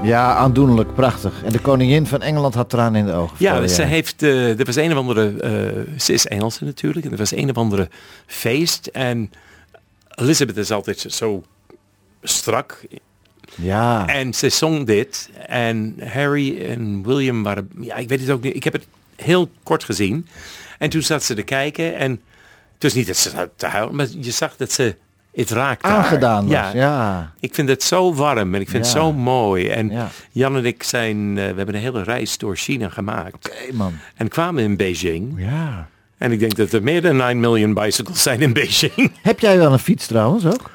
Ja, 0.03 0.35
aandoenlijk, 0.35 0.93
prachtig. 0.93 1.43
En 1.43 1.51
de 1.51 1.59
koningin 1.59 2.05
van 2.05 2.21
Engeland 2.21 2.53
had 2.53 2.69
tranen 2.69 2.99
in 2.99 3.05
de 3.05 3.13
ogen. 3.13 3.35
Ja, 3.39 3.67
ze 3.67 3.81
jaar. 3.81 3.89
heeft, 3.89 4.23
eh, 4.23 4.59
er 4.59 4.65
was 4.65 4.75
een 4.75 4.91
of 4.91 4.97
andere, 4.97 5.39
eh, 5.39 5.99
ze 5.99 6.13
is 6.13 6.27
Engelse 6.27 6.63
natuurlijk, 6.63 7.05
en 7.05 7.11
er 7.11 7.17
was 7.17 7.31
een 7.31 7.49
of 7.49 7.55
andere 7.55 7.89
feest. 8.25 8.87
En 8.87 9.31
Elizabeth 10.09 10.57
is 10.57 10.71
altijd 10.71 10.99
zo 10.99 11.43
strak. 12.21 12.85
Ja. 13.55 14.07
En 14.07 14.33
ze 14.33 14.49
zong 14.49 14.85
dit. 14.85 15.29
En 15.47 15.95
Harry 16.13 16.61
en 16.65 17.03
William 17.05 17.43
waren, 17.43 17.69
ja, 17.79 17.95
ik 17.95 18.09
weet 18.09 18.19
het 18.19 18.29
ook 18.29 18.41
niet. 18.43 18.55
Ik 18.55 18.63
heb 18.63 18.73
het 18.73 18.87
heel 19.15 19.49
kort 19.63 19.83
gezien. 19.83 20.27
En 20.79 20.89
toen 20.89 21.01
zat 21.01 21.23
ze 21.23 21.33
te 21.33 21.41
kijken. 21.43 21.95
En 21.95 22.11
het 22.73 22.83
was 22.83 22.93
niet 22.93 23.07
dat 23.07 23.17
ze 23.17 23.49
te 23.55 23.65
huilen, 23.65 23.95
maar 23.95 24.07
je 24.19 24.31
zag 24.31 24.55
dat 24.55 24.71
ze 24.71 24.95
het 25.33 25.49
raakte. 25.49 25.87
haar. 25.87 25.97
Aangedaan 25.97 26.43
was, 26.43 26.51
Ja. 26.53 26.71
ja. 26.73 27.33
Ik 27.39 27.53
vind 27.55 27.69
het 27.69 27.83
zo 27.83 28.13
warm 28.13 28.55
en 28.55 28.61
ik 28.61 28.69
vind 28.69 28.85
Ja. 28.85 28.91
het 28.91 28.99
zo 29.01 29.13
mooi. 29.13 29.67
En 29.69 29.89
Ja. 29.89 30.09
Jan 30.31 30.55
en 30.55 30.65
ik 30.65 30.83
zijn, 30.83 31.17
eh, 31.29 31.35
we 31.35 31.41
hebben 31.55 31.75
een 31.75 31.81
hele 31.81 32.03
reis 32.03 32.37
door 32.37 32.55
China 32.55 32.89
gemaakt. 32.89 33.35
Oké, 33.35 33.73
man. 33.73 33.93
En 34.15 34.27
kwamen 34.27 34.63
in 34.63 34.77
Beijing. 34.77 35.33
Ja. 35.37 35.87
En 36.17 36.31
ik 36.31 36.39
denk 36.39 36.55
dat 36.55 36.71
er 36.71 36.83
meer 36.83 37.01
dan 37.01 37.15
9 37.15 37.39
miljoen 37.39 37.73
bicycles 37.73 38.21
zijn 38.21 38.41
in 38.41 38.53
Beijing. 38.53 39.11
Heb 39.21 39.39
jij 39.39 39.57
wel 39.57 39.73
een 39.73 39.79
fiets 39.79 40.07
trouwens 40.07 40.45
ook? 40.45 40.69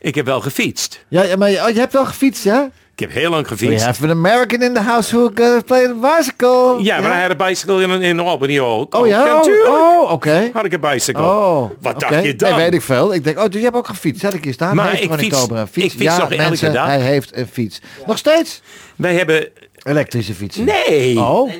Ik 0.00 0.14
heb 0.14 0.26
wel 0.26 0.40
gefietst. 0.40 1.04
Ja, 1.08 1.22
ja, 1.22 1.36
maar 1.36 1.50
je, 1.50 1.62
oh, 1.62 1.68
je 1.68 1.78
hebt 1.78 1.92
wel 1.92 2.06
gefietst, 2.06 2.44
ja? 2.44 2.70
Ik 2.98 3.04
heb 3.08 3.12
heel 3.12 3.30
lang 3.30 3.42
We 3.42 3.48
gefietst. 3.48 3.84
have 3.84 4.04
an 4.04 4.10
American 4.10 4.62
in 4.62 4.74
the 4.74 4.80
house 4.80 5.16
who 5.16 5.30
can 5.30 5.64
play 5.64 5.86
the 5.86 5.94
bicycle. 5.94 6.76
Ja, 6.82 7.00
maar 7.00 7.12
hij 7.12 7.20
had 7.22 7.30
een 7.30 7.36
bicycle 7.36 7.82
in, 7.82 8.02
in 8.02 8.20
Albany 8.20 8.58
ook. 8.60 8.94
Oh 8.94 9.06
ja? 9.06 9.24
Oh, 9.24 9.34
natuurlijk. 9.36 9.68
oh, 9.68 10.12
oké. 10.12 10.50
Had 10.52 10.64
ik 10.64 10.72
een 10.72 10.80
bicycle. 10.80 11.22
Oh, 11.22 11.70
Wat 11.80 12.00
dacht 12.00 12.24
je 12.24 12.36
dan? 12.36 12.50
Nee, 12.50 12.58
weet 12.58 12.74
ik 12.74 12.82
veel. 12.82 13.14
Ik 13.14 13.24
denk, 13.24 13.38
oh, 13.38 13.44
dus 13.44 13.54
je 13.54 13.60
hebt 13.64 13.76
ook 13.76 13.86
gefietst. 13.86 14.20
Zet 14.20 14.34
ik 14.34 14.44
hier 14.44 14.52
staan. 14.52 14.76
Maar 14.76 15.00
ik 15.02 15.12
fiets- 15.12 15.40
Cobra 15.40 15.60
een 15.60 15.66
fiets. 15.66 15.86
ik 15.86 15.90
fiets 15.92 16.02
ja, 16.02 16.18
nog 16.18 16.32
elke 16.32 16.70
dag. 16.70 16.86
hij 16.86 17.00
heeft 17.00 17.36
een 17.36 17.46
fiets. 17.46 17.80
Nog 18.06 18.18
steeds? 18.18 18.62
Wij 18.96 19.14
hebben... 19.14 19.48
Elektrische 19.82 20.34
fietsen. 20.34 20.64
Nee! 20.64 21.20
Oh? 21.20 21.52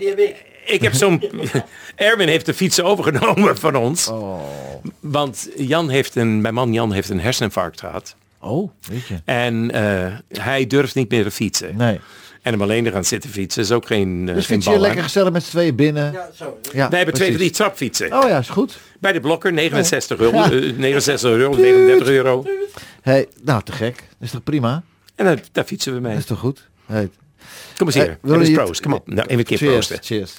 Ik 0.65 0.83
heb 0.83 0.95
zo'n... 0.95 1.23
Erwin 1.97 2.29
heeft 2.29 2.47
de 2.47 2.55
fiets 2.55 2.83
overgenomen 2.83 3.59
van 3.59 3.77
ons. 3.77 4.09
Oh. 4.09 4.41
Want 5.01 5.49
Jan 5.57 5.89
heeft 5.89 6.15
een... 6.17 6.41
Mijn 6.41 6.55
man 6.55 6.73
Jan 6.73 6.93
heeft 6.93 7.09
een 7.09 7.21
herseninfarct 7.21 7.81
gehad. 7.81 8.17
Oh, 8.41 8.71
weet 8.89 9.07
je. 9.07 9.15
En 9.25 9.71
eh, 9.71 10.15
hij 10.29 10.67
durft 10.67 10.95
niet 10.95 11.11
meer 11.11 11.23
te 11.25 11.31
fietsen. 11.31 11.77
Nee. 11.77 12.01
En 12.43 12.55
om 12.55 12.63
alleen 12.63 12.85
te 12.85 12.91
gaan 12.91 13.05
zitten 13.05 13.31
fietsen 13.31 13.63
is 13.63 13.73
ook 13.73 13.87
geen, 13.87 14.27
uh, 14.29 14.35
Dus 14.35 14.47
geen 14.47 14.63
fiets 14.63 14.75
je 14.75 14.81
lekker 14.81 15.03
gezellig 15.03 15.33
met 15.33 15.43
z'n 15.43 15.51
tweeën 15.51 15.75
binnen. 15.77 16.13
Ja, 16.13 16.29
zo. 16.35 16.59
Ja, 16.73 16.89
Wij 16.89 16.97
hebben 16.99 17.15
twee, 17.17 17.33
drie 17.37 17.51
trapfietsen. 17.51 18.13
Oh 18.13 18.29
ja, 18.29 18.39
is 18.39 18.49
goed. 18.49 18.79
Bij 19.01 19.13
de 19.13 19.21
blokker 19.21 19.53
69 19.53 20.19
euro, 20.19 20.37
Ja. 20.37 20.51
eh, 20.51 20.77
69 20.77 21.31
euro, 21.31 21.55
39 21.57 22.09
euro. 22.09 22.45
Hey, 23.03 23.27
nou, 23.43 23.63
te 23.63 23.73
gek. 23.73 23.97
Dat 23.97 24.07
is 24.21 24.31
toch 24.31 24.43
prima? 24.43 24.83
En 25.15 25.25
daar, 25.25 25.39
daar 25.53 25.65
fietsen 25.65 25.95
we 25.95 26.01
mee. 26.01 26.11
Dat 26.13 26.21
is 26.21 26.27
toch 26.27 26.39
goed? 26.39 26.69
Hey. 26.87 27.11
Kom 27.77 27.87
eens 27.87 27.97
Hey, 27.97 28.19
hier. 28.23 28.39
eens 28.39 28.49
je- 28.49 28.55
proost. 28.55 28.81
Kom 28.81 28.93
op. 28.93 29.07
Nou, 29.09 29.21
even 29.27 29.39
een 29.39 29.45
keer 29.45 29.59
Cheers, 29.59 29.73
proosten. 29.87 29.99
cheers. 30.03 30.33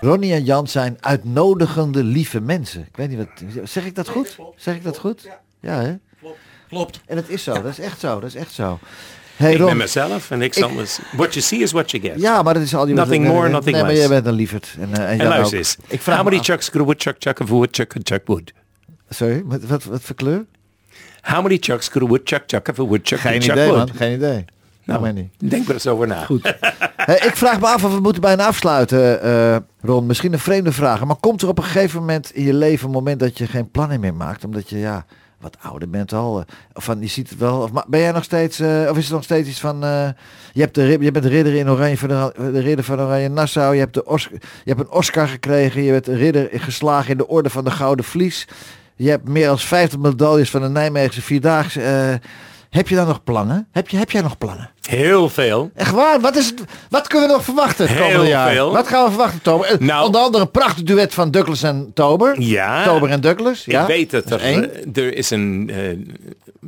Ronnie 0.00 0.32
en 0.32 0.44
Jan 0.44 0.66
zijn 0.68 0.96
uitnodigende, 1.00 2.02
lieve 2.04 2.40
mensen. 2.40 2.80
Ik 2.80 2.96
weet 2.96 3.08
niet 3.08 3.18
wat... 3.18 3.28
Zeg 3.68 3.84
ik 3.84 3.94
dat 3.94 4.08
goed? 4.08 4.36
Zeg 4.56 4.74
ik 4.74 4.84
dat 4.84 4.98
goed? 4.98 5.28
Ja, 5.60 5.80
hè? 5.82 5.94
Klopt. 6.76 7.00
En 7.06 7.16
dat 7.16 7.28
is 7.28 7.42
zo. 7.42 7.52
Dat 7.52 7.64
is 7.64 7.78
echt 7.78 8.00
zo. 8.00 8.20
Dat 8.20 8.28
is 8.28 8.34
echt 8.34 8.52
zo. 8.52 8.78
Hey, 9.36 9.52
ik 9.52 9.58
Ron. 9.58 9.66
ben 9.66 9.76
mezelf 9.76 10.30
en 10.30 10.38
niks 10.38 10.56
Ik- 10.56 10.64
anders. 10.64 10.98
What 11.12 11.34
you 11.34 11.44
see 11.44 11.58
is 11.58 11.72
what 11.72 11.90
you 11.90 12.02
get. 12.02 12.20
Ja, 12.20 12.42
maar 12.42 12.54
dat 12.54 12.62
is 12.62 12.74
al 12.74 12.84
die... 12.86 12.94
Nothing 12.94 13.22
nee, 13.22 13.32
more, 13.32 13.42
nee, 13.44 13.52
nothing 13.52 13.74
nee, 13.76 13.84
maar 13.84 13.94
jij 13.94 14.08
bent 14.08 14.26
een 14.26 14.32
lieverd. 14.34 14.76
En, 14.80 14.94
eh, 14.94 15.20
en 15.20 15.28
luister 15.28 15.58
eens. 15.58 15.76
Ik 15.86 16.02
vraag 16.02 16.16
How 16.16 16.24
many 16.24 16.42
chucks 16.42 16.70
could 16.70 16.82
a 16.82 16.90
woodchuck 16.90 17.16
chuck 17.18 17.38
if 17.40 17.50
a 17.50 17.52
woodchuck 17.54 17.88
could 17.88 18.08
chuck 18.08 18.22
wood? 18.26 18.52
Sorry, 19.08 19.42
wat, 19.44 19.62
wat, 19.64 19.84
wat 19.84 20.02
voor 20.02 20.14
kleur? 20.14 20.44
How 21.20 21.42
many 21.42 21.56
chucks 21.60 21.90
could 21.90 22.08
a 22.08 22.10
woodchuck 22.10 22.42
chuck 22.46 22.68
if 22.68 22.78
a 22.78 22.84
woodchuck 22.84 23.18
Geen 23.20 23.30
could 23.30 23.44
chuck 23.44 23.54
idee, 23.56 23.66
wood? 23.68 23.76
man. 23.86 23.96
Geen 23.96 24.14
idee. 24.14 24.44
Nou, 24.84 25.00
maar 25.00 25.12
niet. 25.12 25.32
Denk 25.38 25.68
er 25.68 25.74
eens 25.74 25.86
over 25.86 26.06
na. 26.06 26.24
Goed. 26.24 26.54
Hey, 26.96 27.16
ik 27.16 27.36
vraag 27.36 27.60
me 27.60 27.66
af 27.66 27.84
of 27.84 27.94
we 27.94 28.00
moeten 28.00 28.22
bijna 28.22 28.46
afsluiten, 28.46 29.22
eh, 29.22 29.56
Ron. 29.80 30.06
Misschien 30.06 30.32
een 30.32 30.38
vreemde 30.38 30.72
vraag. 30.72 31.04
Maar 31.04 31.16
komt 31.16 31.42
er 31.42 31.48
op 31.48 31.58
een 31.58 31.64
gegeven 31.64 32.00
moment 32.00 32.30
in 32.30 32.42
je 32.44 32.54
leven 32.54 32.86
een 32.86 32.92
moment 32.92 33.20
dat 33.20 33.38
je 33.38 33.46
geen 33.46 33.70
plannen 33.70 34.00
meer 34.00 34.14
maakt? 34.14 34.44
Omdat 34.44 34.70
je 34.70 34.78
ja, 34.78 35.04
wat 35.52 35.70
ouder 35.70 35.90
bent 35.90 36.12
al. 36.12 36.38
eh, 36.38 36.44
van, 36.74 37.00
je 37.00 37.06
ziet 37.06 37.30
het 37.30 37.38
wel. 37.38 37.60
Of 37.62 37.72
ma- 37.72 37.84
ben 37.88 38.00
jij 38.00 38.12
nog 38.12 38.24
steeds, 38.24 38.60
eh, 38.60 38.86
of 38.90 38.96
is 38.96 39.04
het 39.04 39.12
nog 39.12 39.22
steeds 39.24 39.48
iets 39.48 39.60
van, 39.60 39.84
eh, 39.84 40.08
je, 40.52 40.60
hebt 40.60 40.74
de, 40.74 40.82
je 41.00 41.10
bent 41.10 41.24
de 41.24 41.30
ridder 41.30 41.54
in 41.54 41.70
Oranje 41.70 41.98
van 41.98 42.08
de, 42.08 42.32
de 42.52 42.60
ridder 42.60 42.84
van 42.84 43.00
Oranje 43.00 43.28
Nassau. 43.28 43.74
Je 43.74 43.80
hebt, 43.80 43.94
de 43.94 44.04
Os, 44.04 44.28
je 44.32 44.38
hebt 44.70 44.80
een 44.80 44.90
Oscar 44.90 45.28
gekregen. 45.28 45.82
Je 45.82 45.90
bent 45.90 46.06
ridder 46.06 46.48
geslagen 46.52 47.10
in 47.10 47.16
de 47.16 47.28
orde 47.28 47.50
van 47.50 47.64
de 47.64 47.70
Gouden 47.70 48.04
Vlies. 48.04 48.48
Je 48.96 49.08
hebt 49.10 49.28
meer 49.28 49.46
dan 49.46 49.58
50 49.58 49.98
medailles 49.98 50.50
van 50.50 50.60
de 50.62 50.68
Nijmeegse 50.68 51.22
Vierdaagse. 51.22 52.20
Heb 52.76 52.88
je 52.88 52.94
dan 52.94 53.06
nog 53.06 53.24
plannen? 53.24 53.68
Heb, 53.72 53.88
je, 53.88 53.96
heb 53.96 54.10
jij 54.10 54.22
nog 54.22 54.38
plannen? 54.38 54.70
Heel 54.88 55.28
veel. 55.28 55.70
Echt 55.74 55.90
waar? 55.90 56.20
Wat, 56.20 56.36
is 56.36 56.46
het, 56.46 56.62
wat 56.90 57.06
kunnen 57.06 57.28
we 57.28 57.34
nog 57.34 57.44
verwachten 57.44 57.86
het 57.86 57.96
Heel 57.96 58.06
komende 58.06 58.28
jaar? 58.28 58.50
veel. 58.50 58.72
Wat 58.72 58.88
gaan 58.88 59.04
we 59.04 59.08
verwachten, 59.10 59.42
Tober? 59.42 59.66
Eh, 59.70 59.78
Nou- 59.78 60.06
Onder 60.06 60.20
andere 60.20 60.44
een 60.44 60.50
prachtig 60.50 60.82
duet 60.82 61.14
van 61.14 61.30
Douglas 61.30 61.62
en 61.62 61.90
Tober. 61.94 62.40
Ja. 62.40 62.84
Tober 62.84 63.10
en 63.10 63.20
Douglas. 63.20 63.64
Ja. 63.64 63.80
Ik 63.80 63.86
weet 63.86 64.10
dat 64.10 64.28
Dat 64.28 64.40
er, 64.40 64.46
één. 64.46 64.94
eh, 64.94 65.04
er 65.04 65.14
is 65.16 65.30
een... 65.30 65.70
eh, 65.74 65.78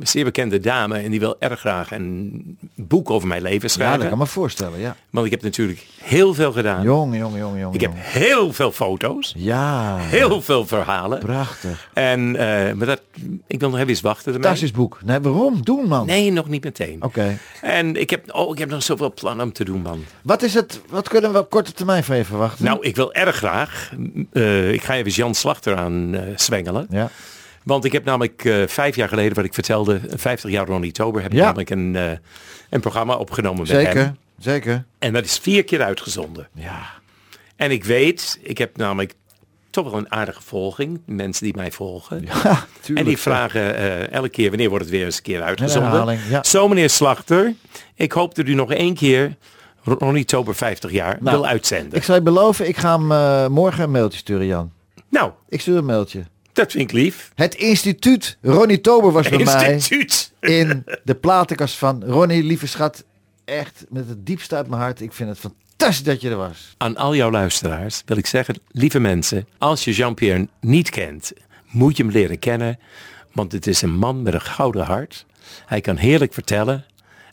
zeer 0.01 0.23
bekende 0.23 0.59
dame 0.59 0.97
en 0.97 1.11
die 1.11 1.19
wil 1.19 1.35
erg 1.39 1.59
graag 1.59 1.91
een 1.91 2.57
boek 2.75 3.09
over 3.09 3.27
mijn 3.27 3.41
leven 3.41 3.61
Ja, 3.61 3.67
schrijven. 3.67 3.99
dat 3.99 4.09
kan 4.09 4.17
me 4.17 4.25
voorstellen, 4.25 4.79
ja. 4.79 4.95
Want 5.09 5.25
ik 5.25 5.31
heb 5.31 5.41
natuurlijk 5.41 5.85
heel 6.01 6.33
veel 6.33 6.51
gedaan. 6.51 6.83
Jong, 6.83 7.17
jong, 7.17 7.37
jong, 7.37 7.59
jong. 7.59 7.73
Ik 7.73 7.81
heb 7.81 7.91
heel 7.95 8.53
veel 8.53 8.71
foto's, 8.71 9.33
Ja, 9.37 9.97
heel 9.97 10.41
veel 10.41 10.67
verhalen. 10.67 11.19
prachtig. 11.19 11.89
En, 11.93 12.35
eh, 12.35 12.73
maar 12.73 12.87
dat, 12.87 13.01
ik 13.47 13.59
wil 13.59 13.69
nog 13.69 13.77
even 13.77 13.89
eens 13.89 14.01
wachten. 14.01 14.33
Fantastisch 14.33 14.71
boek. 14.71 14.99
Nee, 15.03 15.19
waarom? 15.19 15.63
Doen, 15.63 15.87
man. 15.87 16.05
Nee, 16.05 16.31
nog 16.31 16.47
niet 16.49 16.63
meteen. 16.63 17.03
Oké. 17.03 17.37
En 17.61 17.95
ik 17.95 18.09
heb, 18.09 18.33
oh, 18.35 18.51
ik 18.53 18.57
heb 18.59 18.69
nog 18.69 18.83
zoveel 18.83 19.13
plannen 19.13 19.45
om 19.45 19.53
te 19.53 19.63
doen, 19.63 19.81
man. 19.81 20.03
Wat 20.21 20.41
is 20.41 20.53
het, 20.53 20.81
wat 20.89 21.07
kunnen 21.09 21.31
we 21.33 21.39
op 21.39 21.49
korte 21.49 21.71
termijn 21.71 22.03
van 22.03 22.17
je 22.17 22.25
verwachten? 22.25 22.65
Nou, 22.65 22.77
ik 22.81 22.95
wil 22.95 23.13
erg 23.13 23.35
graag. 23.35 23.91
eh, 24.31 24.71
ik 24.71 24.83
ga 24.83 24.95
even 24.95 25.11
Jan 25.11 25.35
Slachter 25.35 25.75
aan 25.75 26.15
eh, 26.15 26.21
zwengelen. 26.35 26.87
Ja. 26.89 27.09
Want 27.69 27.85
ik 27.85 27.91
heb 27.91 28.03
namelijk 28.05 28.45
eh, 28.45 28.67
vijf 28.67 28.95
jaar 28.95 29.07
geleden, 29.09 29.35
wat 29.35 29.45
ik 29.45 29.53
vertelde, 29.53 29.99
50 30.15 30.51
jaar 30.51 30.65
Ronnie 30.65 30.91
Tober, 30.91 31.21
heb 31.21 31.31
ik 31.31 31.37
Ja. 31.37 31.43
namelijk 31.45 31.69
een, 31.69 31.95
eh, 31.95 32.11
een 32.69 32.79
programma 32.81 33.15
opgenomen 33.15 33.59
met 33.59 33.67
Zeker, 33.67 33.95
hem. 33.95 34.17
zeker. 34.39 34.85
En 34.99 35.13
dat 35.13 35.25
is 35.25 35.37
vier 35.37 35.63
keer 35.63 35.81
uitgezonden. 35.83 36.47
Ja. 36.53 36.81
En 37.55 37.71
ik 37.71 37.83
weet, 37.83 38.39
ik 38.41 38.57
heb 38.57 38.77
namelijk 38.77 39.13
toch 39.69 39.89
wel 39.89 39.99
een 39.99 40.11
aardige 40.11 40.41
volging. 40.41 41.01
Mensen 41.05 41.43
die 41.43 41.55
mij 41.55 41.71
volgen. 41.71 42.21
Ja, 42.25 42.43
en 42.43 42.57
tuurlijk. 42.81 43.07
die 43.07 43.17
vragen 43.17 43.75
eh, 43.75 44.11
elke 44.11 44.29
keer, 44.29 44.49
wanneer 44.49 44.69
wordt 44.69 44.83
het 44.83 44.93
weer 44.93 45.05
eens 45.05 45.17
een 45.17 45.23
keer 45.23 45.41
uitgezonden? 45.41 45.89
herhaling, 45.89 46.21
ja. 46.29 46.43
Zo 46.43 46.67
meneer 46.67 46.89
Slachter, 46.89 47.53
ik 47.95 48.11
hoop 48.11 48.35
dat 48.35 48.47
u 48.47 48.53
nog 48.53 48.71
één 48.73 48.93
keer 48.95 49.35
Ronnie 49.83 50.25
Tober 50.25 50.55
50 50.55 50.91
jaar 50.91 51.17
Nou, 51.19 51.37
wil 51.37 51.45
uitzenden. 51.47 51.97
Ik 51.97 52.03
zal 52.03 52.15
je 52.15 52.21
beloven, 52.21 52.67
ik 52.67 52.77
ga 52.77 52.99
hem 52.99 53.11
eh, 53.11 53.47
morgen 53.47 53.83
een 53.83 53.91
mailtje 53.91 54.17
sturen, 54.19 54.45
Jan. 54.45 54.71
Nou, 55.09 55.31
Ik 55.49 55.61
stuur 55.61 55.77
een 55.77 55.85
mailtje. 55.85 56.23
Dat 56.59 56.71
vind 56.71 56.83
ik 56.83 56.91
lief. 56.91 57.31
Het 57.35 57.55
instituut 57.55 58.37
Ronnie 58.41 58.81
Tober 58.81 59.11
was 59.11 59.29
bij 59.29 59.43
mij 59.43 59.73
Instituut. 59.73 60.31
in 60.39 60.85
de 61.03 61.15
platenkast 61.15 61.75
van 61.75 62.03
Ronnie, 62.03 62.43
lieve 62.43 62.67
schat. 62.67 63.03
Echt 63.45 63.85
met 63.89 64.09
het 64.09 64.25
diepste 64.25 64.55
uit 64.55 64.67
mijn 64.67 64.81
hart. 64.81 65.01
Ik 65.01 65.13
vind 65.13 65.29
het 65.29 65.39
fantastisch 65.39 66.03
dat 66.03 66.21
je 66.21 66.29
er 66.29 66.35
was. 66.35 66.75
Aan 66.77 66.97
al 66.97 67.15
jouw 67.15 67.31
luisteraars 67.31 68.01
wil 68.05 68.17
ik 68.17 68.25
zeggen, 68.25 68.59
lieve 68.71 68.99
mensen, 68.99 69.47
als 69.57 69.83
je 69.83 69.91
Jean-Pierre 69.91 70.47
niet 70.61 70.89
kent, 70.89 71.31
moet 71.69 71.97
je 71.97 72.03
hem 72.03 72.11
leren 72.11 72.39
kennen. 72.39 72.79
Want 73.33 73.51
het 73.51 73.67
is 73.67 73.81
een 73.81 73.95
man 73.95 74.21
met 74.21 74.33
een 74.33 74.41
gouden 74.41 74.85
hart. 74.85 75.25
Hij 75.65 75.81
kan 75.81 75.95
heerlijk 75.95 76.33
vertellen. 76.33 76.85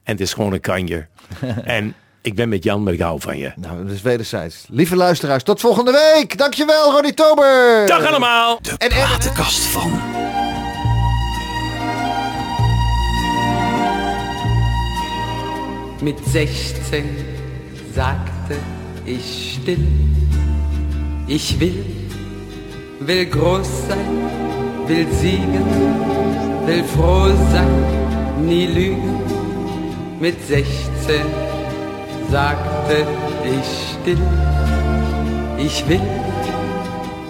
En 0.03 0.13
het 0.13 0.21
is 0.21 0.33
gewoon 0.33 0.53
een 0.53 0.61
kanjer. 0.61 1.09
en 1.65 1.95
ik 2.27 2.35
ben 2.35 2.49
met 2.49 2.65
Jan, 2.65 2.83
maar 2.83 2.93
ik 2.93 3.01
hou 3.01 3.21
van 3.21 3.39
je. 3.39 3.53
Nou, 3.57 3.85
dat 3.85 3.93
is 3.95 4.03
wederzijds. 4.03 4.65
Lieve 4.69 4.97
luisteraars, 4.97 5.43
tot 5.43 5.61
volgende 5.61 6.13
week. 6.15 6.39
Dankjewel, 6.39 6.93
Ronnie 6.93 7.15
Tober. 7.15 7.87
Dag 7.87 8.07
allemaal! 8.07 8.59
De 8.63 8.71
En- 8.79 8.89
platenkast 8.89 9.65
van. 9.65 9.91
Mit 16.03 16.19
16 16.33 17.05
sagte 17.95 18.57
ich 19.05 19.59
still, 19.63 19.87
ich 21.27 21.59
will, 21.61 21.85
will 23.01 23.27
groß 23.27 23.69
sein, 23.89 24.29
will 24.87 25.07
siegen, 25.21 25.65
will 26.67 26.85
froh 26.85 27.33
sein, 27.53 28.47
nie 28.47 28.67
lügen. 28.67 29.21
Mit 30.21 30.37
16 30.49 31.46
sagte 32.31 33.07
ich 33.45 33.69
still, 34.01 34.19
ich 35.59 35.89
will, 35.89 36.01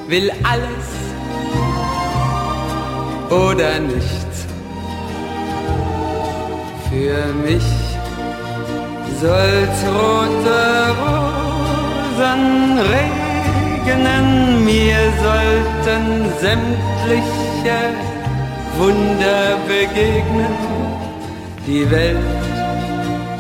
will 0.09 0.31
alles 0.43 0.89
oder 3.31 3.79
nichts. 3.81 4.47
Für 6.89 7.33
mich 7.47 7.69
soll's 9.21 9.81
rote 9.99 10.95
Rosen 11.03 12.45
regnen, 12.95 14.65
mir 14.65 14.99
sollten 15.23 16.05
sämtliche 16.41 17.81
Wunder 18.79 19.59
begegnen. 19.67 20.55
Die 21.67 21.91
Welt 21.91 22.46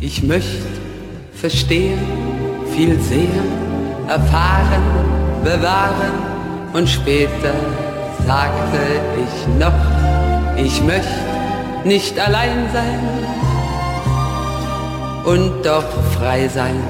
ich 0.00 0.22
möchte 0.22 0.66
verstehen, 1.34 1.98
viel 2.74 2.98
sehen, 3.00 3.52
erfahren, 4.08 4.82
bewahren. 5.42 6.30
Und 6.72 6.88
später 6.88 7.52
sagte 8.26 8.80
ich 9.24 9.58
noch, 9.58 9.80
ich 10.56 10.82
möchte 10.82 11.08
nicht 11.84 12.18
allein 12.18 12.68
sein 12.72 13.00
und 15.24 15.64
doch 15.64 15.84
frei 16.18 16.48
sein. 16.48 16.82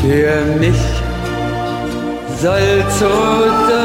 Für 0.00 0.44
mich 0.58 0.80
soll's 2.40 3.02
rote 3.02 3.82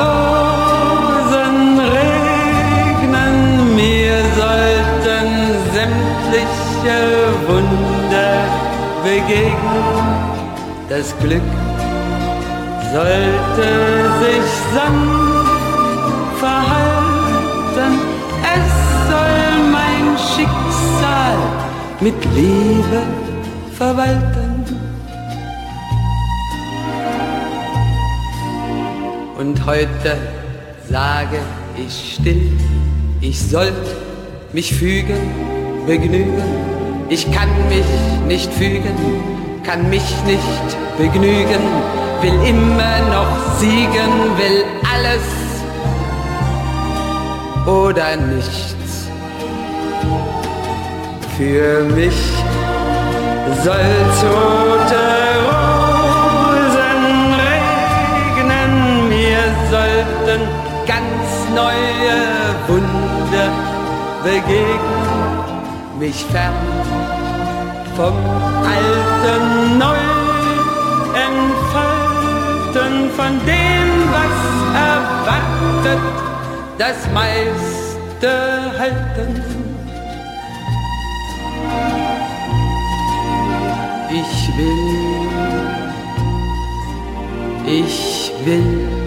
Rosen 0.00 1.80
regnen, 1.98 3.74
mir 3.74 4.16
sollten 4.40 5.28
sämtliche 5.72 6.98
Wunder 7.46 8.34
begegnen. 9.02 10.04
Das 10.88 11.14
Glück 11.20 11.42
sollte 12.94 13.70
sich 14.22 14.50
sanft 14.72 16.38
verhalten, 16.38 17.92
es 18.56 18.70
soll 19.10 19.38
mein 19.72 20.06
Schicksal 20.16 21.38
mit 22.00 22.14
Liebe 22.36 23.02
verwalten. 23.76 24.64
Und 29.40 29.66
heute 29.66 30.16
sage 30.88 31.40
ich 31.76 32.14
still, 32.14 32.52
ich 33.20 33.40
sollt 33.40 33.88
mich 34.52 34.72
fügen, 34.72 35.18
begnügen. 35.84 36.44
Ich 37.08 37.30
kann 37.32 37.48
mich 37.68 37.90
nicht 38.28 38.52
fügen, 38.52 38.94
kann 39.64 39.90
mich 39.90 40.14
nicht 40.26 40.76
begnügen, 40.96 41.60
will 42.22 42.38
immer 42.46 42.98
noch 43.14 43.32
siegen, 43.58 44.12
will 44.38 44.64
alles 44.92 45.26
oder 47.66 48.16
nichts. 48.16 49.08
Für 51.36 51.84
mich 51.96 52.20
soll's 53.64 54.18
rote 54.22 55.04
Rosen 55.46 57.02
regnen, 57.50 58.72
mir 59.08 59.44
sollten 59.70 60.40
ganz 60.86 61.28
neue 61.54 62.16
Wunder 62.68 63.48
begegnen, 64.22 65.34
mich 65.98 66.24
fern 66.26 66.54
vom 67.96 68.14
Alten 68.64 69.78
neu 69.78 70.03
entfalten, 72.74 73.10
von 73.10 73.38
dem, 73.46 73.88
was 74.12 74.36
erwartet, 74.74 76.00
das 76.78 76.96
meiste 77.12 78.30
halten. 78.78 79.42
Ich 84.10 84.56
will, 84.56 85.28
ich 87.66 88.32
will 88.44 89.03